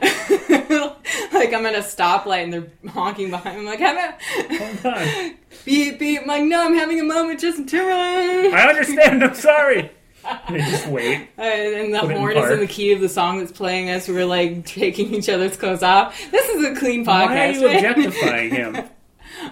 like 1.32 1.52
I'm 1.52 1.66
at 1.66 1.74
a 1.74 1.78
stoplight 1.78 2.44
and 2.44 2.52
they're 2.52 2.72
honking 2.90 3.30
behind. 3.30 3.56
me. 3.56 3.60
I'm 3.62 3.66
like, 3.66 3.80
I'm 3.80 3.96
at, 3.96 4.22
Hold 4.82 4.94
on. 4.96 5.34
beep 5.64 5.98
beep. 5.98 6.20
I'm 6.22 6.26
like, 6.26 6.44
no, 6.44 6.64
I'm 6.66 6.74
having 6.74 7.00
a 7.00 7.04
moment, 7.04 7.40
Justin 7.40 7.66
Timberlake. 7.66 8.52
I 8.54 8.68
understand. 8.68 9.22
I'm 9.24 9.34
sorry. 9.34 9.90
They 10.50 10.58
just 10.58 10.88
wait. 10.88 11.28
Uh, 11.38 11.42
and 11.42 11.94
the 11.94 12.00
Put 12.00 12.10
it 12.10 12.14
in 12.14 12.18
horn 12.20 12.36
is 12.36 12.50
in 12.50 12.58
the 12.58 12.66
key 12.66 12.90
of 12.92 13.00
the 13.00 13.08
song 13.08 13.38
that's 13.38 13.52
playing 13.52 13.90
as 13.90 14.08
we're 14.08 14.24
like 14.26 14.66
taking 14.66 15.14
each 15.14 15.28
other's 15.28 15.56
clothes 15.56 15.84
off. 15.84 16.18
This 16.32 16.48
is 16.48 16.64
a 16.64 16.74
clean 16.74 17.04
podcast. 17.06 17.26
Why 17.28 17.46
are 17.46 17.50
you 17.52 17.66
right? 17.66 17.76
objectifying 17.76 18.50
him? 18.50 18.76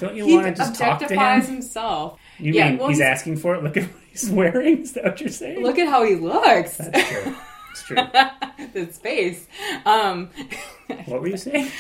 Don't 0.00 0.16
you 0.16 0.27
He 0.27 0.35
want 0.35 0.46
to 0.48 0.55
just 0.57 0.74
talk 0.74 0.98
to 0.98 1.05
him? 1.07 1.16
objectifies 1.16 1.44
him? 1.44 1.55
himself. 1.55 2.18
You 2.40 2.55
Yeah, 2.55 2.70
mean 2.70 2.79
well, 2.79 2.88
he's 2.88 2.98
he's- 2.98 3.09
asking 3.09 3.37
for 3.37 3.55
it? 3.55 3.62
Look 3.62 3.77
at 3.77 3.85
what 3.85 4.03
he's 4.11 4.29
wearing. 4.29 4.79
Is 4.83 4.94
that 4.94 5.05
what 5.05 5.20
you're 5.20 5.29
saying? 5.31 5.62
Look 5.62 5.79
at 5.79 5.87
how 5.87 6.03
he 6.03 6.16
looks. 6.16 6.79
That's 6.79 7.09
true. 7.09 7.37
It's 7.74 7.82
true. 7.82 7.96
the 8.72 8.92
space. 8.92 9.48
Um, 9.84 10.30
What 11.06 11.22
were 11.22 11.28
you 11.28 11.37
saying? 11.38 11.70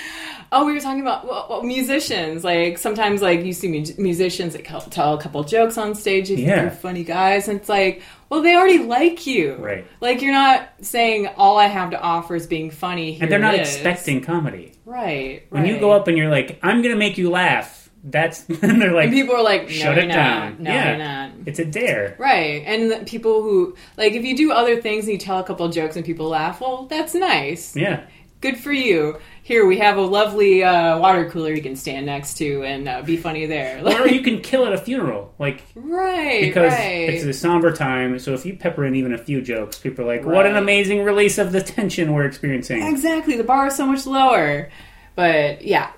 oh, 0.50 0.64
we 0.64 0.72
were 0.72 0.80
talking 0.80 1.02
about 1.02 1.26
well, 1.26 1.46
well, 1.50 1.62
musicians. 1.62 2.42
Like 2.42 2.78
sometimes, 2.78 3.20
like 3.22 3.44
you 3.44 3.52
see 3.52 3.68
mu- 3.68 3.84
musicians 4.02 4.54
that 4.54 4.64
tell 4.90 5.14
a 5.14 5.20
couple 5.20 5.44
jokes 5.44 5.76
on 5.78 5.94
stage. 5.94 6.30
You 6.30 6.38
Yeah. 6.38 6.70
funny 6.70 7.04
guys, 7.04 7.46
and 7.46 7.60
it's 7.60 7.68
like, 7.68 8.02
well, 8.30 8.40
they 8.42 8.56
already 8.56 8.78
like 8.78 9.26
you. 9.26 9.54
Right. 9.56 9.86
Like 10.00 10.22
you're 10.22 10.32
not 10.32 10.68
saying 10.80 11.28
all 11.36 11.58
I 11.58 11.66
have 11.66 11.90
to 11.90 12.00
offer 12.00 12.34
is 12.34 12.46
being 12.46 12.70
funny. 12.70 13.12
Here 13.12 13.22
And 13.24 13.30
they're 13.30 13.38
not 13.38 13.54
is." 13.54 13.68
expecting 13.74 14.20
comedy. 14.22 14.72
Right. 14.86 15.44
When 15.50 15.66
you 15.66 15.78
go 15.78 15.92
up 15.92 16.08
and 16.08 16.16
you're 16.18 16.30
like, 16.30 16.58
"I'm 16.62 16.80
gonna 16.82 16.96
make 16.96 17.18
you 17.18 17.30
laugh," 17.30 17.83
that's 18.04 18.46
and 18.48 18.80
they're 18.80 18.92
like, 18.92 19.06
And 19.06 19.14
people 19.14 19.34
are 19.34 19.42
like, 19.42 19.68
"Shut 19.70 19.96
you're 19.96 20.04
it 20.04 20.08
not. 20.08 20.14
down." 20.14 20.56
No, 20.60 20.70
yeah, 20.70 20.88
you're 20.88 20.98
not. 20.98 21.30
it's 21.46 21.58
a 21.58 21.64
dare. 21.64 22.14
Right. 22.18 22.62
And 22.66 23.06
people 23.06 23.42
who, 23.42 23.76
like, 23.96 24.12
if 24.12 24.24
you 24.24 24.36
do 24.36 24.52
other 24.52 24.80
things 24.80 25.04
and 25.04 25.14
you 25.14 25.18
tell 25.18 25.38
a 25.38 25.44
couple 25.44 25.68
jokes 25.70 25.96
and 25.96 26.04
people 26.04 26.28
laugh, 26.28 26.60
well, 26.60 26.86
that's 26.86 27.14
nice. 27.14 27.74
Yeah, 27.74 28.04
Good 28.44 28.58
for 28.58 28.72
you. 28.72 29.16
Here, 29.42 29.64
we 29.64 29.78
have 29.78 29.96
a 29.96 30.02
lovely 30.02 30.62
uh, 30.62 30.98
water 30.98 31.30
cooler 31.30 31.54
you 31.54 31.62
can 31.62 31.76
stand 31.76 32.04
next 32.04 32.34
to 32.34 32.62
and 32.62 32.86
uh, 32.86 33.00
be 33.00 33.16
funny 33.16 33.46
there. 33.46 33.82
or 34.02 34.06
you 34.06 34.20
can 34.20 34.42
kill 34.42 34.66
at 34.66 34.74
a 34.74 34.76
funeral, 34.76 35.32
like 35.38 35.62
right. 35.74 36.42
because 36.42 36.74
right. 36.74 37.08
it's 37.08 37.24
a 37.24 37.32
somber 37.32 37.72
time. 37.72 38.18
So 38.18 38.34
if 38.34 38.44
you 38.44 38.54
pepper 38.54 38.84
in 38.84 38.96
even 38.96 39.14
a 39.14 39.18
few 39.18 39.40
jokes, 39.40 39.78
people 39.78 40.04
are 40.04 40.14
like, 40.14 40.26
"What 40.26 40.44
an 40.44 40.56
amazing 40.56 41.04
release 41.04 41.38
of 41.38 41.52
the 41.52 41.62
tension 41.62 42.12
we're 42.12 42.26
experiencing." 42.26 42.82
Exactly. 42.82 43.38
The 43.38 43.44
bar 43.44 43.68
is 43.68 43.76
so 43.76 43.86
much 43.86 44.04
lower. 44.04 44.68
But 45.14 45.64
yeah. 45.64 45.92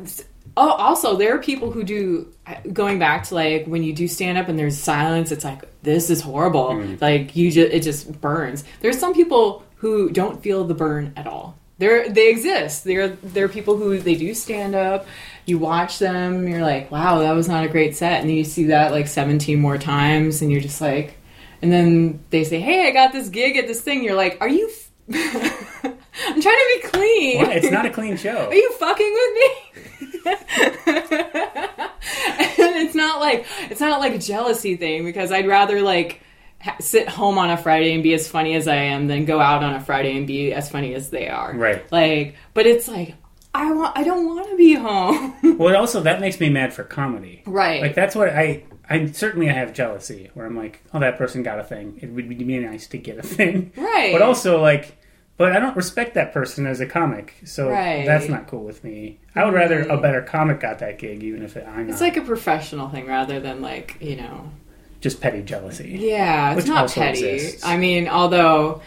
Oh, 0.58 0.70
also, 0.70 1.16
there 1.16 1.34
are 1.34 1.38
people 1.38 1.70
who 1.70 1.84
do 1.84 2.32
going 2.72 2.98
back 2.98 3.24
to 3.24 3.34
like 3.34 3.66
when 3.66 3.82
you 3.82 3.92
do 3.92 4.08
stand 4.08 4.38
up 4.38 4.48
and 4.48 4.58
there's 4.58 4.78
silence. 4.78 5.30
It's 5.30 5.44
like 5.44 5.62
this 5.82 6.08
is 6.08 6.20
horrible. 6.22 6.68
Mm. 6.70 7.00
Like 7.00 7.36
you 7.36 7.50
just 7.50 7.72
it 7.72 7.82
just 7.82 8.20
burns. 8.20 8.64
There's 8.80 8.98
some 8.98 9.12
people 9.14 9.64
who 9.76 10.08
don't 10.10 10.42
feel 10.42 10.64
the 10.64 10.74
burn 10.74 11.12
at 11.16 11.26
all. 11.26 11.58
They're 11.78 12.08
they 12.08 12.30
exist. 12.30 12.84
They're 12.84 13.08
they're 13.08 13.48
people 13.50 13.76
who 13.76 13.98
they 13.98 14.14
do 14.14 14.32
stand 14.32 14.74
up. 14.74 15.06
You 15.44 15.58
watch 15.58 15.98
them. 15.98 16.48
You're 16.48 16.62
like, 16.62 16.90
wow, 16.90 17.18
that 17.20 17.32
was 17.32 17.48
not 17.48 17.64
a 17.64 17.68
great 17.68 17.94
set. 17.94 18.20
And 18.20 18.30
then 18.30 18.36
you 18.36 18.44
see 18.44 18.64
that 18.64 18.92
like 18.92 19.08
17 19.08 19.60
more 19.60 19.76
times, 19.76 20.40
and 20.40 20.50
you're 20.50 20.62
just 20.62 20.80
like, 20.80 21.18
and 21.60 21.70
then 21.70 22.24
they 22.30 22.44
say, 22.44 22.60
hey, 22.60 22.88
I 22.88 22.92
got 22.92 23.12
this 23.12 23.28
gig 23.28 23.56
at 23.56 23.66
this 23.66 23.82
thing. 23.82 24.02
You're 24.02 24.16
like, 24.16 24.38
are 24.40 24.48
you? 24.48 24.70
F- 24.70 24.90
I'm 26.28 26.40
trying 26.40 26.56
to 26.56 26.80
be 26.82 26.88
clean. 26.88 27.42
Well, 27.42 27.50
it's 27.52 27.70
not 27.70 27.84
a 27.86 27.90
clean 27.98 28.16
show. 28.16 28.46
Are 28.46 28.54
you 28.54 28.72
fucking 28.72 29.12
with 29.12 29.34
me? 29.34 29.48
and 30.86 32.76
it's 32.76 32.94
not 32.94 33.20
like 33.20 33.46
it's 33.70 33.80
not 33.80 34.00
like 34.00 34.14
a 34.14 34.18
jealousy 34.18 34.76
thing 34.76 35.04
because 35.04 35.32
I'd 35.32 35.46
rather 35.46 35.82
like 35.82 36.20
ha- 36.60 36.76
sit 36.80 37.08
home 37.08 37.38
on 37.38 37.50
a 37.50 37.56
Friday 37.56 37.94
and 37.94 38.02
be 38.02 38.14
as 38.14 38.28
funny 38.28 38.54
as 38.54 38.68
I 38.68 38.76
am 38.76 39.06
than 39.06 39.24
go 39.24 39.40
out 39.40 39.62
on 39.62 39.74
a 39.74 39.80
Friday 39.80 40.16
and 40.16 40.26
be 40.26 40.52
as 40.52 40.70
funny 40.70 40.94
as 40.94 41.10
they 41.10 41.28
are. 41.28 41.54
Right. 41.54 41.90
Like, 41.92 42.36
but 42.54 42.66
it's 42.66 42.88
like 42.88 43.14
I 43.54 43.72
want. 43.72 43.96
I 43.96 44.04
don't 44.04 44.26
want 44.26 44.50
to 44.50 44.56
be 44.56 44.74
home. 44.74 45.34
Well, 45.58 45.74
also 45.74 46.02
that 46.02 46.20
makes 46.20 46.38
me 46.38 46.50
mad 46.50 46.74
for 46.74 46.84
comedy. 46.84 47.42
right. 47.46 47.80
Like 47.80 47.94
that's 47.94 48.14
what 48.14 48.28
I. 48.28 48.64
I 48.88 49.06
certainly 49.06 49.48
I 49.50 49.52
have 49.52 49.72
jealousy 49.72 50.30
where 50.34 50.46
I'm 50.46 50.56
like, 50.56 50.80
oh, 50.94 51.00
that 51.00 51.16
person 51.18 51.42
got 51.42 51.58
a 51.58 51.64
thing. 51.64 51.98
It 52.02 52.10
would 52.10 52.28
be 52.28 52.58
nice 52.58 52.86
to 52.88 52.98
get 52.98 53.18
a 53.18 53.22
thing. 53.22 53.72
Right. 53.76 54.12
But 54.12 54.22
also 54.22 54.60
like, 54.62 54.96
but 55.36 55.52
I 55.52 55.58
don't 55.60 55.76
respect 55.76 56.14
that 56.14 56.32
person 56.32 56.66
as 56.66 56.80
a 56.80 56.86
comic, 56.86 57.34
so 57.44 57.68
Right. 57.70 58.04
that's 58.06 58.28
not 58.28 58.46
cool 58.46 58.64
with 58.64 58.82
me. 58.84 59.18
I 59.34 59.44
would 59.44 59.54
rather 59.54 59.82
a 59.82 59.96
better 60.00 60.22
comic 60.22 60.60
got 60.60 60.78
that 60.78 60.98
gig, 60.98 61.22
even 61.22 61.42
if 61.42 61.56
it, 61.56 61.66
I'm 61.68 61.88
it's 61.90 62.00
not. 62.00 62.06
like 62.06 62.16
a 62.16 62.22
professional 62.22 62.88
thing 62.88 63.06
rather 63.06 63.38
than 63.40 63.60
like 63.62 63.96
you 64.00 64.16
know. 64.16 64.50
just 65.00 65.20
petty 65.20 65.42
jealousy. 65.42 65.96
Yeah, 66.00 66.56
it's 66.56 66.66
not 66.66 66.90
petty. 66.90 67.24
exists. 67.28 67.64
I 67.66 67.76
mean, 67.76 68.08
although 68.08 68.80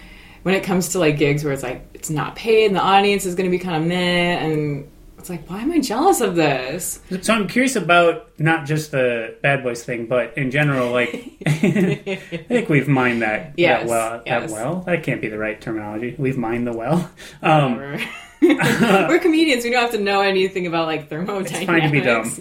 when 0.43 0.55
it 0.55 0.63
comes 0.63 0.89
to 0.89 0.99
like 0.99 1.17
gigs 1.17 1.43
where 1.43 1.53
it's 1.53 1.63
like 1.63 1.85
it's 1.93 2.09
not 2.09 2.35
paid 2.35 2.65
and 2.67 2.75
the 2.75 2.81
audience 2.81 3.25
is 3.25 3.35
going 3.35 3.49
to 3.49 3.55
be 3.55 3.61
kind 3.63 3.75
of 3.81 3.87
meh 3.87 3.95
and 4.39 4.89
it's 5.19 5.29
like, 5.29 5.49
why 5.49 5.61
am 5.61 5.71
I 5.71 5.79
jealous 5.79 6.21
of 6.21 6.35
this? 6.35 6.99
So 7.21 7.33
I'm 7.33 7.47
curious 7.47 7.75
about 7.75 8.31
not 8.39 8.65
just 8.65 8.91
the 8.91 9.35
bad 9.41 9.61
boys 9.63 9.83
thing, 9.83 10.07
but 10.07 10.37
in 10.37 10.49
general. 10.51 10.91
Like, 10.91 11.09
I 11.45 12.15
think 12.47 12.69
we've 12.69 12.87
mined 12.87 13.21
that, 13.21 13.53
Yes, 13.57 13.81
that 13.81 13.87
well. 13.89 14.23
yes. 14.25 14.51
That 14.51 14.55
well, 14.55 14.75
that 14.87 15.03
can't 15.03 15.21
be 15.21 15.27
the 15.27 15.37
right 15.37 15.59
terminology. 15.61 16.15
We've 16.17 16.37
mined 16.37 16.65
the 16.65 16.73
well. 16.73 17.11
Um, 17.41 17.77
We're 18.41 19.19
comedians. 19.19 19.65
We 19.65 19.69
don't 19.71 19.81
have 19.81 19.91
to 19.91 19.99
know 19.99 20.21
anything 20.21 20.65
about 20.65 20.87
like 20.87 21.09
thermodynamics. 21.09 21.51
It's 21.51 21.65
fine 21.65 21.81
to 21.81 21.89
be 21.91 22.01
dumb. 22.01 22.31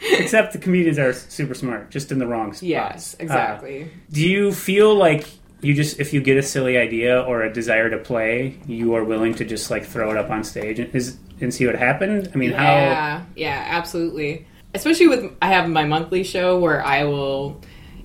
except 0.00 0.52
the 0.52 0.58
comedians 0.58 0.98
are 0.98 1.12
super 1.12 1.54
smart, 1.54 1.90
just 1.90 2.12
in 2.12 2.18
the 2.18 2.26
wrong 2.26 2.52
spots. 2.52 2.62
yes, 2.62 3.16
Uh, 3.18 3.22
exactly. 3.24 3.90
do 4.12 4.26
you 4.28 4.52
feel 4.52 4.94
like 4.94 5.26
you 5.60 5.74
just, 5.74 5.98
if 5.98 6.12
you 6.12 6.20
get 6.20 6.36
a 6.36 6.42
silly 6.42 6.76
idea 6.76 7.20
or 7.20 7.42
a 7.42 7.52
desire 7.52 7.90
to 7.90 7.98
play, 7.98 8.58
you 8.66 8.94
are 8.94 9.04
willing 9.04 9.34
to 9.34 9.44
just 9.44 9.70
like 9.70 9.84
throw 9.84 10.10
it 10.10 10.16
up 10.16 10.30
on 10.30 10.44
stage 10.44 10.78
and, 10.78 10.94
is, 10.94 11.16
and 11.40 11.52
see 11.52 11.66
what 11.66 11.74
happened? 11.74 12.30
I 12.32 12.36
mean, 12.36 12.52
how? 12.52 12.62
Yeah, 12.62 13.24
yeah, 13.36 13.64
absolutely. 13.68 14.46
Especially 14.74 15.08
with 15.08 15.32
I 15.40 15.48
have 15.48 15.68
my 15.68 15.84
monthly 15.84 16.24
show 16.24 16.58
where 16.58 16.84
I 16.84 17.04
will, 17.04 17.60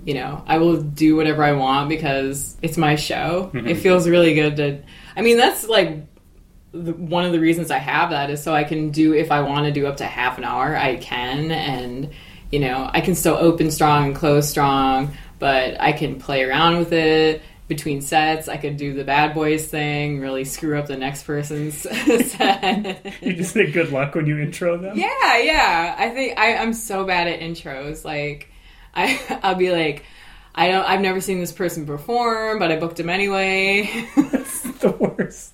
you 0.06 0.14
know, 0.14 0.44
I 0.48 0.58
will 0.58 0.82
do 0.82 1.16
whatever 1.16 1.44
I 1.44 1.52
want 1.54 1.90
because 1.90 2.58
it's 2.62 2.78
my 2.78 2.96
show. 2.96 3.52
Mm-hmm. 3.54 3.68
It 3.68 3.78
feels 3.78 4.08
really 4.08 4.34
good 4.34 4.56
to. 4.58 4.82
I 5.16 5.22
mean, 5.22 5.38
that's 5.38 5.68
like 5.68 6.06
the, 6.72 6.94
one 6.94 7.26
of 7.26 7.32
the 7.32 7.40
reasons 7.40 7.70
I 7.70 7.78
have 7.78 8.10
that 8.12 8.30
is 8.30 8.42
so 8.42 8.54
I 8.54 8.64
can 8.64 8.92
do 8.92 9.14
if 9.14 9.32
I 9.32 9.42
want 9.42 9.66
to 9.66 9.72
do 9.72 9.86
up 9.86 9.98
to 9.98 10.06
half 10.06 10.38
an 10.38 10.44
hour, 10.44 10.76
I 10.76 10.96
can, 10.98 11.52
and 11.52 12.10
you 12.52 12.60
know, 12.60 12.90
I 12.94 13.02
can 13.02 13.16
still 13.16 13.36
open 13.36 13.72
strong 13.72 14.06
and 14.06 14.16
close 14.16 14.50
strong, 14.50 15.16
but 15.44 15.76
I 15.82 15.92
can 15.92 16.22
play 16.22 16.42
around 16.44 16.78
with 16.78 16.94
it. 16.94 17.42
Between 17.68 18.00
sets, 18.00 18.48
I 18.48 18.56
could 18.56 18.78
do 18.78 18.94
the 18.94 19.04
bad 19.04 19.34
boys 19.34 19.68
thing, 19.68 20.22
really 20.22 20.46
screw 20.46 20.80
up 20.80 20.88
the 20.88 20.96
next 20.96 21.24
person's 21.24 21.76
set. 22.32 23.22
You 23.22 23.34
just 23.34 23.54
say 23.54 23.70
good 23.70 23.92
luck 23.92 24.16
when 24.16 24.26
you 24.26 24.40
intro 24.40 24.78
them? 24.78 24.98
Yeah, 24.98 25.38
yeah. 25.40 25.96
I 25.98 26.12
think 26.12 26.40
I, 26.40 26.56
I'm 26.56 26.72
so 26.72 27.04
bad 27.04 27.28
at 27.28 27.42
intros. 27.42 28.06
Like, 28.06 28.54
I 28.96 29.20
I'll 29.44 29.56
be 29.56 29.70
like, 29.70 30.06
I 30.56 30.70
don't. 30.70 30.86
I've 30.86 31.02
never 31.02 31.20
seen 31.20 31.42
this 31.42 31.52
person 31.52 31.86
perform, 31.86 32.58
but 32.58 32.72
I 32.72 32.78
booked 32.78 33.02
him 33.02 33.10
anyway. 33.10 33.90
the 34.16 34.96
worst. 34.98 35.52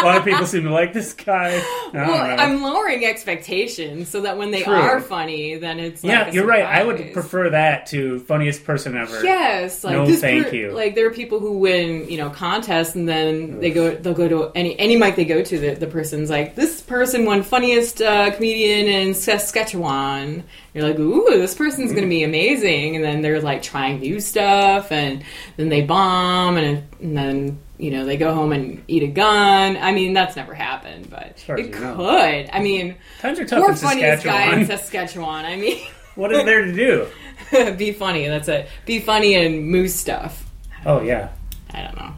A 0.00 0.04
lot 0.04 0.16
of 0.16 0.24
people 0.24 0.46
seem 0.46 0.64
to 0.64 0.70
like 0.70 0.92
this 0.92 1.12
guy. 1.12 1.48
I 1.48 1.92
don't 1.92 2.08
well, 2.08 2.36
know. 2.36 2.42
I'm 2.42 2.62
lowering 2.62 3.04
expectations 3.04 4.08
so 4.08 4.22
that 4.22 4.38
when 4.38 4.50
they 4.50 4.62
True. 4.62 4.74
are 4.74 5.00
funny, 5.00 5.56
then 5.56 5.78
it's 5.78 6.02
like 6.04 6.10
yeah, 6.10 6.28
a 6.28 6.32
you're 6.32 6.46
right. 6.46 6.64
I 6.64 6.84
would 6.84 7.12
prefer 7.12 7.50
that 7.50 7.86
to 7.88 8.20
funniest 8.20 8.64
person 8.64 8.96
ever. 8.96 9.22
Yes, 9.22 9.84
like 9.84 9.94
No, 9.94 10.06
this 10.06 10.20
thank 10.20 10.48
per- 10.48 10.54
you. 10.54 10.72
Like 10.72 10.94
there 10.94 11.06
are 11.06 11.12
people 11.12 11.40
who 11.40 11.58
win, 11.58 12.08
you 12.08 12.18
know, 12.18 12.30
contests, 12.30 12.94
and 12.94 13.08
then 13.08 13.60
they 13.60 13.70
go, 13.70 13.94
they'll 13.94 14.14
go 14.14 14.28
to 14.28 14.50
any 14.54 14.78
any 14.78 14.96
mic 14.96 15.16
they 15.16 15.24
go 15.24 15.42
to. 15.42 15.58
The, 15.58 15.74
the 15.74 15.86
person's 15.86 16.30
like, 16.30 16.54
this 16.54 16.80
person 16.80 17.24
won 17.24 17.42
funniest 17.42 18.00
uh, 18.02 18.30
comedian 18.32 18.86
in 18.86 19.14
Saskatchewan. 19.14 20.44
You're 20.74 20.88
like, 20.88 20.98
ooh, 20.98 21.24
this 21.30 21.54
person's 21.54 21.92
going 21.92 22.04
to 22.04 22.08
be 22.10 22.22
amazing, 22.22 22.96
and 22.96 23.04
then 23.04 23.22
they're 23.22 23.40
like 23.40 23.62
trying 23.62 24.00
new 24.00 24.20
stuff, 24.20 24.92
and 24.92 25.24
then 25.56 25.70
they 25.70 25.82
bomb, 25.82 26.56
and, 26.58 26.84
and 27.00 27.16
then 27.16 27.58
you 27.78 27.90
know 27.90 28.04
they 28.04 28.16
go 28.16 28.32
home 28.34 28.52
and 28.52 28.82
eat 28.88 29.02
a 29.02 29.08
gun. 29.08 29.76
I 29.76 29.92
mean, 29.92 30.12
that's 30.12 30.36
never 30.36 30.54
happened, 30.54 31.10
but 31.10 31.44
it 31.48 31.58
you 31.58 31.80
know. 31.80 31.96
could. 31.96 32.50
I 32.52 32.60
mean, 32.60 32.96
Times 33.20 33.38
are 33.38 33.44
tough 33.44 33.60
poor 33.60 33.70
in 33.70 33.76
funniest 33.76 34.24
guy 34.24 34.54
in 34.54 34.66
Saskatchewan. 34.66 34.78
Saskatchewan. 34.78 35.44
I 35.44 35.56
mean. 35.56 35.86
what 36.14 36.32
is 36.32 36.44
there 36.44 36.64
to 36.64 36.72
do? 36.72 37.74
be 37.76 37.92
funny. 37.92 38.26
That's 38.28 38.48
it. 38.48 38.68
Be 38.84 39.00
funny 39.00 39.34
and 39.34 39.66
moose 39.66 39.94
stuff. 39.94 40.48
Oh 40.84 41.02
yeah, 41.02 41.30
I 41.72 41.82
don't 41.82 41.96
know. 41.96 42.14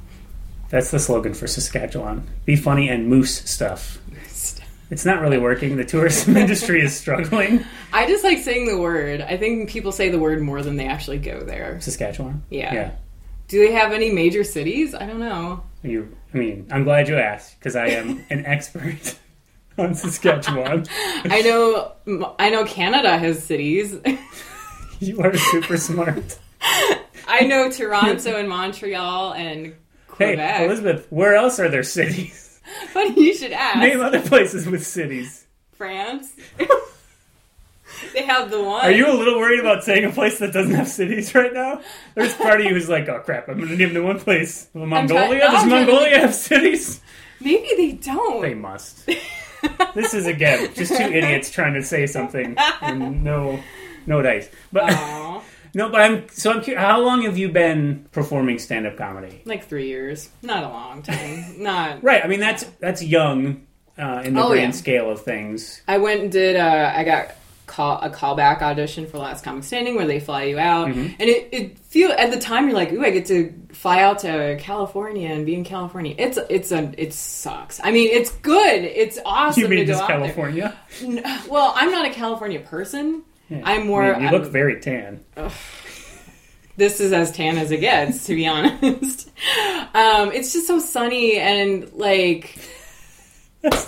that's 0.71 0.91
the 0.91 0.99
slogan 0.99 1.35
for 1.35 1.47
Saskatchewan. 1.47 2.29
Be 2.45 2.57
funny 2.57 2.89
and 2.89 3.09
moose 3.09 3.49
stuff. 3.51 3.99
It's 4.91 5.05
not 5.05 5.21
really 5.21 5.39
working. 5.39 5.77
The 5.77 5.85
tourism 5.85 6.37
industry 6.39 6.83
is 6.83 6.97
struggling. 6.97 7.65
I 7.93 8.07
just 8.07 8.25
like 8.25 8.39
saying 8.39 8.67
the 8.67 8.79
word. 8.79 9.21
I 9.21 9.37
think 9.37 9.69
people 9.69 9.93
say 9.93 10.09
the 10.09 10.19
word 10.19 10.41
more 10.41 10.63
than 10.63 10.77
they 10.77 10.87
actually 10.87 11.19
go 11.19 11.41
there. 11.41 11.81
Saskatchewan. 11.81 12.43
Yeah. 12.51 12.73
Yeah. 12.73 12.91
Do 13.49 13.59
they 13.59 13.73
have 13.73 13.93
any 13.93 14.11
major 14.11 14.45
cities? 14.45 14.95
I 14.95 15.07
don't 15.07 15.21
know. 15.21 15.63
You. 15.83 16.15
I 16.35 16.37
mean, 16.37 16.69
I'm 16.71 16.85
glad 16.85 17.09
you 17.09 17.17
asked 17.17 17.59
because 17.59 17.77
I 17.77 17.89
am 17.89 18.25
an 18.31 18.45
expert 18.47 19.19
on 19.79 19.95
Saskatchewan. 19.95 20.87
I 21.25 21.41
know. 21.43 21.93
I 22.39 22.51
know 22.51 22.65
Canada 22.65 23.17
has 23.19 23.43
cities. 23.43 23.97
You 25.01 25.21
are 25.23 25.37
super 25.37 25.77
smart. 25.77 26.39
I 27.27 27.43
know 27.47 27.71
Toronto 27.71 28.37
and 28.37 28.49
Montreal 28.49 29.33
and 29.35 29.75
Quebec. 30.09 30.39
Hey, 30.57 30.65
Elizabeth, 30.67 31.07
where 31.11 31.35
else 31.37 31.61
are 31.61 31.69
there 31.69 31.83
cities? 31.83 32.61
Funny 32.89 33.15
you 33.23 33.35
should 33.35 33.53
ask. 33.53 33.79
Name 33.79 34.01
other 34.01 34.21
places 34.21 34.67
with 34.67 34.87
cities. 34.87 35.47
France. 35.73 36.33
they 38.15 38.23
have 38.23 38.51
the 38.51 38.63
one. 38.63 38.85
Are 38.85 38.91
you 38.91 39.07
a 39.11 39.15
little 39.17 39.39
worried 39.39 39.61
about 39.61 39.85
saying 39.85 40.05
a 40.05 40.11
place 40.11 40.39
that 40.39 40.53
doesn't 40.53 40.75
have 40.75 40.89
cities 40.89 41.35
right 41.35 41.53
now? 41.53 41.81
There's 42.15 42.35
part 42.35 42.61
of 42.61 42.67
you 42.67 42.75
who's 42.75 42.89
like, 42.89 43.09
oh 43.09 43.21
crap, 43.21 43.49
I'm 43.49 43.57
going 43.59 43.69
to 43.71 43.77
name 43.77 43.95
the 43.95 44.03
one 44.03 44.19
place. 44.21 44.69
Well, 44.75 44.87
Mongolia? 44.87 45.39
no, 45.39 45.51
Does 45.51 45.63
I'm 45.65 45.69
trying 45.69 45.87
to 45.87 45.93
Mongolia 45.93 46.19
have 46.21 46.35
cities? 46.35 47.01
Maybe 47.41 47.69
they 47.77 47.93
don't. 47.93 48.43
They 48.43 48.55
must. 48.55 49.09
This 49.95 50.15
is 50.15 50.27
again 50.29 50.73
just 50.75 50.97
two 50.97 51.03
idiots 51.03 51.51
trying 51.51 51.75
to 51.75 51.83
say 51.83 52.07
something 52.07 52.55
and 52.81 53.25
no, 53.25 53.59
no 54.07 54.23
dice. 54.23 54.49
But 54.73 54.87
no, 55.75 55.89
but 55.89 56.01
I'm 56.01 56.29
so 56.29 56.53
I'm 56.53 56.63
curious. 56.63 56.81
How 56.81 57.01
long 57.01 57.23
have 57.23 57.37
you 57.37 57.49
been 57.49 58.07
performing 58.13 58.61
stand-up 58.61 58.97
comedy? 58.97 59.43
like 59.47 59.67
three 59.67 59.89
years. 59.89 60.29
Not 60.43 60.63
a 60.63 60.69
long 60.69 61.03
time. 61.03 61.61
Not. 61.61 62.05
Right. 62.05 62.25
I 62.25 62.29
mean, 62.29 62.39
that's 62.39 62.63
that's 62.79 63.03
young 63.03 63.67
uh, 63.99 64.23
in 64.25 64.35
the 64.35 64.45
Oh, 64.45 64.51
grand 64.51 64.75
yeah. 64.75 64.79
scale 64.79 65.11
of 65.11 65.23
things. 65.23 65.83
I 65.89 65.99
went 65.99 66.21
and 66.23 66.31
did. 66.31 66.55
Uh, 66.55 66.93
I 66.95 67.03
got 67.03 67.33
call 67.79 68.01
a 68.03 68.11
callback 68.11 68.61
audition 68.61 69.07
for 69.07 69.19
Last 69.19 69.45
Comic 69.45 69.63
Standing, 69.63 69.95
where 69.95 70.07
they 70.07 70.19
fly 70.19 70.43
you 70.45 70.59
out, 70.59 70.89
Mm-hmm. 70.89 71.01
and 71.21 71.29
it, 71.29 71.49
it 71.53 71.79
feel 71.79 72.11
at 72.11 72.31
the 72.33 72.39
time 72.41 72.67
you're 72.67 72.75
like, 72.77 72.93
ooh, 72.93 73.05
I 73.05 73.11
get 73.11 73.27
to 73.27 73.55
fly 73.73 74.03
out 74.03 74.19
to 74.21 74.57
California 74.59 75.29
and 75.29 75.47
be 75.47 75.55
in 75.55 75.63
California. 75.63 76.13
It's 76.19 76.39
it's 76.51 76.73
a 76.73 76.93
it 76.99 77.13
sucks. 77.15 77.81
I 77.83 77.93
mean, 77.93 78.09
it's 78.11 78.33
good. 78.33 78.83
It's 78.85 79.19
awesome 79.25 79.63
You 79.63 79.69
mean 79.69 79.79
to 79.79 79.85
go 79.85 79.93
just 79.93 80.07
California? 80.09 80.77
there. 81.01 81.23
Well, 81.49 81.73
I'm 81.77 81.93
not 81.93 82.05
a 82.07 82.11
California 82.11 82.59
person. 82.61 83.23
Yeah. 83.49 83.63
I'm 83.65 83.87
more. 83.87 84.03
I 84.03 84.13
mean, 84.15 84.23
you 84.23 84.29
I'm- 84.29 84.43
look 84.43 84.51
very 84.51 84.81
tan. 84.81 85.25
this 86.77 87.01
is 87.01 87.13
as 87.13 87.31
tan 87.31 87.59
as 87.59 87.71
it 87.71 87.79
gets, 87.79 88.27
to 88.27 88.35
be 88.35 88.47
honest. 88.55 89.29
Um, 89.95 90.33
it's 90.33 90.53
just 90.53 90.67
so 90.67 90.81
sunny 90.81 91.39
and 91.39 91.93
like 91.93 92.59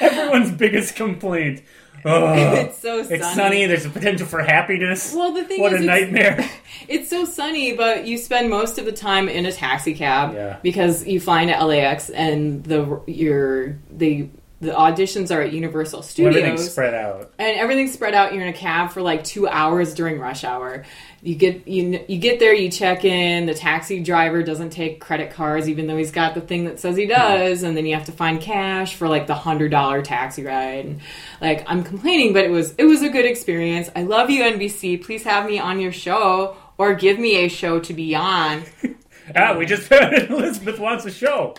Everyone's 0.00 0.50
biggest 0.52 0.96
complaint. 0.96 1.62
Oh, 2.04 2.32
it's 2.54 2.78
so 2.78 3.02
sunny. 3.02 3.14
it's 3.16 3.34
sunny. 3.34 3.66
There's 3.66 3.86
a 3.86 3.90
potential 3.90 4.26
for 4.26 4.42
happiness. 4.42 5.14
Well, 5.14 5.32
the 5.32 5.44
thing 5.44 5.60
what 5.60 5.72
is, 5.72 5.80
a 5.82 5.84
nightmare. 5.84 6.48
It's 6.88 7.08
so 7.08 7.24
sunny, 7.24 7.74
but 7.76 8.06
you 8.06 8.18
spend 8.18 8.50
most 8.50 8.76
of 8.78 8.84
the 8.86 8.92
time 8.92 9.28
in 9.28 9.46
a 9.46 9.52
taxi 9.52 9.94
cab 9.94 10.34
Yeah. 10.34 10.56
because 10.62 11.06
you 11.06 11.20
fly 11.20 11.42
into 11.42 11.64
LAX 11.64 12.10
and 12.10 12.64
the 12.64 13.00
your 13.06 13.78
the 13.90 14.28
the 14.60 14.70
auditions 14.72 15.34
are 15.34 15.42
at 15.42 15.52
Universal 15.52 16.02
Studios 16.02 16.36
Everything's 16.36 16.70
spread 16.70 16.94
out. 16.94 17.32
and 17.38 17.56
everything's 17.58 17.92
spread 17.92 18.14
out. 18.14 18.32
You're 18.32 18.42
in 18.42 18.48
a 18.48 18.52
cab 18.56 18.90
for 18.90 19.02
like 19.02 19.22
two 19.24 19.46
hours 19.48 19.92
during 19.94 20.18
rush 20.20 20.44
hour. 20.44 20.84
You 21.24 21.36
get 21.36 21.68
you 21.68 22.04
you 22.08 22.18
get 22.18 22.40
there, 22.40 22.52
you 22.52 22.68
check 22.68 23.04
in. 23.04 23.46
The 23.46 23.54
taxi 23.54 24.02
driver 24.02 24.42
doesn't 24.42 24.70
take 24.70 25.00
credit 25.00 25.30
cards, 25.30 25.68
even 25.68 25.86
though 25.86 25.96
he's 25.96 26.10
got 26.10 26.34
the 26.34 26.40
thing 26.40 26.64
that 26.64 26.80
says 26.80 26.96
he 26.96 27.06
does. 27.06 27.62
And 27.62 27.76
then 27.76 27.86
you 27.86 27.94
have 27.94 28.06
to 28.06 28.12
find 28.12 28.40
cash 28.40 28.96
for 28.96 29.06
like 29.08 29.28
the 29.28 29.34
hundred 29.36 29.70
dollar 29.70 30.02
taxi 30.02 30.42
ride. 30.44 30.84
And, 30.84 31.00
like 31.40 31.62
I'm 31.68 31.84
complaining, 31.84 32.32
but 32.32 32.44
it 32.44 32.50
was 32.50 32.74
it 32.76 32.84
was 32.86 33.02
a 33.02 33.08
good 33.08 33.24
experience. 33.24 33.88
I 33.94 34.02
love 34.02 34.30
you, 34.30 34.42
NBC. 34.42 35.04
Please 35.04 35.22
have 35.22 35.46
me 35.46 35.60
on 35.60 35.78
your 35.78 35.92
show 35.92 36.56
or 36.76 36.94
give 36.94 37.20
me 37.20 37.44
a 37.44 37.48
show 37.48 37.78
to 37.80 37.94
be 37.94 38.14
on. 38.16 38.64
Ah, 39.36 39.56
we 39.56 39.64
just 39.64 39.84
found 39.84 40.12
Elizabeth 40.30 40.80
wants 40.80 41.04
a 41.04 41.10
show. 41.10 41.54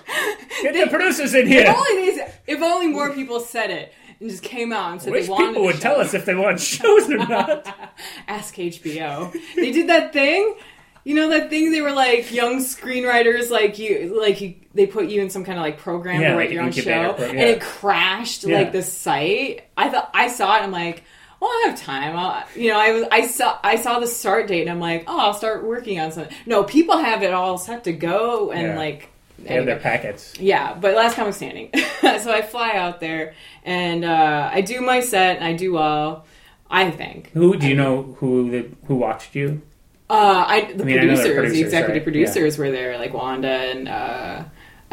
Get 0.61 0.73
the 0.73 0.89
producers 0.91 1.33
in 1.33 1.43
If 1.43 1.47
here. 1.47 1.73
only 1.75 2.11
these, 2.11 2.19
if 2.45 2.61
only 2.61 2.87
more 2.87 3.13
people 3.13 3.39
said 3.39 3.71
it 3.71 3.93
and 4.23 4.31
just 4.31 4.43
came 4.43 4.71
out 4.73 4.91
and 4.93 5.01
said 5.01 5.11
wish 5.13 5.25
they 5.25 5.31
wanted 5.31 5.47
people 5.49 5.63
would 5.65 5.79
tell 5.81 5.99
us 5.99 6.13
if 6.13 6.25
they 6.25 6.33
want 6.35 6.59
shows 6.59 7.09
or 7.09 7.17
not. 7.17 7.67
Ask 8.27 8.55
HBO. 8.55 9.31
They 9.55 9.71
did 9.71 9.89
that 9.89 10.13
thing. 10.13 10.55
You 11.03 11.15
know 11.15 11.29
that 11.29 11.49
thing 11.49 11.71
they 11.73 11.81
were 11.81 11.91
like 11.91 12.31
young 12.31 12.59
screenwriters 12.59 13.49
like 13.49 13.77
you 13.77 14.17
like 14.19 14.39
you 14.39 14.55
they 14.73 14.87
put 14.87 15.09
you 15.09 15.21
in 15.21 15.29
some 15.29 15.43
kind 15.43 15.57
of 15.57 15.61
like 15.63 15.77
program 15.77 16.21
Yeah, 16.21 16.29
to 16.29 16.35
like 16.35 16.45
write 16.45 16.51
your 16.51 16.63
own 16.63 16.71
show 16.71 17.13
pro- 17.13 17.25
and 17.25 17.37
it 17.39 17.59
crashed 17.61 18.45
Yeah. 18.45 18.59
like 18.59 18.71
the 18.71 18.81
site. 18.81 19.63
I 19.75 19.89
thought 19.89 20.09
I 20.13 20.29
saw 20.29 20.55
it 20.55 20.61
I'm 20.61 20.71
like, 20.71 21.03
well, 21.41 21.49
I 21.51 21.65
have 21.67 21.77
time. 21.77 22.15
I'll, 22.15 22.43
you 22.55 22.69
know, 22.71 22.79
I 22.79 22.93
was 22.93 23.03
I 23.11 23.27
saw 23.27 23.59
I 23.61 23.75
saw 23.75 23.99
the 23.99 24.07
start 24.07 24.47
date 24.47 24.61
and 24.61 24.69
I'm 24.69 24.79
like, 24.79 25.03
oh, 25.07 25.19
I'll 25.19 25.33
start 25.33 25.65
working 25.65 25.99
on 25.99 26.13
something. 26.13 26.33
No, 26.45 26.63
people 26.63 26.97
have 26.97 27.21
it 27.21 27.33
all 27.33 27.57
set 27.57 27.83
to 27.83 27.91
go 27.91 28.51
and 28.51 28.67
Yeah. 28.69 28.77
like 28.77 29.09
They 29.43 29.55
have 29.55 29.65
their 29.65 29.79
packets. 29.79 30.33
yeah, 30.39 30.73
but 30.73 30.95
last 30.95 31.15
comic 31.15 31.33
standing. 31.33 31.69
so 32.01 32.31
I 32.31 32.41
fly 32.41 32.71
out 32.73 32.99
there 32.99 33.33
and 33.63 34.03
uh, 34.05 34.49
I 34.51 34.61
do 34.61 34.81
my 34.81 34.99
set 34.99 35.37
and 35.37 35.45
I 35.45 35.53
do 35.53 35.73
well. 35.73 36.25
I 36.69 36.89
think. 36.89 37.29
Who 37.33 37.55
do 37.55 37.67
you 37.67 37.75
know 37.75 38.15
who 38.19 38.49
the, 38.49 38.69
who 38.87 38.95
watched 38.95 39.35
you? 39.35 39.61
Uh, 40.09 40.43
I 40.47 40.73
the 40.73 40.83
I 40.83 40.85
mean, 40.85 40.97
I 40.97 41.01
producers, 41.01 41.53
the 41.53 41.61
executive 41.61 41.95
right? 41.95 42.03
producers 42.03 42.57
were 42.57 42.71
there, 42.71 42.97
like 42.97 43.13
Wanda 43.13 43.47
and 43.47 43.87
uh, 43.87 44.43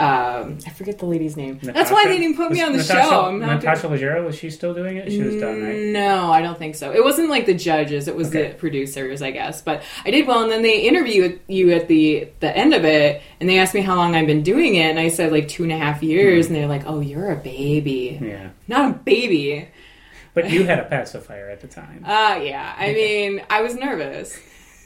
um, 0.01 0.59
I 0.67 0.71
forget 0.71 0.99
the 0.99 1.07
lady's 1.07 1.37
name. 1.37 1.59
That's 1.63 1.91
why 1.91 2.07
they 2.07 2.19
didn't 2.19 2.37
put 2.37 2.51
me 2.51 2.63
on 2.63 2.73
the 2.73 2.79
Natasha, 2.79 3.09
show. 3.09 3.25
I'm 3.27 3.39
not 3.39 3.57
Natasha 3.63 3.87
Leggero, 3.89 4.25
was 4.25 4.37
she 4.37 4.51
still 4.51 4.75
doing 4.75 4.97
it? 4.97 5.11
She 5.11 5.23
was 5.23 5.37
done, 5.37 5.63
right? 5.63 5.77
No, 5.93 6.31
I 6.33 6.41
don't 6.43 6.59
think 6.59 6.75
so. 6.75 6.91
It 6.93 7.05
wasn't 7.05 7.29
like 7.31 7.47
the 7.47 7.55
judges; 7.55 8.09
it 8.09 8.17
was 8.17 8.29
Okay. 8.29 8.49
the 8.49 8.55
producers, 8.55 9.23
I 9.23 9.31
guess. 9.31 9.63
But 9.63 9.83
I 10.05 10.11
did 10.11 10.27
well, 10.27 10.43
and 10.43 10.51
then 10.51 10.63
they 10.63 10.81
interviewed 10.81 11.41
you 11.49 11.71
at 11.73 11.89
the 11.89 12.29
the 12.41 12.57
end 12.57 12.75
of 12.75 12.85
it, 12.85 13.23
and 13.41 13.49
they 13.49 13.59
asked 13.59 13.75
me 13.75 13.81
how 13.83 13.97
long 13.97 14.15
I've 14.15 14.27
been 14.27 14.43
doing 14.43 14.75
it, 14.77 14.91
and 14.91 14.99
I 14.99 15.09
said 15.09 15.33
like 15.33 15.49
two 15.49 15.63
and 15.65 15.73
a 15.73 15.79
half 15.79 16.03
years, 16.03 16.47
and 16.47 16.57
they're 16.57 16.67
like, 16.67 16.85
"Oh, 16.87 17.01
you're 17.01 17.31
a 17.33 17.37
baby, 17.37 18.19
Yeah. 18.21 18.51
not 18.69 18.91
a 18.91 18.95
baby." 18.95 19.69
But 20.33 20.49
you 20.51 20.65
had 20.67 20.79
a 20.79 20.85
pacifier 20.85 21.51
at 21.51 21.61
the 21.61 21.67
time. 21.67 22.05
Uh, 22.07 22.39
yeah. 22.43 22.75
I 22.79 22.93
mean, 22.93 23.43
I 23.51 23.63
was 23.63 23.75
nervous. 23.75 24.39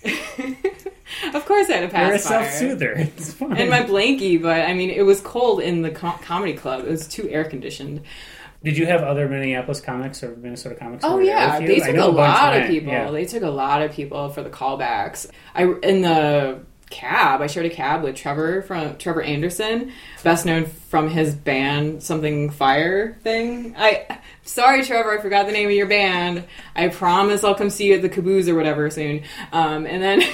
of 1.34 1.44
course, 1.46 1.68
I 1.70 1.74
had 1.74 1.92
a 1.94 1.98
You're 2.06 2.14
a 2.14 2.18
self-soother. 2.18 2.92
It's 3.16 3.32
fine. 3.32 3.56
and 3.56 3.70
my 3.70 3.82
blankie, 3.82 4.40
but 4.40 4.60
I 4.60 4.74
mean, 4.74 4.90
it 4.90 5.02
was 5.02 5.20
cold 5.20 5.60
in 5.60 5.82
the 5.82 5.90
co- 5.90 6.18
comedy 6.22 6.54
club. 6.54 6.84
It 6.84 6.90
was 6.90 7.06
too 7.08 7.28
air 7.28 7.44
conditioned. 7.44 8.02
Did 8.62 8.78
you 8.78 8.86
have 8.86 9.02
other 9.02 9.28
Minneapolis 9.28 9.82
comics 9.82 10.22
or 10.22 10.34
Minnesota 10.36 10.74
comics? 10.74 11.04
Oh 11.04 11.18
yeah, 11.18 11.58
they? 11.60 11.80
Took 11.80 11.96
a 11.96 12.06
lot 12.06 12.54
of 12.54 12.60
went, 12.60 12.70
people. 12.70 12.92
yeah. 12.92 13.10
They 13.10 13.26
took 13.26 13.42
a 13.42 13.50
lot 13.50 13.82
of 13.82 13.92
people 13.92 14.30
for 14.30 14.42
the 14.42 14.48
callbacks. 14.48 15.28
I 15.54 15.64
in 15.82 16.00
the 16.00 16.60
cab. 16.94 17.42
I 17.42 17.46
shared 17.48 17.66
a 17.66 17.70
cab 17.70 18.02
with 18.02 18.14
Trevor 18.16 18.62
from 18.62 18.96
Trevor 18.96 19.22
Anderson, 19.22 19.92
best 20.22 20.46
known 20.46 20.66
from 20.66 21.08
his 21.08 21.34
band 21.34 22.02
Something 22.02 22.50
Fire 22.50 23.18
thing. 23.22 23.74
I 23.76 24.18
sorry, 24.44 24.84
Trevor, 24.84 25.18
I 25.18 25.20
forgot 25.22 25.46
the 25.46 25.52
name 25.52 25.68
of 25.68 25.74
your 25.74 25.86
band. 25.88 26.44
I 26.76 26.88
promise 26.88 27.44
I'll 27.44 27.54
come 27.54 27.70
see 27.70 27.88
you 27.88 27.94
at 27.94 28.02
the 28.02 28.08
Caboose 28.08 28.48
or 28.48 28.54
whatever 28.54 28.88
soon. 28.90 29.22
Um, 29.52 29.86
and 29.86 30.02
then. 30.02 30.22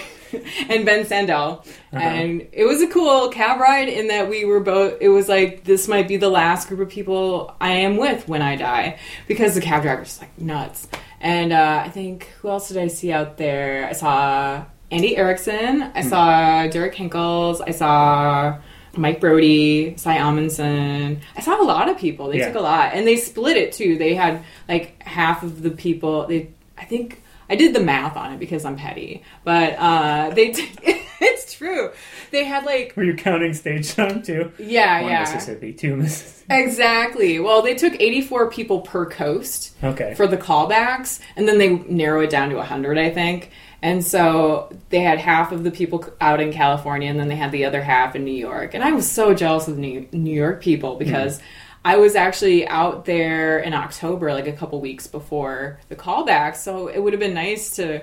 And 0.68 0.86
Ben 0.86 1.04
Sandel, 1.06 1.64
Uh-huh. 1.92 1.96
and 1.98 2.46
it 2.52 2.64
was 2.64 2.80
a 2.80 2.86
cool 2.86 3.30
cab 3.30 3.58
ride 3.58 3.88
in 3.88 4.06
that 4.06 4.30
we 4.30 4.44
were 4.44 4.61
both. 4.61 4.98
It 5.00 5.08
was 5.08 5.28
like 5.28 5.64
this 5.64 5.88
might 5.88 6.06
be 6.06 6.18
the 6.18 6.28
last 6.28 6.68
group 6.68 6.78
of 6.78 6.88
people 6.88 7.52
I 7.61 7.72
am 7.72 7.96
with 7.96 8.28
when 8.28 8.40
I 8.40 8.54
die, 8.54 9.00
because 9.26 9.56
the 9.56 9.61
cab 9.61 9.82
driver's 9.82 10.06
just 10.06 10.20
like 10.20 10.38
nuts. 10.40 10.86
And 11.20 11.52
uh, 11.52 11.82
I 11.84 11.88
think 11.88 12.26
who 12.40 12.48
else 12.48 12.68
did 12.68 12.76
I 12.78 12.86
see 12.86 13.11
out 13.11 13.38
there? 13.38 13.88
I 13.88 13.90
saw 13.92 14.66
Andy 14.91 15.16
Erickson. 15.16 15.82
I 15.95 16.03
saw 16.03 16.66
Derek 16.66 16.95
Hinkles. 16.95 17.61
I 17.61 17.70
saw 17.70 18.59
Mike 18.97 19.20
Brody, 19.20 19.95
Cy 19.97 20.16
Amundson. 20.18 21.20
I 21.36 21.41
saw 21.41 21.61
a 21.61 21.64
lot 21.64 21.88
of 21.88 21.97
people. 21.99 22.28
They 22.28 22.38
Yeah. 22.38 22.47
took 22.49 22.57
a 22.57 22.61
lot, 22.61 22.93
and 22.95 23.07
they 23.07 23.16
split 23.16 23.57
it 23.57 23.72
too. 23.72 23.97
They 23.99 24.14
had 24.14 24.43
like 24.68 25.03
half 25.03 25.43
of 25.43 25.62
the 25.62 25.70
people. 25.70 26.26
They, 26.26 26.49
I 26.76 26.84
think. 26.84 27.22
I 27.49 27.57
did 27.57 27.74
the 27.74 27.80
math 27.80 28.16
on 28.16 28.32
it 28.32 28.38
because 28.38 28.64
I'm 28.64 28.76
petty, 28.76 29.24
but 29.43 29.74
uh, 29.76 30.30
they. 30.30 30.53
T- 30.53 30.70
it's 31.20 31.53
true. 31.53 31.91
They 32.30 32.45
had 32.45 32.64
like 32.64 32.93
Were 32.97 33.03
you 33.03 33.14
counting 33.16 33.55
stage 33.55 33.93
time 33.95 34.22
too? 34.22 34.53
yeah, 34.57 35.01
One 35.03 35.11
yeah, 35.11 35.20
Mississippi, 35.20 35.72
two 35.72 35.97
Mississippi. 35.97 36.47
exactly. 36.62 37.41
Well, 37.41 37.61
they 37.62 37.74
took 37.74 38.01
84 38.01 38.51
people 38.51 38.82
per 38.82 39.05
coast 39.05 39.74
Okay. 39.82 40.14
for 40.14 40.28
the 40.28 40.36
callbacks, 40.36 41.18
and 41.34 41.49
then 41.49 41.59
they 41.59 41.70
narrow 41.70 42.20
it 42.20 42.30
down 42.30 42.51
to 42.51 42.57
100, 42.57 42.97
I 42.99 43.11
think. 43.11 43.51
And 43.83 44.05
so 44.05 44.70
they 44.91 45.01
had 45.01 45.18
half 45.18 45.53
of 45.53 45.64
the 45.64 45.70
people 45.70 46.05
out 46.20 46.41
in 46.41 46.53
California, 46.53 47.09
and 47.09 47.18
then 47.18 47.28
they 47.28 47.37
had 47.37 47.51
the 47.51 47.64
other 47.64 47.83
half 47.83 48.14
in 48.14 48.24
New 48.24 48.35
York. 48.35 48.74
And 48.74 48.85
I 48.85 48.93
was 48.93 49.11
so 49.11 49.33
jealous 49.35 49.68
of 49.68 49.78
New, 49.78 50.07
New 50.12 50.35
York 50.35 50.61
people 50.61 50.97
because 50.97 51.41
I 51.85 51.97
was 51.97 52.14
actually 52.14 52.68
out 52.68 53.07
there 53.07 53.59
in 53.59 53.72
October, 53.72 54.33
like 54.35 54.47
a 54.47 54.53
couple 54.53 54.81
weeks 54.81 55.07
before 55.07 55.81
the 55.89 55.97
callback. 55.97 56.57
So 56.57 56.89
it 56.89 56.99
would 56.99 57.14
have 57.14 57.20
been 57.20 57.35
nice 57.35 57.76
to 57.76 58.03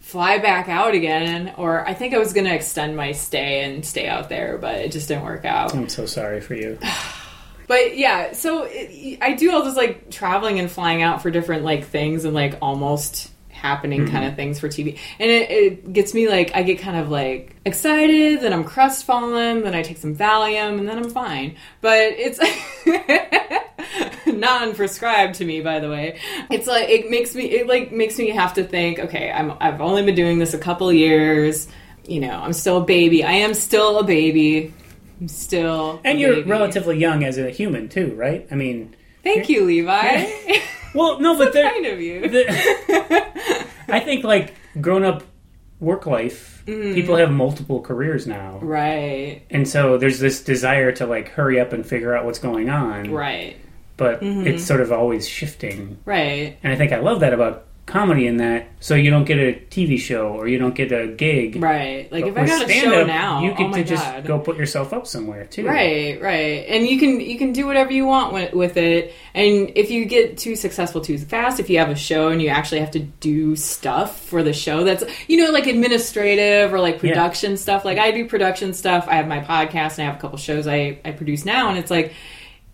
fly 0.00 0.38
back 0.38 0.68
out 0.68 0.92
again. 0.94 1.54
Or 1.56 1.88
I 1.88 1.94
think 1.94 2.12
I 2.12 2.18
was 2.18 2.34
going 2.34 2.46
to 2.46 2.54
extend 2.54 2.94
my 2.94 3.12
stay 3.12 3.64
and 3.64 3.84
stay 3.84 4.06
out 4.06 4.28
there, 4.28 4.58
but 4.58 4.76
it 4.76 4.92
just 4.92 5.08
didn't 5.08 5.24
work 5.24 5.46
out. 5.46 5.74
I'm 5.74 5.88
so 5.88 6.04
sorry 6.04 6.40
for 6.40 6.54
you. 6.54 6.78
But 7.66 7.96
yeah, 7.96 8.32
so 8.32 8.64
it, 8.68 9.20
I 9.22 9.32
do 9.32 9.50
all 9.50 9.64
this 9.64 9.74
like 9.74 10.10
traveling 10.10 10.58
and 10.58 10.70
flying 10.70 11.00
out 11.00 11.22
for 11.22 11.30
different 11.30 11.64
like 11.64 11.86
things 11.86 12.26
and 12.26 12.34
like 12.34 12.58
almost 12.60 13.30
happening 13.64 14.02
mm-hmm. 14.02 14.12
kind 14.12 14.26
of 14.26 14.36
things 14.36 14.60
for 14.60 14.68
TV. 14.68 14.98
And 15.18 15.30
it, 15.30 15.50
it 15.50 15.92
gets 15.92 16.12
me 16.12 16.28
like, 16.28 16.54
I 16.54 16.62
get 16.62 16.78
kind 16.78 16.98
of 16.98 17.08
like 17.08 17.56
excited, 17.64 18.42
then 18.42 18.52
I'm 18.52 18.62
crestfallen, 18.62 19.62
then 19.62 19.74
I 19.74 19.82
take 19.82 19.96
some 19.96 20.14
Valium, 20.14 20.78
and 20.78 20.86
then 20.86 20.98
I'm 20.98 21.08
fine. 21.08 21.56
But 21.80 21.98
it's 21.98 22.38
non 24.26 24.74
prescribed 24.74 25.36
to 25.36 25.46
me, 25.46 25.62
by 25.62 25.80
the 25.80 25.88
way. 25.88 26.20
It's 26.50 26.66
like, 26.66 26.90
it 26.90 27.10
makes 27.10 27.34
me, 27.34 27.44
it 27.44 27.66
like 27.66 27.90
makes 27.90 28.18
me 28.18 28.28
have 28.30 28.52
to 28.54 28.64
think, 28.64 28.98
okay, 28.98 29.32
I'm, 29.32 29.54
I've 29.60 29.80
only 29.80 30.04
been 30.04 30.14
doing 30.14 30.38
this 30.38 30.52
a 30.52 30.58
couple 30.58 30.92
years. 30.92 31.66
You 32.06 32.20
know, 32.20 32.38
I'm 32.38 32.52
still 32.52 32.82
a 32.82 32.84
baby. 32.84 33.24
I 33.24 33.32
am 33.32 33.54
still 33.54 33.98
a 33.98 34.04
baby. 34.04 34.74
I'm 35.22 35.28
still. 35.28 36.02
And 36.04 36.20
you're 36.20 36.34
baby. 36.34 36.50
relatively 36.50 36.98
young 36.98 37.24
as 37.24 37.38
a 37.38 37.48
human 37.48 37.88
too, 37.88 38.12
right? 38.14 38.46
I 38.50 38.56
mean, 38.56 38.94
Thank 39.24 39.48
you, 39.48 39.64
Levi. 39.64 40.30
well, 40.94 41.18
no, 41.18 41.36
but 41.36 41.52
there, 41.52 41.68
kind 41.68 41.86
of 41.86 42.00
you. 42.00 42.28
the, 42.28 42.44
I 43.88 44.00
think 44.00 44.24
like 44.24 44.54
grown 44.80 45.02
up 45.02 45.24
work 45.80 46.06
life, 46.06 46.62
mm-hmm. 46.66 46.94
people 46.94 47.16
have 47.16 47.30
multiple 47.30 47.80
careers 47.80 48.26
now, 48.26 48.58
right, 48.60 49.42
and 49.50 49.66
so 49.66 49.98
there's 49.98 50.20
this 50.20 50.44
desire 50.44 50.92
to 50.92 51.06
like 51.06 51.30
hurry 51.30 51.58
up 51.58 51.72
and 51.72 51.84
figure 51.84 52.14
out 52.14 52.24
what's 52.24 52.38
going 52.38 52.68
on. 52.68 53.10
right, 53.10 53.56
But 53.96 54.20
mm-hmm. 54.20 54.46
it's 54.46 54.64
sort 54.64 54.80
of 54.80 54.92
always 54.92 55.26
shifting, 55.26 55.98
right, 56.04 56.58
and 56.62 56.72
I 56.72 56.76
think 56.76 56.92
I 56.92 57.00
love 57.00 57.20
that 57.20 57.32
about 57.32 57.66
comedy 57.94 58.26
in 58.26 58.38
that 58.38 58.66
so 58.80 58.96
you 58.96 59.08
don't 59.08 59.24
get 59.24 59.38
a 59.38 59.52
TV 59.70 59.96
show 59.98 60.26
or 60.32 60.48
you 60.48 60.58
don't 60.58 60.74
get 60.74 60.90
a 60.90 61.06
gig. 61.06 61.62
right. 61.62 62.10
Like 62.10 62.26
if 62.26 62.36
I 62.36 62.44
got 62.44 62.68
a 62.68 62.72
show 62.72 63.06
now, 63.06 63.40
you 63.40 63.52
oh 63.52 63.54
get 63.54 63.70
my 63.70 63.82
to 63.82 63.88
just 63.88 64.04
god. 64.04 64.26
go 64.26 64.40
put 64.40 64.56
yourself 64.56 64.92
up 64.92 65.06
somewhere 65.06 65.44
too. 65.46 65.64
Right, 65.64 66.20
right, 66.20 66.66
and 66.68 66.86
you 66.88 66.98
can 66.98 67.20
you 67.20 67.38
can 67.38 67.52
do 67.52 67.66
whatever 67.66 67.92
you 67.92 68.04
want 68.04 68.32
with, 68.32 68.52
with 68.52 68.76
it. 68.76 69.14
And 69.32 69.70
if 69.76 69.92
you 69.92 70.04
get 70.06 70.38
too 70.38 70.56
successful 70.56 71.00
too 71.00 71.18
fast, 71.18 71.60
if 71.60 71.70
you 71.70 71.78
have 71.78 71.88
a 71.90 71.94
show 71.94 72.28
and 72.30 72.42
you 72.42 72.48
actually 72.48 72.80
have 72.80 72.90
to 72.90 72.98
do 73.00 73.54
stuff 73.54 74.20
for 74.20 74.42
the 74.42 74.52
show, 74.52 74.82
that's 74.82 75.04
you 75.28 75.36
know 75.36 75.52
like 75.52 75.66
administrative 75.68 76.74
or 76.74 76.80
like 76.80 76.94
Yeah. 77.00 77.10
production 77.12 77.56
stuff. 77.56 77.84
Like 77.84 77.98
I 77.98 78.10
do 78.10 78.26
production 78.26 78.74
stuff. 78.74 79.06
I 79.08 79.14
have 79.14 79.28
my 79.28 79.38
podcast 79.40 79.98
and 79.98 80.00
I 80.00 80.10
have 80.10 80.16
a 80.16 80.20
couple 80.20 80.36
shows 80.38 80.66
I 80.66 80.98
I 81.04 81.12
produce 81.12 81.44
now, 81.44 81.68
and 81.68 81.78
it's 81.78 81.90
like 81.92 82.12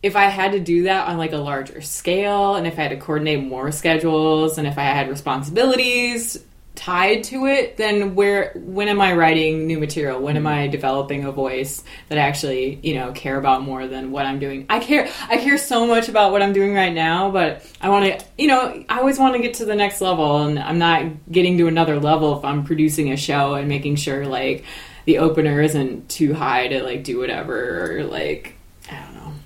if 0.02 0.16
I 0.16 0.24
had 0.24 0.52
to 0.52 0.60
do 0.60 0.84
that 0.84 1.08
on 1.08 1.18
like 1.18 1.32
a 1.32 1.38
larger 1.38 1.80
scale, 1.80 2.54
and 2.54 2.66
if 2.66 2.78
I 2.78 2.82
had 2.82 2.90
to 2.90 2.96
coordinate 2.96 3.44
more 3.44 3.70
schedules, 3.72 4.58
and 4.58 4.66
if 4.66 4.78
I 4.78 4.84
had 4.84 5.08
responsibilities 5.08 6.42
tied 6.80 7.24
to 7.24 7.44
it, 7.44 7.76
then 7.76 8.14
where 8.14 8.52
when 8.54 8.88
am 8.88 9.02
I 9.02 9.12
writing 9.12 9.66
new 9.66 9.78
material? 9.78 10.18
When 10.18 10.36
am 10.38 10.44
mm-hmm. 10.44 10.60
I 10.60 10.66
developing 10.68 11.24
a 11.24 11.32
voice 11.32 11.84
that 12.08 12.16
I 12.16 12.22
actually, 12.22 12.80
you 12.82 12.94
know, 12.94 13.12
care 13.12 13.36
about 13.36 13.62
more 13.62 13.86
than 13.86 14.12
what 14.12 14.24
I'm 14.24 14.38
doing? 14.38 14.64
I 14.70 14.78
care 14.78 15.08
I 15.28 15.36
care 15.36 15.58
so 15.58 15.86
much 15.86 16.08
about 16.08 16.32
what 16.32 16.40
I'm 16.40 16.54
doing 16.54 16.74
right 16.74 16.92
now, 16.92 17.30
but 17.30 17.66
I 17.82 17.90
want 17.90 18.06
to, 18.06 18.26
you 18.38 18.48
know, 18.48 18.82
I 18.88 18.98
always 19.00 19.18
want 19.18 19.34
to 19.34 19.42
get 19.42 19.54
to 19.54 19.66
the 19.66 19.74
next 19.74 20.00
level 20.00 20.38
and 20.38 20.58
I'm 20.58 20.78
not 20.78 21.30
getting 21.30 21.58
to 21.58 21.66
another 21.66 22.00
level 22.00 22.38
if 22.38 22.44
I'm 22.46 22.64
producing 22.64 23.12
a 23.12 23.16
show 23.16 23.54
and 23.54 23.68
making 23.68 23.96
sure 23.96 24.26
like 24.26 24.64
the 25.04 25.18
opener 25.18 25.60
isn't 25.60 26.08
too 26.08 26.32
high 26.32 26.68
to 26.68 26.82
like 26.82 27.04
do 27.04 27.18
whatever 27.18 27.98
or 27.98 28.04
like 28.04 28.54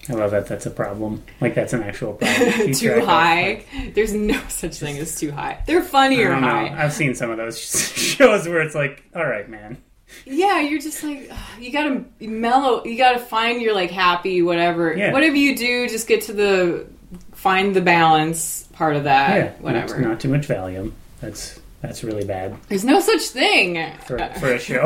I 0.09 0.13
don't 0.13 0.17
know. 0.19 0.23
I 0.23 0.27
love 0.27 0.31
that. 0.33 0.47
That's 0.47 0.67
a 0.67 0.71
problem. 0.71 1.23
Like 1.41 1.55
that's 1.55 1.73
an 1.73 1.83
actual 1.83 2.13
problem. 2.21 2.73
Too 2.73 3.05
high. 3.05 3.65
There's 3.95 4.13
no 4.13 4.41
such 4.49 4.79
thing 4.79 4.99
as 4.99 5.19
too 5.19 5.31
high. 5.31 5.63
They're 5.67 5.83
funny 5.83 6.23
high. 6.23 6.69
Know. 6.69 6.77
I've 6.77 6.93
seen 6.93 7.15
some 7.15 7.31
of 7.31 7.37
those 7.39 7.59
shows 7.97 8.47
where 8.47 8.61
it's 8.61 8.75
like, 8.75 9.03
all 9.15 9.27
right, 9.27 9.49
man. 9.49 9.79
Yeah, 10.27 10.61
you're 10.61 10.81
just 10.81 11.03
like 11.03 11.31
you 11.59 11.73
gotta 11.73 12.05
mellow. 12.21 12.85
You 12.85 12.97
gotta 12.97 13.19
find 13.19 13.61
your 13.61 13.75
like 13.75 13.91
happy 13.91 14.43
whatever. 14.43 14.95
Yeah. 14.97 15.13
Whatever 15.13 15.37
you 15.37 15.57
do, 15.57 15.89
just 15.89 16.07
get 16.07 16.23
to 16.23 16.33
the 16.33 16.87
find 17.33 17.75
the 17.75 17.81
balance 17.81 18.65
part 18.73 18.97
of 18.97 19.05
that. 19.05 19.37
yeah, 19.37 19.53
whatever. 19.61 19.99
Not, 19.99 20.09
not 20.09 20.21
too 20.21 20.29
much 20.29 20.47
Valium. 20.47 20.93
That's 21.21 21.61
that's 21.87 22.03
really 22.03 22.25
bad 22.25 22.57
There's 22.69 22.85
no 22.85 23.01
such 23.01 23.23
thing. 23.23 23.93
for 24.07 24.19
for 24.41 24.53
a 24.53 24.59
show. 24.59 24.85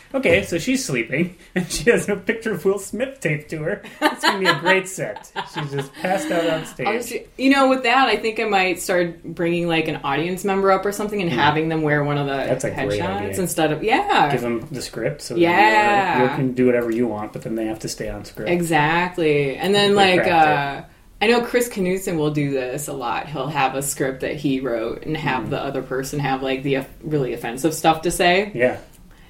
okay, 0.14 0.44
so 0.44 0.58
she's 0.58 0.84
sleeping 0.84 1.36
and 1.54 1.70
she 1.70 1.90
has 1.90 2.08
a 2.08 2.16
picture 2.16 2.52
of 2.52 2.64
Will 2.64 2.78
Smith 2.78 3.20
taped 3.20 3.50
to 3.50 3.58
her. 3.58 3.82
It's 4.02 4.22
gonna 4.22 4.38
be 4.38 4.46
a 4.46 4.58
great 4.58 4.88
set. 4.88 5.30
She's 5.54 5.70
just 5.70 5.92
passed 5.94 6.30
out 6.30 6.46
on 6.48 6.66
stage. 6.66 7.26
You 7.38 7.50
know, 7.50 7.68
with 7.68 7.82
that, 7.84 8.08
I 8.08 8.16
think 8.16 8.38
I 8.40 8.44
might 8.44 8.80
start 8.80 9.22
bringing 9.24 9.66
like 9.68 9.88
an 9.88 9.96
audience 10.04 10.44
member 10.44 10.70
up 10.70 10.84
or 10.84 10.92
something 10.92 11.20
and 11.22 11.30
having 11.30 11.68
them 11.68 11.82
wear 11.82 12.04
one 12.04 12.18
of 12.18 12.26
the. 12.26 12.32
That's 12.32 12.64
a 12.64 12.70
great 12.70 13.00
headshots 13.00 13.20
idea. 13.28 13.40
instead 13.40 13.72
of 13.72 13.82
yeah. 13.82 14.30
Give 14.32 14.40
them 14.42 14.66
the 14.70 14.82
script 14.82 15.22
so 15.22 15.36
Yeah. 15.36 16.18
you, 16.24 16.30
you 16.30 16.36
can 16.36 16.52
do 16.52 16.66
whatever 16.66 16.90
you 16.90 17.06
want, 17.06 17.32
but 17.32 17.42
then 17.42 17.54
they 17.54 17.66
have 17.66 17.78
to 17.80 17.88
stay 17.88 18.08
on 18.08 18.24
script. 18.24 18.50
Exactly. 18.50 19.56
And 19.56 19.74
then 19.74 19.90
They 19.90 19.94
like 20.16 20.22
cracked 20.24 20.86
uh 20.86 20.88
I 21.22 21.26
know 21.26 21.42
Chris 21.42 21.68
Knudsen 21.68 22.16
will 22.18 22.30
do 22.30 22.50
this 22.52 22.88
a 22.88 22.92
lot. 22.94 23.28
He'll 23.28 23.48
have 23.48 23.74
a 23.74 23.82
script 23.82 24.20
that 24.20 24.36
he 24.36 24.60
wrote 24.60 25.04
and 25.04 25.16
have 25.16 25.42
Mm-hmm. 25.42 25.50
the 25.50 25.60
other 25.60 25.82
person 25.82 26.18
have 26.20 26.42
like 26.42 26.62
the 26.62 26.78
really 27.02 27.34
offensive 27.34 27.74
stuff 27.74 28.02
to 28.02 28.10
say. 28.10 28.50
Yeah, 28.54 28.78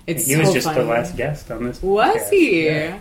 It's 0.07 0.27
he 0.27 0.35
so 0.35 0.41
was 0.41 0.53
just 0.53 0.67
funny. 0.67 0.81
the 0.83 0.87
last 0.89 1.17
guest 1.17 1.51
on 1.51 1.65
this. 1.65 1.83
Was 1.83 2.17
podcast. 2.17 2.31
he? 2.31 2.67
Yeah. 2.67 2.99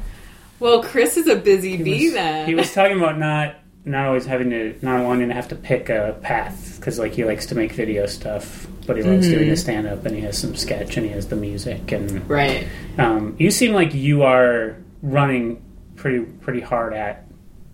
Well, 0.59 0.83
Chris 0.83 1.17
is 1.17 1.27
a 1.27 1.35
busy 1.35 1.77
He 1.77 1.83
bee 1.83 2.05
was- 2.05 2.13
then. 2.15 2.47
He 2.47 2.55
was 2.55 2.73
talking 2.73 2.97
about 2.97 3.17
not 3.19 3.55
not 3.85 4.07
always 4.07 4.25
having 4.25 4.49
to 4.49 4.75
not 4.81 5.05
wanting 5.05 5.29
to 5.29 5.33
have 5.33 5.47
to 5.47 5.55
pick 5.55 5.89
a 5.89 6.17
path 6.21 6.75
because 6.77 6.99
like 6.99 7.13
he 7.13 7.23
likes 7.23 7.45
to 7.47 7.55
make 7.55 7.71
video 7.71 8.05
stuff, 8.07 8.67
but 8.85 8.97
he 8.97 9.03
loves 9.03 9.25
Mm-hmm. 9.27 9.35
doing 9.37 9.49
the 9.49 9.55
stand 9.55 9.87
up 9.87 10.05
and 10.05 10.15
he 10.15 10.21
has 10.23 10.37
some 10.37 10.55
sketch 10.55 10.97
and 10.97 11.05
he 11.05 11.11
has 11.13 11.27
the 11.27 11.35
music 11.37 11.91
and 11.91 12.27
right. 12.29 12.67
um, 12.97 13.35
you 13.39 13.51
seem 13.51 13.73
like 13.73 13.93
you 13.93 14.23
are 14.23 14.75
running 15.01 15.61
pretty 15.95 16.19
pretty 16.25 16.59
hard 16.59 16.93
at 16.93 17.25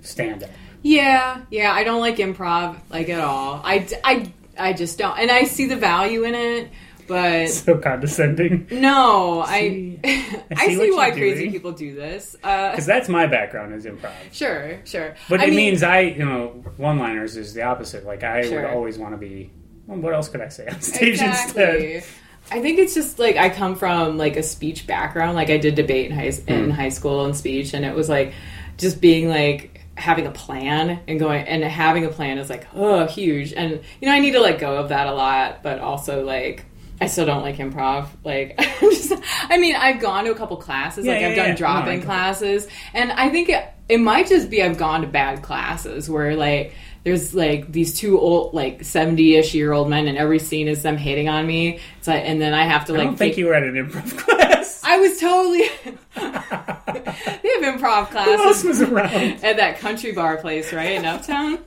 stand 0.01 0.43
up. 0.43 0.49
Yeah, 0.88 1.42
yeah, 1.50 1.72
I 1.74 1.84
don't 1.84 2.00
like 2.00 2.18
improv 2.18 2.78
like 2.92 3.10
at 3.10 3.20
all. 3.20 3.60
I, 3.64 3.88
I, 4.04 4.32
I 4.56 4.74
just 4.74 5.00
don't, 5.00 5.18
and 5.18 5.32
I 5.32 5.46
see 5.46 5.66
the 5.66 5.76
value 5.76 6.26
in 6.26 6.36
it, 6.36 6.70
but 7.08 7.50
So 7.50 7.80
condescending. 7.80 8.68
no, 8.72 9.44
See- 9.48 10.00
I, 10.04 10.44
I 10.52 10.54
I 10.56 10.68
see 10.68 10.76
see, 10.76 10.92
why 10.92 11.10
crazy 11.10 11.40
doing. 11.40 11.52
people 11.54 11.72
do 11.72 11.96
this. 11.96 12.36
Uh, 12.44 12.70
Because 12.70 12.86
that's 12.86 13.10
my 13.10 13.26
background 13.26 13.74
is 13.74 13.86
improv. 13.86 14.12
sure, 14.32 14.80
sure, 14.86 15.16
But 15.28 15.40
I 15.40 15.46
it 15.46 15.48
mean, 15.48 15.56
means 15.58 15.82
I, 15.82 16.02
you 16.02 16.24
know, 16.24 16.50
one-liners 16.78 17.36
is 17.36 17.56
the 17.56 17.64
opposite. 17.64 18.06
Like 18.06 18.24
I 18.24 18.44
Sure. 18.44 18.62
would 18.62 18.70
always 18.70 19.00
want 19.00 19.14
to 19.16 19.18
be. 19.18 19.50
Well, 19.88 19.98
what 19.98 20.14
else 20.14 20.30
could 20.30 20.42
I 20.42 20.50
say 20.50 20.68
on 20.68 20.82
stage 20.82 21.20
instead? 21.20 22.04
I 22.52 22.62
think 22.62 22.78
it's 22.78 22.94
just 22.94 23.18
like 23.18 23.38
I 23.38 23.50
come 23.50 23.76
from 23.76 24.20
like 24.20 24.38
a 24.38 24.44
speech 24.44 24.86
background. 24.86 25.34
Like 25.36 25.50
I 25.50 25.58
did 25.58 25.74
debate 25.74 26.12
in 26.12 26.16
high 26.16 26.32
in 26.48 26.66
Hmm. 26.66 26.70
high 26.70 26.90
school 26.90 27.26
and 27.26 27.36
speech, 27.36 27.74
and 27.74 27.84
it 27.84 27.96
was 27.96 28.08
like 28.08 28.34
just 28.78 29.02
being 29.02 29.30
like 29.30 29.74
having 29.98 30.28
a 30.28 30.32
plan 30.32 31.00
and 31.08 31.20
going 31.20 31.46
and 31.48 31.64
having 31.64 32.06
a 32.06 32.10
plan 32.10 32.38
is 32.38 32.50
like 32.50 32.68
oh 32.76 33.06
huge. 33.08 33.54
And 33.54 33.82
you 34.02 34.08
know 34.08 34.14
I 34.14 34.20
need 34.20 34.32
to 34.32 34.39
let 34.41 34.60
go 34.60 34.78
of 34.78 34.89
that 34.89 35.08
a 35.08 35.14
lot, 35.14 35.64
but 35.64 35.80
also 35.80 36.24
like. 36.24 36.66
I 37.02 37.08
still 37.08 37.26
don't 37.26 37.41
like 37.41 37.58
improv. 37.58 38.08
Like, 38.24 38.56
I'm 38.58 38.89
just, 38.89 39.12
I 39.50 39.58
mean, 39.58 39.76
I've 39.76 40.00
gone 40.00 40.24
to 40.24 40.32
a 40.32 40.36
couple 40.36 40.56
classes. 40.56 41.06
Yeah, 41.06 41.12
like, 41.12 41.22
yeah, 41.24 41.28
I've 41.28 41.36
done 41.36 41.48
yeah. 41.50 41.56
drop-in 41.56 41.96
No, 41.98 42.02
I 42.02 42.06
classes, 42.06 42.70
and 42.93 43.12
I 43.12 43.28
think 43.28 43.50
it, 43.50 43.68
it 43.89 44.00
might 44.00 44.28
just 44.28 44.50
be 44.50 44.64
I've 44.64 44.78
gone 44.78 45.02
to 45.02 45.08
bad 45.08 45.43
classes 45.43 46.10
where 46.10 46.38
like 46.38 46.74
there's 47.04 47.36
like 47.36 47.72
these 47.72 47.98
two 48.00 48.18
old 48.20 48.54
like 48.54 48.80
70ish 48.80 49.54
year 49.54 49.74
old 49.74 49.89
men 49.89 50.08
and 50.08 50.18
every 50.18 50.39
scene 50.39 50.68
is 50.68 50.82
them 50.84 50.98
hating 50.98 51.30
on 51.30 51.46
me 51.46 51.80
like 52.08 52.24
and 52.26 52.41
then 52.41 52.54
i 52.54 52.64
have 52.64 52.86
to 52.86 52.93
I 52.93 52.98
like 52.98 53.08
don't 53.08 53.16
think 53.16 53.34
take- 53.34 53.38
you 53.38 53.46
were 53.46 53.54
at 53.54 53.64
an 53.64 53.76
improv 53.76 54.18
class. 54.18 54.55
I 54.86 54.98
was 54.98 55.20
totally 55.20 55.68
they 56.16 56.22
have 56.22 57.80
improv 57.80 58.08
Who 58.10 58.18
else 58.32 58.62
classes 58.62 58.64
was 58.64 58.82
around? 58.82 59.14
at 59.44 59.58
that 59.58 59.80
country 59.80 60.12
bar 60.14 60.38
place 60.38 60.72
right 60.72 60.92
in 60.92 61.06
uptown 61.06 61.60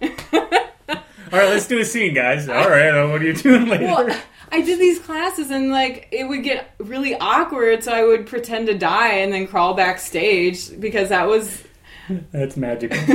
All 1.31 1.39
right, 1.39 1.51
let's 1.51 1.67
do 1.69 1.79
a 1.79 1.85
scene, 1.85 2.15
guys. 2.15 2.49
All 2.49 2.71
right, 2.71 2.91
what 3.07 3.21
are 3.21 3.25
you 3.25 3.35
doing 3.35 3.67
later? 3.67 3.85
well 3.85 4.21
i 4.51 4.63
did 4.63 4.79
these 4.79 4.99
classes 4.99 5.51
and 5.51 5.71
like 5.71 6.09
it 6.11 6.25
would 6.25 6.43
get 6.43 6.71
really 6.79 7.15
awkward 7.17 7.85
so 7.85 7.93
i 7.93 8.03
would 8.03 8.27
pretend 8.27 8.67
to 8.67 8.73
die 8.79 9.13
and 9.17 9.31
then 9.31 9.47
crawl 9.47 9.75
backstage 9.75 10.71
because 10.81 11.11
that 11.11 11.27
was 11.29 11.65
That's 12.33 12.57
magical. 12.57 12.99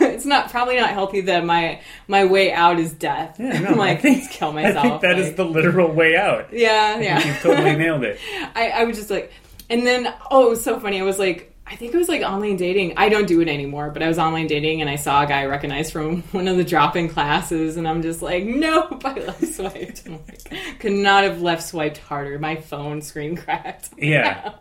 it's 0.00 0.24
not 0.24 0.50
probably 0.50 0.76
not 0.76 0.90
healthy 0.90 1.22
that 1.22 1.44
my 1.44 1.80
my 2.08 2.24
way 2.24 2.52
out 2.52 2.78
is 2.78 2.92
death 2.92 3.36
Yeah, 3.38 3.58
no, 3.60 3.68
I'm 3.68 3.74
I 3.74 3.76
like 3.76 4.02
think- 4.02 4.22
let's 4.22 4.36
kill 4.36 4.50
I 4.50 4.52
myself 4.64 4.84
think 4.84 5.02
that 5.02 5.18
is 5.18 5.26
like- 5.28 5.36
the 5.36 5.44
literal 5.44 5.90
way 5.92 6.16
out. 6.16 6.52
yeah 6.52 6.98
yeah 7.00 7.26
You 7.26 7.34
totally 7.40 7.76
nailed 7.76 8.04
it. 8.04 8.18
I, 8.54 8.68
I 8.70 8.84
was 8.84 8.96
just 8.96 9.10
like, 9.10 9.32
and 9.70 9.86
then 9.86 10.12
oh, 10.30 10.46
it 10.46 10.50
was 10.50 10.62
so 10.64 10.78
funny. 10.80 11.00
I 11.00 11.04
was 11.04 11.18
like, 11.18 11.52
I 11.68 11.74
think 11.74 11.92
it 11.92 11.98
was 11.98 12.08
like 12.08 12.22
online 12.22 12.56
dating. 12.56 12.94
I 12.96 13.08
don't 13.08 13.26
do 13.26 13.40
it 13.40 13.48
anymore, 13.48 13.90
but 13.90 14.00
I 14.00 14.06
was 14.06 14.20
online 14.20 14.46
dating 14.46 14.82
and 14.82 14.88
I 14.88 14.94
saw 14.94 15.24
a 15.24 15.26
guy 15.26 15.40
I 15.40 15.46
recognized 15.46 15.92
from 15.92 16.22
one 16.32 16.46
of 16.46 16.56
the 16.56 16.62
drop-in 16.62 17.08
classes, 17.08 17.76
and 17.76 17.88
I'm 17.88 18.02
just 18.02 18.22
like, 18.22 18.44
nope, 18.44 19.04
I 19.04 19.14
left 19.14 19.44
swiped. 19.44 20.06
I'm 20.06 20.20
like, 20.28 20.78
could 20.78 20.92
not 20.92 21.24
have 21.24 21.42
left 21.42 21.64
swiped 21.64 21.98
harder. 21.98 22.38
My 22.38 22.56
phone 22.56 23.02
screen 23.02 23.36
cracked. 23.46 23.90
Yeah. 23.98 24.54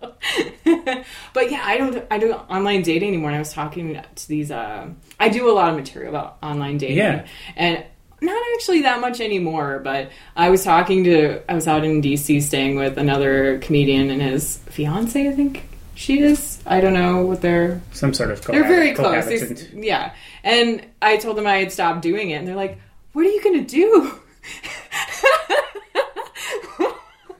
but 1.33 1.51
yeah, 1.51 1.61
I 1.63 1.77
don't 1.77 2.05
I 2.09 2.17
don't 2.17 2.49
online 2.49 2.81
dating 2.81 3.09
anymore. 3.09 3.29
And 3.29 3.35
I 3.35 3.39
was 3.39 3.53
talking 3.53 4.01
to 4.15 4.27
these. 4.27 4.49
Uh, 4.49 4.89
I 5.19 5.29
do 5.29 5.49
a 5.49 5.53
lot 5.53 5.69
of 5.69 5.75
material 5.75 6.09
about 6.09 6.37
online 6.41 6.79
dating. 6.79 6.97
Yeah. 6.97 7.27
and 7.55 7.85
not 8.21 8.41
actually 8.55 8.81
that 8.81 8.99
much 9.01 9.21
anymore. 9.21 9.79
But 9.83 10.09
I 10.35 10.49
was 10.49 10.63
talking 10.63 11.03
to. 11.03 11.41
I 11.47 11.53
was 11.53 11.67
out 11.67 11.83
in 11.83 12.01
DC 12.01 12.41
staying 12.41 12.77
with 12.77 12.97
another 12.97 13.59
comedian 13.59 14.09
and 14.09 14.23
his 14.23 14.57
fiance. 14.69 15.27
I 15.27 15.31
think 15.31 15.63
she 15.95 16.19
is. 16.19 16.61
I 16.65 16.79
don't 16.81 16.93
know 16.93 17.25
what 17.25 17.41
they're. 17.41 17.81
Some 17.91 18.13
sort 18.13 18.29
of 18.31 18.41
They're 18.41 18.63
very 18.63 18.93
close. 18.93 19.25
They- 19.25 19.81
yeah, 19.87 20.13
and 20.43 20.85
I 21.01 21.17
told 21.17 21.37
them 21.37 21.47
I 21.47 21.57
had 21.57 21.71
stopped 21.71 22.01
doing 22.01 22.29
it, 22.29 22.35
and 22.35 22.47
they're 22.47 22.55
like, 22.55 22.79
"What 23.13 23.25
are 23.25 23.29
you 23.29 23.41
gonna 23.43 23.63
do?" 23.63 24.19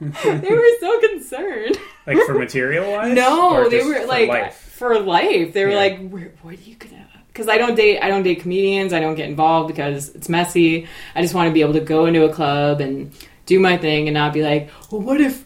they 0.00 0.52
were 0.54 0.68
so 0.80 1.00
concerned. 1.00 1.78
Like 2.06 2.18
for 2.26 2.34
material 2.34 2.92
wise? 2.92 3.14
No, 3.14 3.68
they 3.68 3.82
were 3.82 4.04
like 4.06 4.52
for 4.52 4.98
life. 5.00 5.52
They 5.52 5.64
were 5.64 5.70
Yeah. 5.70 5.76
like, 5.76 6.08
"What 6.10 6.54
are 6.54 6.62
you 6.62 6.74
gonna?" 6.76 7.06
Because 7.28 7.48
I 7.48 7.58
don't 7.58 7.74
date. 7.74 8.00
I 8.00 8.08
don't 8.08 8.22
date 8.22 8.40
comedians. 8.40 8.92
I 8.92 9.00
don't 9.00 9.14
get 9.14 9.28
involved 9.28 9.68
because 9.68 10.10
it's 10.14 10.28
messy. 10.28 10.86
I 11.14 11.22
just 11.22 11.34
want 11.34 11.48
to 11.48 11.52
be 11.52 11.60
able 11.62 11.74
to 11.74 11.80
go 11.80 12.06
into 12.06 12.24
a 12.24 12.32
club 12.32 12.80
and 12.80 13.12
do 13.46 13.58
my 13.60 13.76
thing 13.76 14.08
and 14.08 14.14
not 14.14 14.32
be 14.32 14.42
like, 14.42 14.70
"Well, 14.90 15.00
what 15.00 15.20
if, 15.20 15.44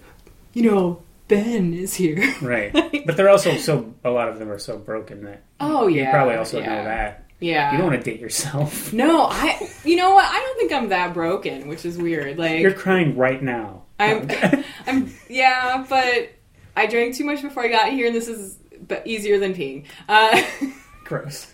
you 0.53 0.71
know, 0.71 1.03
Ben 1.31 1.73
is 1.73 1.95
here?" 1.95 2.35
Right. 2.43 2.73
But 3.07 3.17
they're 3.17 3.31
also 3.31 3.57
so, 3.57 3.95
a 4.05 4.11
lot 4.11 4.29
of 4.29 4.39
them 4.39 4.51
are 4.51 4.59
so 4.59 4.77
broken 4.79 5.25
that 5.25 5.43
Oh 5.59 5.87
you 5.89 6.03
yeah, 6.03 6.11
probably 6.13 6.35
also 6.35 6.59
yeah. 6.61 6.67
know 6.67 6.85
that. 6.85 7.25
Yeah. 7.41 7.73
You 7.73 7.79
don't 7.79 7.87
want 7.91 8.05
to 8.05 8.11
date 8.11 8.21
yourself. 8.21 8.93
No, 8.93 9.25
I. 9.31 9.71
You 9.85 9.97
know 9.97 10.13
what? 10.13 10.27
I 10.27 10.39
don't 10.39 10.59
think 10.59 10.73
I'm 10.73 10.89
that 10.91 11.15
broken, 11.15 11.67
which 11.69 11.85
is 11.87 11.97
weird. 11.97 12.39
Like 12.39 12.61
You're 12.61 12.75
crying 12.75 13.17
right 13.17 13.43
now. 13.43 13.85
I'm, 13.99 14.29
I'm. 14.87 15.11
Yeah, 15.29 15.87
but 15.89 16.31
I 16.77 16.87
drank 16.87 17.17
too 17.17 17.25
much 17.25 17.41
before 17.43 17.65
I 17.65 17.69
got 17.69 17.91
here, 17.93 18.07
and 18.07 18.15
this 18.15 18.29
is 18.29 18.59
but 18.87 19.07
easier 19.07 19.39
than 19.39 19.55
peeing. 19.55 19.87
Uh, 20.09 20.43
Gross. 21.05 21.47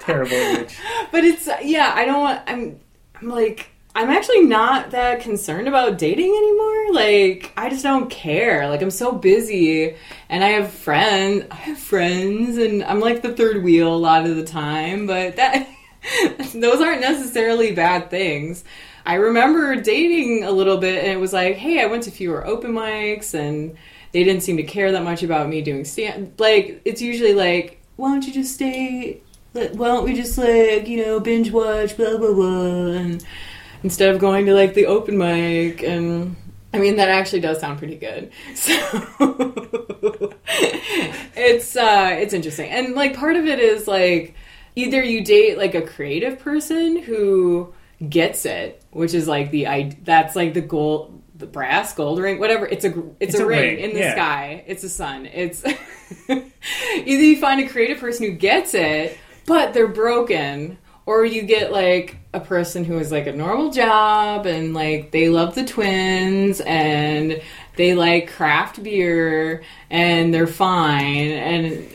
Terrible 0.00 0.32
image. 0.32 0.76
but 1.10 1.24
it's 1.24 1.48
yeah. 1.62 1.92
I 1.94 2.04
don't 2.04 2.20
want. 2.20 2.42
I'm. 2.46 2.80
I'm 3.20 3.28
like. 3.28 3.70
I'm 3.96 4.10
actually 4.10 4.42
not 4.42 4.90
that 4.90 5.20
concerned 5.20 5.68
about 5.68 5.96
dating 5.96 6.26
anymore. 6.26 6.92
Like, 6.92 7.50
I 7.56 7.70
just 7.70 7.82
don't 7.82 8.10
care. 8.10 8.68
Like, 8.68 8.82
I'm 8.82 8.90
so 8.90 9.10
busy, 9.10 9.96
and 10.28 10.44
I 10.44 10.48
have 10.48 10.70
friends. 10.70 11.46
I 11.50 11.54
have 11.54 11.78
friends, 11.78 12.58
and 12.58 12.84
I'm 12.84 13.00
like 13.00 13.22
the 13.22 13.32
third 13.32 13.64
wheel 13.64 13.94
a 13.94 13.96
lot 13.96 14.26
of 14.26 14.36
the 14.36 14.44
time. 14.44 15.06
But 15.06 15.36
that 15.36 15.66
those 16.54 16.82
aren't 16.82 17.00
necessarily 17.00 17.72
bad 17.72 18.10
things. 18.10 18.64
I 19.06 19.14
remember 19.14 19.76
dating 19.76 20.44
a 20.44 20.50
little 20.50 20.76
bit, 20.76 21.02
and 21.02 21.10
it 21.10 21.18
was 21.18 21.32
like, 21.32 21.56
hey, 21.56 21.82
I 21.82 21.86
went 21.86 22.02
to 22.02 22.10
fewer 22.10 22.46
open 22.46 22.74
mics, 22.74 23.32
and 23.32 23.78
they 24.12 24.24
didn't 24.24 24.42
seem 24.42 24.58
to 24.58 24.62
care 24.62 24.92
that 24.92 25.04
much 25.04 25.22
about 25.22 25.48
me 25.48 25.62
doing 25.62 25.86
stand. 25.86 26.34
Like, 26.36 26.82
it's 26.84 27.00
usually 27.00 27.32
like, 27.32 27.80
why 27.96 28.10
don't 28.10 28.26
you 28.26 28.34
just 28.34 28.52
stay? 28.52 29.22
Why 29.54 29.86
don't 29.88 30.04
we 30.04 30.12
just 30.12 30.36
like 30.36 30.86
you 30.86 31.02
know 31.02 31.18
binge 31.18 31.50
watch 31.50 31.96
blah 31.96 32.18
blah 32.18 32.34
blah, 32.34 32.88
and 32.88 33.24
instead 33.82 34.14
of 34.14 34.20
going 34.20 34.46
to 34.46 34.54
like 34.54 34.74
the 34.74 34.86
open 34.86 35.18
mic 35.18 35.82
and. 35.82 36.36
I 36.74 36.78
mean 36.78 36.96
that 36.96 37.08
actually 37.08 37.40
does 37.40 37.60
sound 37.60 37.78
pretty 37.78 37.96
good. 37.96 38.30
So 38.54 40.34
it's 41.34 41.76
uh 41.76 42.16
it's 42.18 42.34
interesting. 42.34 42.70
And 42.70 42.94
like 42.94 43.16
part 43.16 43.36
of 43.36 43.46
it 43.46 43.58
is 43.58 43.88
like 43.88 44.34
either 44.74 45.02
you 45.02 45.24
date 45.24 45.58
like 45.58 45.74
a 45.74 45.82
creative 45.82 46.38
person 46.38 47.02
who 47.02 47.72
gets 48.06 48.44
it, 48.44 48.82
which 48.90 49.14
is 49.14 49.26
like 49.26 49.50
the 49.50 49.66
I 49.66 49.96
that's 50.02 50.36
like 50.36 50.54
the 50.54 50.60
gold 50.60 51.22
the 51.38 51.46
brass 51.46 51.92
gold 51.94 52.18
ring 52.18 52.38
whatever 52.38 52.66
it's 52.66 52.84
a 52.84 52.88
it's, 53.20 53.34
It's 53.34 53.38
a, 53.38 53.44
a 53.44 53.46
ring, 53.46 53.60
ring, 53.60 53.78
in 53.78 53.92
the 53.92 54.00
yeah. 54.00 54.14
sky 54.14 54.64
it's 54.66 54.82
a 54.84 54.88
sun 54.88 55.26
it's 55.26 55.62
either 56.28 56.42
you 57.04 57.38
find 57.38 57.60
a 57.60 57.68
creative 57.68 57.98
person 57.98 58.26
who 58.26 58.32
gets 58.32 58.72
it 58.74 59.18
but 59.44 59.74
they're 59.74 59.86
broken 59.86 60.78
or 61.06 61.24
you 61.24 61.42
get 61.42 61.72
like 61.72 62.16
a 62.34 62.40
person 62.40 62.84
who 62.84 62.98
has 62.98 63.10
like 63.12 63.26
a 63.26 63.32
normal 63.32 63.70
job 63.70 64.44
and 64.46 64.74
like 64.74 65.10
they 65.12 65.28
love 65.28 65.54
the 65.54 65.64
twins 65.64 66.60
and 66.60 67.40
they 67.76 67.94
like 67.94 68.30
craft 68.32 68.82
beer 68.82 69.62
and 69.90 70.34
they're 70.34 70.46
fine 70.46 71.30
and 71.30 71.88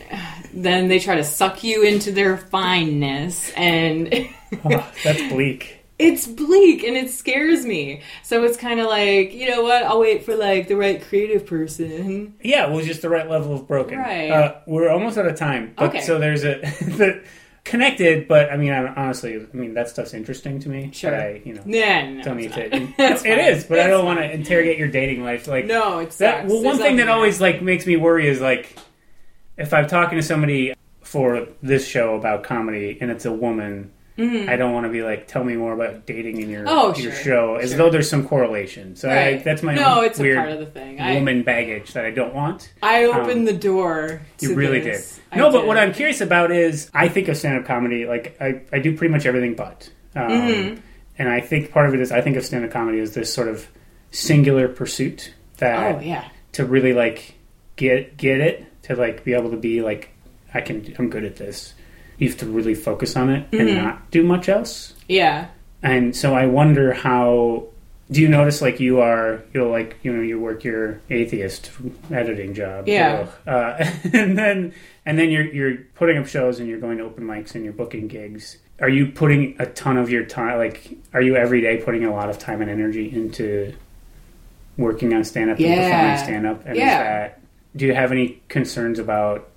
then 0.54 0.88
they 0.88 0.98
try 0.98 1.16
to 1.16 1.24
suck 1.24 1.62
you 1.62 1.82
into 1.82 2.10
their 2.12 2.36
fineness 2.36 3.50
and 3.56 4.28
Oh, 4.64 4.90
that's 5.04 5.22
bleak. 5.28 5.78
it's 5.98 6.26
bleak 6.26 6.82
and 6.84 6.96
it 6.96 7.08
scares 7.10 7.64
me 7.64 8.02
so 8.22 8.42
it's 8.44 8.56
kind 8.56 8.80
of 8.80 8.86
like 8.86 9.32
you 9.32 9.48
know 9.48 9.62
what 9.62 9.82
i'll 9.84 10.00
wait 10.00 10.24
for 10.24 10.34
like 10.34 10.68
the 10.68 10.74
right 10.76 11.00
creative 11.02 11.46
person 11.46 12.34
Yeah, 12.42 12.66
well, 12.66 12.84
just 12.84 13.02
the 13.02 13.08
right 13.08 13.28
level 13.28 13.54
of 13.54 13.66
broken. 13.68 13.98
Right. 13.98 14.30
Uh, 14.30 14.56
we're 14.66 14.90
almost 14.90 15.16
out 15.16 15.26
of 15.26 15.36
time. 15.36 15.72
But 15.76 15.90
Okay. 15.90 16.00
so 16.00 16.18
there's 16.18 16.44
a 16.44 16.60
the 16.60 17.22
connected, 17.64 18.28
but 18.28 18.50
I 18.50 18.56
mean, 18.56 18.72
I, 18.72 18.86
honestly, 18.94 19.36
I 19.36 19.56
mean 19.56 19.74
that 19.74 19.88
stuff's 19.88 20.14
interesting 20.14 20.58
to 20.60 20.68
me. 20.68 20.90
Sure. 20.92 21.10
But 21.10 21.20
I, 21.20 21.42
you 21.44 21.54
know, 21.54 21.62
nah, 21.64 22.10
no, 22.10 22.22
don't 22.22 22.36
need 22.36 22.52
to. 22.52 22.74
It 22.98 23.18
fine. 23.18 23.38
is, 23.38 23.64
but 23.64 23.78
I 23.78 23.86
don't 23.86 24.04
want 24.04 24.18
to 24.18 24.30
interrogate 24.30 24.78
your 24.78 24.88
dating 24.88 25.24
life. 25.24 25.46
Like 25.46 25.66
no 25.66 26.00
it's 26.00 26.18
that. 26.18 26.46
Well, 26.46 26.62
one 26.62 26.78
thing 26.78 26.96
that 26.96 27.08
always 27.08 27.40
like 27.40 27.62
makes 27.62 27.86
me 27.86 27.96
worry 27.96 28.28
is 28.28 28.40
like 28.40 28.76
if 29.56 29.72
I'm 29.72 29.86
talking 29.86 30.18
to 30.18 30.22
somebody 30.22 30.74
for 31.02 31.46
this 31.62 31.86
show 31.86 32.14
about 32.14 32.42
comedy 32.42 32.98
and 33.00 33.10
it's 33.10 33.24
a 33.24 33.32
woman. 33.32 33.92
I 34.18 34.56
don't 34.56 34.72
want 34.74 34.84
to 34.86 34.92
be 34.92 35.02
like, 35.02 35.26
tell 35.26 35.42
me 35.42 35.56
more 35.56 35.72
about 35.72 36.06
dating 36.06 36.40
in 36.40 36.50
your 36.50 36.64
Mm-hmm. 36.66 36.68
Oh, 36.78 36.94
your 36.94 37.12
sure, 37.12 37.22
show, 37.24 37.54
as 37.56 37.70
sure. 37.70 37.78
though 37.78 37.90
there's 37.90 38.08
some 38.10 38.26
correlation. 38.28 38.94
So 38.94 39.08
I, 39.10 39.38
that's 39.38 39.62
my 39.62 39.74
no 39.74 39.98
own 40.00 40.04
it's 40.04 40.18
weird 40.18 40.36
a 40.38 40.40
part 40.40 40.52
of 40.52 40.58
the 40.60 40.66
thing 40.66 41.00
I, 41.00 41.14
woman 41.14 41.42
baggage 41.42 41.92
that 41.94 42.04
I 42.04 42.10
don't 42.10 42.34
want. 42.34 42.72
I 42.82 43.04
opened 43.04 43.40
Um, 43.40 43.44
the 43.46 43.52
door 43.54 44.20
to 44.38 44.46
You 44.46 44.54
really 44.54 44.80
this. 44.80 45.16
did. 45.16 45.22
I 45.32 45.36
No, 45.38 45.50
but 45.50 45.60
did. 45.60 45.68
what 45.68 45.78
I'm 45.78 45.92
curious 45.94 46.20
about 46.20 46.50
is 46.52 46.90
I 46.92 47.08
think 47.08 47.28
of 47.28 47.36
stand 47.38 47.58
up 47.58 47.64
comedy 47.66 48.04
like 48.06 48.36
I, 48.40 48.62
I 48.72 48.78
do 48.80 48.96
pretty 48.96 49.12
much 49.12 49.24
everything 49.26 49.54
but. 49.54 49.90
Um, 50.14 50.30
Mm-hmm. 50.30 50.80
And 51.18 51.28
I 51.28 51.40
think 51.40 51.72
part 51.72 51.86
of 51.88 51.94
it 51.94 52.00
is 52.00 52.10
I 52.12 52.20
think 52.20 52.36
of 52.36 52.44
stand 52.44 52.64
up 52.64 52.70
comedy 52.70 52.98
as 53.00 53.14
this 53.14 53.32
sort 53.32 53.48
of 53.48 53.66
singular 54.10 54.68
pursuit 54.68 55.32
that 55.58 55.96
oh 55.96 56.00
yeah 56.00 56.28
to 56.52 56.64
really 56.66 56.92
like 56.92 57.34
get 57.76 58.16
get 58.16 58.40
it 58.40 58.66
to 58.84 58.94
like 58.96 59.24
be 59.24 59.32
able 59.34 59.50
to 59.50 59.56
be 59.56 59.80
like 59.82 60.10
I 60.52 60.60
can 60.60 60.94
I'm 60.98 61.08
good 61.10 61.24
at 61.24 61.36
this. 61.36 61.74
You 62.22 62.28
have 62.28 62.38
to 62.38 62.46
really 62.46 62.74
focus 62.74 63.16
on 63.16 63.30
it 63.30 63.48
and 63.52 63.74
not 63.76 64.10
do 64.10 64.22
much 64.22 64.48
else. 64.48 64.94
Yeah. 65.08 65.48
And 65.82 66.14
so 66.16 66.34
I 66.34 66.46
wonder 66.46 66.92
how 66.92 67.64
do 68.10 68.20
you 68.20 68.28
notice 68.28 68.60
like 68.62 68.78
you 68.78 69.00
are 69.00 69.42
you'll 69.54 69.70
like 69.70 69.96
you 70.02 70.12
know 70.12 70.22
you 70.22 70.38
work 70.38 70.64
your 70.64 71.00
atheist 71.10 71.70
editing 72.10 72.52
job 72.54 72.86
Yeah. 72.86 73.26
uh, 73.46 73.74
and 74.12 74.36
then 74.38 74.74
and 75.06 75.18
then 75.18 75.30
you're 75.30 75.46
you're 75.46 75.76
putting 75.94 76.18
up 76.18 76.26
shows 76.26 76.60
and 76.60 76.68
you're 76.68 76.78
going 76.80 76.98
to 76.98 77.04
open 77.04 77.24
mics 77.24 77.54
and 77.54 77.64
you're 77.64 77.72
booking 77.72 78.08
gigs 78.08 78.58
are 78.80 78.88
you 78.88 79.06
putting 79.06 79.56
a 79.58 79.66
ton 79.66 79.96
of 79.96 80.10
your 80.10 80.24
time 80.24 80.58
like 80.58 80.96
are 81.14 81.22
you 81.22 81.36
every 81.36 81.60
day 81.62 81.78
putting 81.78 82.04
a 82.04 82.12
lot 82.12 82.28
of 82.28 82.38
time 82.38 82.60
and 82.60 82.70
energy 82.70 83.10
into 83.10 83.72
working 84.76 85.12
on 85.14 85.24
stand 85.24 85.50
up 85.50 85.58
and 85.58 85.66
performing 85.66 86.18
stand 86.18 86.46
up 86.46 86.60
and 86.66 86.72
is 86.76 86.78
Yeah. 86.78 87.02
that 87.02 87.40
do 87.76 87.86
you 87.86 87.94
have 87.94 88.12
any 88.12 88.42
concerns 88.48 88.98
about 88.98 89.48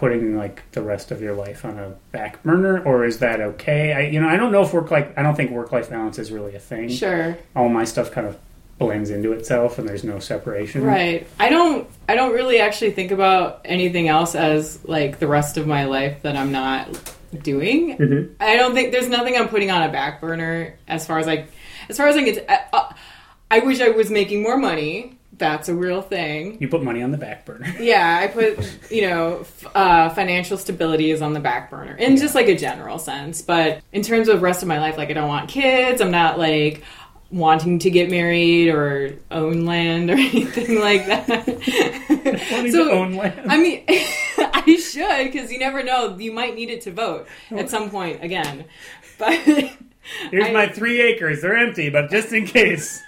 putting 0.00 0.34
like 0.36 0.62
the 0.72 0.80
rest 0.82 1.10
of 1.10 1.20
your 1.20 1.34
life 1.34 1.64
on 1.64 1.78
a 1.78 1.90
back 2.10 2.42
burner 2.42 2.82
or 2.84 3.04
is 3.04 3.18
that 3.18 3.38
okay 3.40 3.92
i 3.92 4.00
you 4.00 4.18
know 4.18 4.26
i 4.28 4.36
don't 4.36 4.50
know 4.50 4.62
if 4.62 4.72
work 4.72 4.90
like 4.90 5.16
i 5.18 5.22
don't 5.22 5.34
think 5.36 5.50
work 5.50 5.70
life 5.72 5.90
balance 5.90 6.18
is 6.18 6.32
really 6.32 6.54
a 6.54 6.58
thing 6.58 6.88
Sure. 6.88 7.36
all 7.54 7.68
my 7.68 7.84
stuff 7.84 8.10
kind 8.10 8.26
of 8.26 8.38
blends 8.78 9.10
into 9.10 9.32
itself 9.32 9.78
and 9.78 9.86
there's 9.86 10.02
no 10.04 10.18
separation 10.18 10.82
Right. 10.84 11.26
I 11.38 11.50
don't 11.50 11.86
I 12.08 12.14
don't 12.14 12.32
really 12.32 12.60
actually 12.60 12.92
think 12.92 13.10
about 13.10 13.60
anything 13.66 14.08
else 14.08 14.34
as 14.34 14.82
like 14.86 15.18
the 15.18 15.28
rest 15.28 15.58
of 15.58 15.66
my 15.66 15.84
life 15.84 16.22
that 16.22 16.34
I'm 16.34 16.50
not 16.50 16.88
doing. 17.42 17.98
Mhm. 17.98 18.30
I 18.40 18.56
don't 18.56 18.72
think 18.74 18.90
there's 18.92 19.08
nothing 19.08 19.36
I'm 19.36 19.48
putting 19.48 19.70
on 19.70 19.82
a 19.82 19.92
back 19.92 20.22
burner 20.22 20.74
as 20.88 21.06
far 21.06 21.18
as 21.18 21.26
like 21.26 21.48
as 21.90 21.98
far 21.98 22.08
as 22.08 22.16
I 22.16 22.22
get. 22.22 22.46
I, 22.48 22.60
uh, 22.72 22.92
I 23.50 23.58
wish 23.60 23.80
I 23.82 23.90
was 23.90 24.10
making 24.10 24.42
more 24.42 24.56
money. 24.56 25.18
That's 25.40 25.68
a 25.68 25.74
real 25.74 26.02
thing. 26.02 26.58
you 26.60 26.68
put 26.68 26.84
money 26.84 27.02
on 27.02 27.10
the 27.10 27.18
back 27.18 27.44
burner 27.44 27.66
Yeah, 27.80 28.20
I 28.22 28.28
put 28.28 28.90
you 28.92 29.02
know 29.02 29.38
f- 29.40 29.66
uh, 29.74 30.10
financial 30.10 30.56
stability 30.56 31.10
is 31.10 31.20
on 31.22 31.32
the 31.32 31.40
back 31.40 31.70
burner 31.70 31.96
in 31.96 32.16
just 32.16 32.34
like 32.36 32.46
a 32.46 32.56
general 32.56 32.98
sense. 33.00 33.42
But 33.42 33.80
in 33.92 34.02
terms 34.02 34.28
of 34.28 34.42
rest 34.42 34.62
of 34.62 34.68
my 34.68 34.78
life, 34.78 34.96
like 34.96 35.10
I 35.10 35.14
don't 35.14 35.28
want 35.28 35.48
kids. 35.48 36.00
I'm 36.00 36.12
not 36.12 36.38
like 36.38 36.84
wanting 37.32 37.78
to 37.78 37.90
get 37.90 38.10
married 38.10 38.68
or 38.70 39.14
own 39.30 39.64
land 39.64 40.10
or 40.10 40.14
anything 40.18 40.78
like 40.80 41.06
that. 41.06 41.28
Wanting 42.52 42.72
So, 42.72 42.84
to 42.86 42.90
own 42.92 43.14
land. 43.14 43.50
I 43.50 43.56
mean, 43.56 43.84
I 43.88 44.76
should 44.76 45.32
because 45.32 45.50
you 45.50 45.58
never 45.58 45.82
know. 45.82 46.16
You 46.18 46.32
might 46.32 46.54
need 46.54 46.70
it 46.70 46.82
to 46.82 46.92
vote 46.92 47.26
at 47.50 47.70
some 47.70 47.88
point 47.90 48.22
again. 48.22 48.64
But 49.18 49.34
here's 50.30 50.46
I- 50.48 50.52
my 50.52 50.66
three 50.68 51.00
acres 51.00 51.40
they're 51.42 51.56
empty 51.56 51.88
but 51.88 52.10
just 52.10 52.32
in 52.32 52.46
case 52.46 53.00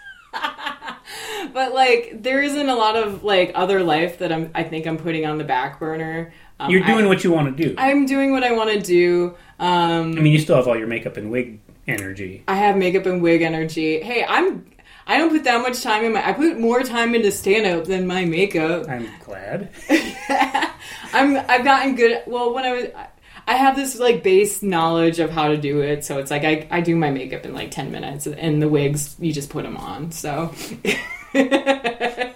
but 1.53 1.74
like 1.74 2.22
there 2.22 2.43
isn't 2.43 2.68
a 2.68 2.74
lot 2.74 2.97
of 2.97 3.24
like 3.24 3.53
other 3.55 3.82
life 3.82 4.18
that 4.18 4.32
I'm. 4.32 4.51
I 4.55 4.62
think 4.62 4.86
I'm 4.86 4.99
putting 4.99 5.26
on 5.26 5.38
the 5.38 5.45
back 5.45 5.78
burner. 5.78 6.32
Um, 6.61 6.70
you're 6.70 6.84
doing 6.84 7.07
I, 7.07 7.09
what 7.09 7.24
you 7.24 7.32
want 7.32 7.57
to 7.57 7.64
do 7.64 7.74
I'm 7.76 8.07
doing 8.07 8.30
what 8.30 8.45
I 8.45 8.53
want 8.53 8.70
to 8.70 8.80
do. 8.80 9.34
Um, 9.59 10.16
i 10.18 10.20
mean 10.20 10.32
you 10.32 10.38
still 10.38 10.57
have 10.57 10.68
all 10.68 10.76
your 10.76 10.86
makeup 10.86 11.16
and 11.16 11.30
wig 11.30 11.61
energy 11.88 12.45
I 12.47 12.57
have 12.57 12.76
makeup 12.76 13.07
and 13.07 13.22
wig 13.22 13.43
energy. 13.43 14.01
Hey, 14.01 14.24
I'm. 14.24 14.66
I 15.05 15.18
don't 15.18 15.30
put 15.30 15.43
that 15.45 15.61
much 15.62 15.82
time 15.82 16.05
in 16.05 16.12
my. 16.12 16.26
I 16.26 16.32
put 16.32 16.59
more 16.59 16.82
time 16.82 17.14
into 17.14 17.32
stand 17.32 17.66
up 17.66 17.86
than 17.86 18.07
my 18.07 18.24
makeup. 18.24 18.88
i'm 18.88 19.09
glad 19.24 19.70
I'm. 21.12 21.36
I've 21.36 21.64
gotten 21.64 21.97
good. 21.97 22.22
Well, 22.26 22.55
when 22.55 22.64
I 22.64 22.72
was. 22.72 22.86
I 23.47 23.55
have 23.55 23.74
this 23.74 23.99
like 23.99 24.22
base 24.22 24.62
knowledge 24.62 25.18
of 25.18 25.30
how 25.30 25.49
to 25.49 25.57
do 25.57 25.80
it, 25.80 26.05
so 26.05 26.18
it's 26.18 26.30
like 26.30 26.45
I, 26.45 26.66
I 26.70 26.80
do 26.80 26.95
my 26.95 27.11
makeup 27.11 27.45
in 27.45 27.55
like 27.55 27.70
ten 27.70 27.90
minutes, 27.90 28.26
and 28.26 28.62
the 28.62 28.68
wigs 28.68 29.16
you 29.18 29.32
just 29.32 29.51
put 29.51 29.64
them 29.64 29.76
on. 29.76 30.12
So, 30.12 30.55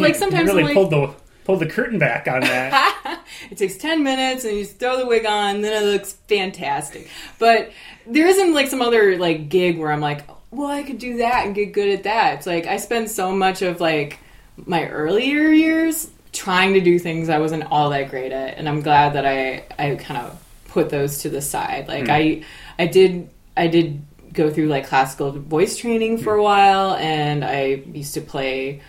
like 0.00 0.14
sometimes 0.14 0.48
you 0.48 0.56
really 0.56 0.64
like, 0.64 0.74
pulled 0.74 0.90
the 0.90 1.14
pulled 1.44 1.60
the 1.60 1.66
curtain 1.66 1.98
back 1.98 2.28
on 2.28 2.40
that. 2.40 3.22
It 3.50 3.56
takes 3.56 3.76
10 3.76 4.02
minutes 4.02 4.44
and 4.44 4.56
you 4.56 4.64
just 4.64 4.78
throw 4.78 4.98
the 4.98 5.06
wig 5.06 5.24
on 5.24 5.60
then 5.62 5.82
it 5.82 5.86
looks 5.86 6.12
fantastic. 6.12 7.08
But 7.38 7.70
there 8.06 8.26
isn't 8.26 8.52
like 8.52 8.68
some 8.68 8.82
other 8.82 9.16
like 9.16 9.48
gig 9.48 9.78
where 9.78 9.92
i'm 9.92 10.00
like 10.00 10.28
well 10.50 10.68
i 10.68 10.82
could 10.82 10.98
do 10.98 11.18
that 11.18 11.46
and 11.46 11.54
get 11.54 11.72
good 11.72 11.88
at 11.88 12.04
that. 12.04 12.34
It's 12.34 12.46
like 12.46 12.66
i 12.66 12.76
spend 12.78 13.10
so 13.10 13.32
much 13.32 13.62
of 13.62 13.80
like 13.80 14.18
my 14.56 14.88
earlier 14.88 15.50
years 15.50 16.10
trying 16.32 16.74
to 16.74 16.80
do 16.80 16.98
things 16.98 17.28
i 17.28 17.38
wasn't 17.38 17.64
all 17.70 17.90
that 17.90 18.10
great 18.10 18.32
at 18.32 18.58
and 18.58 18.68
i'm 18.68 18.82
glad 18.82 19.14
that 19.14 19.24
i 19.24 19.64
i 19.78 19.94
kind 19.94 20.20
of 20.20 20.38
put 20.68 20.90
those 20.90 21.18
to 21.18 21.30
the 21.30 21.42
side. 21.42 21.88
Like 21.88 22.04
hmm. 22.04 22.10
i 22.10 22.44
i 22.78 22.86
did 22.86 23.28
i 23.56 23.66
did 23.66 24.00
go 24.38 24.50
through 24.50 24.68
like 24.68 24.86
classical 24.86 25.32
voice 25.32 25.76
training 25.76 26.16
for 26.16 26.34
a 26.34 26.42
while 26.42 26.94
and 26.94 27.44
i 27.44 27.82
used 27.92 28.14
to 28.14 28.20
play 28.20 28.80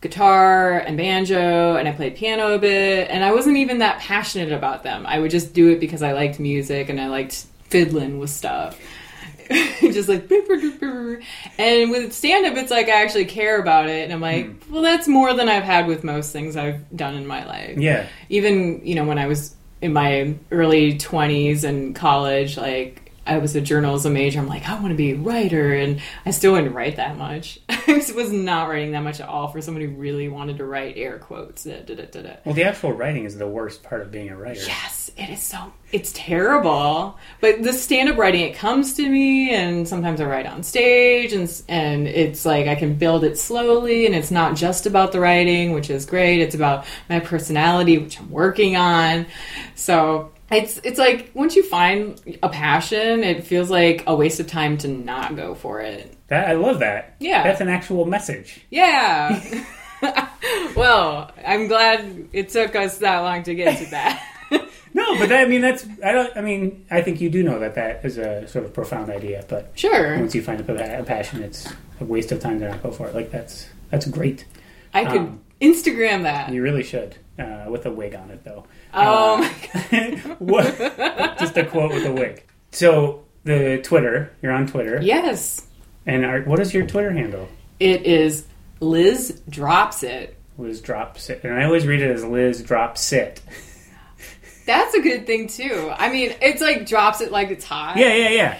guitar 0.00 0.78
and 0.78 0.96
banjo 0.96 1.76
and 1.76 1.88
I 1.88 1.92
played 1.92 2.16
piano 2.16 2.54
a 2.54 2.58
bit 2.58 3.10
and 3.10 3.24
I 3.24 3.32
wasn't 3.32 3.56
even 3.56 3.78
that 3.78 3.98
passionate 3.98 4.52
about 4.52 4.82
them. 4.82 5.06
I 5.06 5.18
would 5.18 5.30
just 5.30 5.54
do 5.54 5.70
it 5.70 5.80
because 5.80 6.02
I 6.02 6.12
liked 6.12 6.38
music 6.38 6.88
and 6.88 7.00
I 7.00 7.08
liked 7.08 7.46
fiddling 7.64 8.18
with 8.18 8.30
stuff. 8.30 8.78
just 9.80 10.08
like 10.08 10.28
and 11.56 11.90
with 11.92 12.12
stand 12.12 12.46
up 12.46 12.56
it's 12.56 12.70
like 12.72 12.88
I 12.88 13.02
actually 13.02 13.26
care 13.26 13.60
about 13.60 13.88
it 13.88 14.02
and 14.02 14.12
I'm 14.12 14.20
like, 14.20 14.46
hmm. 14.46 14.72
well 14.72 14.82
that's 14.82 15.06
more 15.06 15.32
than 15.34 15.48
I've 15.48 15.62
had 15.62 15.86
with 15.86 16.02
most 16.02 16.32
things 16.32 16.56
I've 16.56 16.84
done 16.96 17.14
in 17.14 17.26
my 17.26 17.44
life. 17.46 17.78
yeah 17.78 18.08
Even, 18.28 18.84
you 18.84 18.94
know, 18.96 19.04
when 19.04 19.18
I 19.18 19.26
was 19.26 19.54
in 19.80 19.92
my 19.92 20.34
early 20.50 20.94
20s 20.94 21.64
and 21.64 21.94
college 21.94 22.56
like 22.56 23.05
I 23.26 23.38
was 23.38 23.56
a 23.56 23.60
journalism 23.60 24.12
major. 24.12 24.38
I'm 24.38 24.46
like, 24.46 24.68
I 24.68 24.74
want 24.74 24.88
to 24.88 24.94
be 24.94 25.12
a 25.12 25.16
writer, 25.16 25.74
and 25.74 26.00
I 26.24 26.30
still 26.30 26.54
didn't 26.54 26.74
write 26.74 26.96
that 26.96 27.16
much. 27.16 27.60
I 27.68 28.02
was 28.14 28.32
not 28.32 28.68
writing 28.68 28.92
that 28.92 29.02
much 29.02 29.20
at 29.20 29.28
all 29.28 29.48
for 29.48 29.60
somebody 29.60 29.86
who 29.86 29.92
really 29.92 30.28
wanted 30.28 30.58
to 30.58 30.64
write 30.64 30.96
air 30.96 31.18
quotes. 31.18 31.64
Da, 31.64 31.82
da, 31.82 31.94
da, 31.94 32.04
da, 32.06 32.22
da. 32.22 32.36
well 32.44 32.54
the 32.54 32.64
actual 32.64 32.92
writing 32.92 33.24
is 33.24 33.38
the 33.38 33.46
worst 33.46 33.82
part 33.82 34.02
of 34.02 34.10
being 34.10 34.28
a 34.28 34.36
writer 34.36 34.60
Yes, 34.60 35.10
it 35.16 35.30
is 35.30 35.42
so. 35.42 35.72
It's 35.92 36.12
terrible. 36.12 37.16
But 37.40 37.62
the 37.62 37.72
stand-up 37.72 38.16
writing, 38.16 38.42
it 38.42 38.56
comes 38.56 38.94
to 38.94 39.08
me, 39.08 39.54
and 39.54 39.86
sometimes 39.86 40.20
I 40.20 40.24
write 40.24 40.46
on 40.46 40.62
stage, 40.62 41.32
and 41.32 41.62
and 41.68 42.08
it's 42.08 42.44
like 42.44 42.66
I 42.66 42.74
can 42.74 42.94
build 42.94 43.24
it 43.24 43.38
slowly, 43.38 44.06
and 44.06 44.14
it's 44.14 44.30
not 44.30 44.56
just 44.56 44.86
about 44.86 45.12
the 45.12 45.20
writing, 45.20 45.72
which 45.72 45.90
is 45.90 46.06
great. 46.06 46.40
It's 46.40 46.54
about 46.54 46.86
my 47.08 47.20
personality, 47.20 47.98
which 47.98 48.18
I'm 48.18 48.30
working 48.30 48.76
on. 48.76 49.26
So 49.74 50.32
it's 50.50 50.78
it's 50.84 50.98
like 50.98 51.30
once 51.34 51.56
you 51.56 51.62
find 51.62 52.20
a 52.42 52.48
passion, 52.48 53.24
it 53.24 53.44
feels 53.44 53.70
like 53.70 54.04
a 54.06 54.14
waste 54.14 54.38
of 54.40 54.46
time 54.46 54.78
to 54.78 54.88
not 54.88 55.34
go 55.36 55.54
for 55.54 55.80
it. 55.80 56.16
that, 56.28 56.48
i 56.48 56.52
love 56.54 56.78
that 56.80 57.14
Yeah. 57.20 57.42
that's 57.42 57.60
an 57.60 57.68
actual 57.68 58.04
message 58.04 58.60
Yeah. 58.70 59.40
well, 60.76 61.30
I'm 61.44 61.68
glad 61.68 62.28
it 62.32 62.50
took 62.50 62.76
us 62.76 62.98
that 62.98 63.20
long 63.20 63.42
to 63.44 63.54
get 63.54 63.78
to 63.78 63.90
that. 63.90 64.22
no 64.94 65.18
but 65.18 65.28
that, 65.30 65.44
i 65.44 65.48
mean 65.48 65.60
that's 65.60 65.86
i 66.04 66.10
don't 66.12 66.34
i 66.36 66.40
mean 66.40 66.86
i 66.90 67.02
think 67.02 67.20
you 67.20 67.28
do 67.28 67.42
know 67.42 67.58
that 67.58 67.74
that 67.74 68.02
is 68.04 68.16
a 68.18 68.46
sort 68.48 68.64
of 68.64 68.72
profound 68.72 69.10
idea 69.10 69.44
but 69.48 69.70
sure. 69.74 70.16
once 70.18 70.34
you 70.34 70.40
find 70.42 70.60
a, 70.60 71.00
a 71.00 71.02
passion 71.04 71.42
it's 71.42 71.68
a 72.00 72.04
waste 72.04 72.30
of 72.32 72.40
time 72.40 72.58
to 72.60 72.68
not 72.68 72.82
go 72.82 72.90
for 72.90 73.06
it 73.08 73.14
like 73.14 73.30
that's 73.30 73.68
that's 73.90 74.06
great 74.06 74.44
I 74.94 75.04
could 75.04 75.20
Um, 75.20 75.40
Instagram 75.60 76.22
that. 76.22 76.50
you 76.52 76.62
really 76.62 76.82
should 76.82 77.16
uh, 77.38 77.66
with 77.68 77.86
a 77.86 77.90
wig 77.90 78.14
on 78.14 78.30
it 78.30 78.42
though 78.44 78.64
Oh 78.94 79.42
Uh, 79.92 79.98
what, 80.38 80.64
just 81.38 81.56
a 81.56 81.64
quote 81.64 81.92
with 81.92 82.06
a 82.06 82.12
wig 82.12 82.44
so 82.72 83.24
the 83.44 83.80
twitter 83.82 84.32
you're 84.42 84.52
on 84.52 84.66
twitter 84.66 85.00
Yes. 85.02 85.66
and 86.06 86.24
are, 86.24 86.42
what 86.42 86.58
is 86.60 86.72
your 86.74 86.86
twitter 86.86 87.12
handle 87.12 87.48
It 87.80 88.06
is 88.06 88.46
Liz 88.80 89.40
drops 89.48 90.02
it. 90.02 90.36
Liz 90.58 90.80
drops 90.82 91.30
it, 91.30 91.40
and 91.44 91.54
I 91.54 91.64
always 91.64 91.86
read 91.86 92.02
it 92.02 92.10
as 92.10 92.22
Liz 92.24 92.62
drop 92.62 92.98
sit. 92.98 93.40
That's 94.66 94.94
a 94.94 95.00
good 95.00 95.26
thing 95.26 95.46
too. 95.48 95.90
I 95.96 96.10
mean, 96.10 96.34
it's 96.42 96.60
like 96.60 96.86
drops 96.86 97.20
it 97.20 97.30
like 97.32 97.50
it's 97.50 97.64
hot. 97.64 97.96
Yeah, 97.96 98.12
yeah, 98.14 98.28
yeah. 98.30 98.58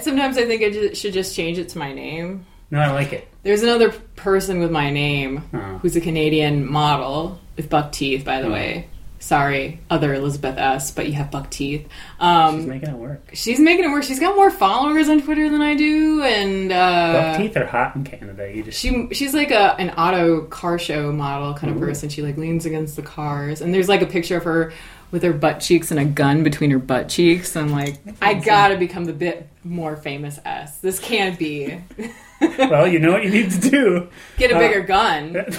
Sometimes 0.00 0.38
I 0.38 0.44
think 0.46 0.62
I 0.62 0.92
should 0.94 1.12
just 1.12 1.34
change 1.34 1.58
it 1.58 1.68
to 1.70 1.78
my 1.78 1.92
name. 1.92 2.46
No, 2.70 2.78
I 2.80 2.92
like 2.92 3.12
it. 3.12 3.26
There's 3.42 3.62
another 3.62 3.90
person 4.16 4.58
with 4.60 4.70
my 4.70 4.90
name 4.90 5.42
Oh. 5.52 5.78
who's 5.82 5.96
a 5.96 6.00
Canadian 6.00 6.66
model 6.70 7.40
with 7.58 7.68
buck 7.68 7.92
teeth, 7.92 8.24
by 8.24 8.40
the 8.40 8.48
Oh. 8.48 8.52
way. 8.52 8.86
Sorry, 9.20 9.80
other 9.90 10.14
Elizabeth 10.14 10.56
Ess, 10.56 10.92
but 10.92 11.08
you 11.08 11.14
have 11.14 11.32
buck 11.32 11.50
teeth. 11.50 11.88
Um, 12.20 12.58
She's 12.60 12.66
making 12.66 12.88
it 12.90 12.94
work. 12.96 13.30
she's 13.32 13.58
making 13.58 13.84
it 13.84 13.88
work. 13.88 14.04
She's 14.04 14.20
got 14.20 14.36
more 14.36 14.48
followers 14.50 15.08
on 15.08 15.20
Twitter 15.20 15.50
than 15.50 15.60
I 15.60 15.74
do, 15.74 16.22
and 16.22 16.70
uh, 16.72 17.12
Buck 17.32 17.36
teeth 17.38 17.56
are 17.56 17.66
hot 17.66 17.96
in 17.96 18.04
Canada. 18.04 18.48
You 18.54 18.62
just 18.62 18.78
she 18.78 19.08
she's 19.12 19.34
like 19.34 19.50
a 19.50 19.74
an 19.80 19.90
auto 19.90 20.42
car 20.42 20.78
show 20.78 21.12
model 21.12 21.52
kind 21.54 21.72
of 21.74 21.82
Ooh. 21.82 21.86
person. 21.86 22.08
She 22.08 22.22
like 22.22 22.36
leans 22.36 22.64
against 22.64 22.94
the 22.94 23.02
cars, 23.02 23.60
and 23.60 23.74
there's 23.74 23.88
like 23.88 24.02
a 24.02 24.06
picture 24.06 24.36
of 24.36 24.44
her 24.44 24.72
with 25.10 25.24
her 25.24 25.32
butt 25.32 25.58
cheeks 25.58 25.90
and 25.90 25.98
a 25.98 26.04
gun 26.04 26.44
between 26.44 26.70
her 26.70 26.78
butt 26.78 27.08
cheeks. 27.08 27.56
I'm 27.56 27.72
like, 27.72 27.96
I 28.22 28.34
gotta 28.34 28.76
become 28.76 29.04
the 29.04 29.12
bit 29.12 29.48
more 29.64 29.96
famous 29.96 30.38
S. 30.44 30.78
This 30.78 31.00
can't 31.00 31.36
be. 31.36 31.76
well, 32.40 32.86
you 32.86 33.00
know 33.00 33.10
what 33.10 33.24
you 33.24 33.30
need 33.30 33.50
to 33.50 33.68
do. 33.68 34.08
Get 34.38 34.52
a 34.52 34.56
Uh, 34.56 34.58
bigger 34.60 34.80
gun. 34.82 35.44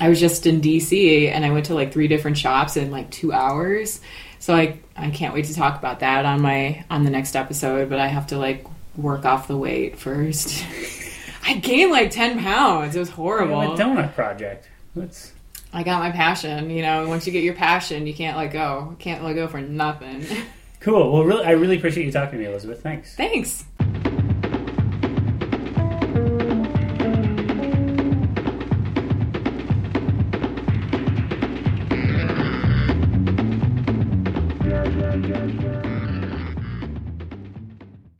I 0.00 0.08
was 0.08 0.18
just 0.18 0.46
in 0.46 0.60
DC, 0.60 1.28
and 1.28 1.44
I 1.44 1.50
went 1.50 1.66
to 1.66 1.74
like 1.74 1.92
three 1.92 2.08
different 2.08 2.38
shops 2.38 2.76
in 2.76 2.90
like 2.90 3.10
two 3.10 3.32
hours. 3.32 4.00
So 4.38 4.54
I 4.54 4.78
I 4.96 5.10
can't 5.10 5.34
wait 5.34 5.44
to 5.46 5.54
talk 5.54 5.78
about 5.78 6.00
that 6.00 6.24
on 6.24 6.40
my 6.40 6.84
on 6.90 7.04
the 7.04 7.10
next 7.10 7.36
episode. 7.36 7.90
But 7.90 8.00
I 8.00 8.06
have 8.06 8.28
to 8.28 8.38
like 8.38 8.66
work 8.96 9.24
off 9.24 9.46
the 9.46 9.56
weight 9.56 9.98
first. 9.98 10.64
I 11.46 11.54
gained 11.54 11.92
like 11.92 12.10
ten 12.10 12.38
pounds. 12.38 12.96
It 12.96 12.98
was 12.98 13.10
horrible. 13.10 13.60
a 13.60 13.76
donut 13.76 14.14
project. 14.14 14.68
That's 14.96 15.32
I 15.72 15.82
got 15.82 16.00
my 16.00 16.10
passion. 16.10 16.70
You 16.70 16.82
know, 16.82 17.08
once 17.08 17.26
you 17.26 17.32
get 17.32 17.44
your 17.44 17.54
passion, 17.54 18.06
you 18.06 18.14
can't 18.14 18.36
let 18.36 18.52
go. 18.52 18.96
Can't 18.98 19.22
let 19.22 19.34
go 19.34 19.46
for 19.46 19.60
nothing. 19.60 20.26
cool. 20.80 21.12
Well, 21.12 21.24
really, 21.24 21.44
I 21.44 21.52
really 21.52 21.76
appreciate 21.76 22.06
you 22.06 22.12
talking 22.12 22.38
to 22.38 22.44
me, 22.44 22.50
Elizabeth. 22.50 22.82
Thanks. 22.82 23.14
Thanks. 23.14 23.64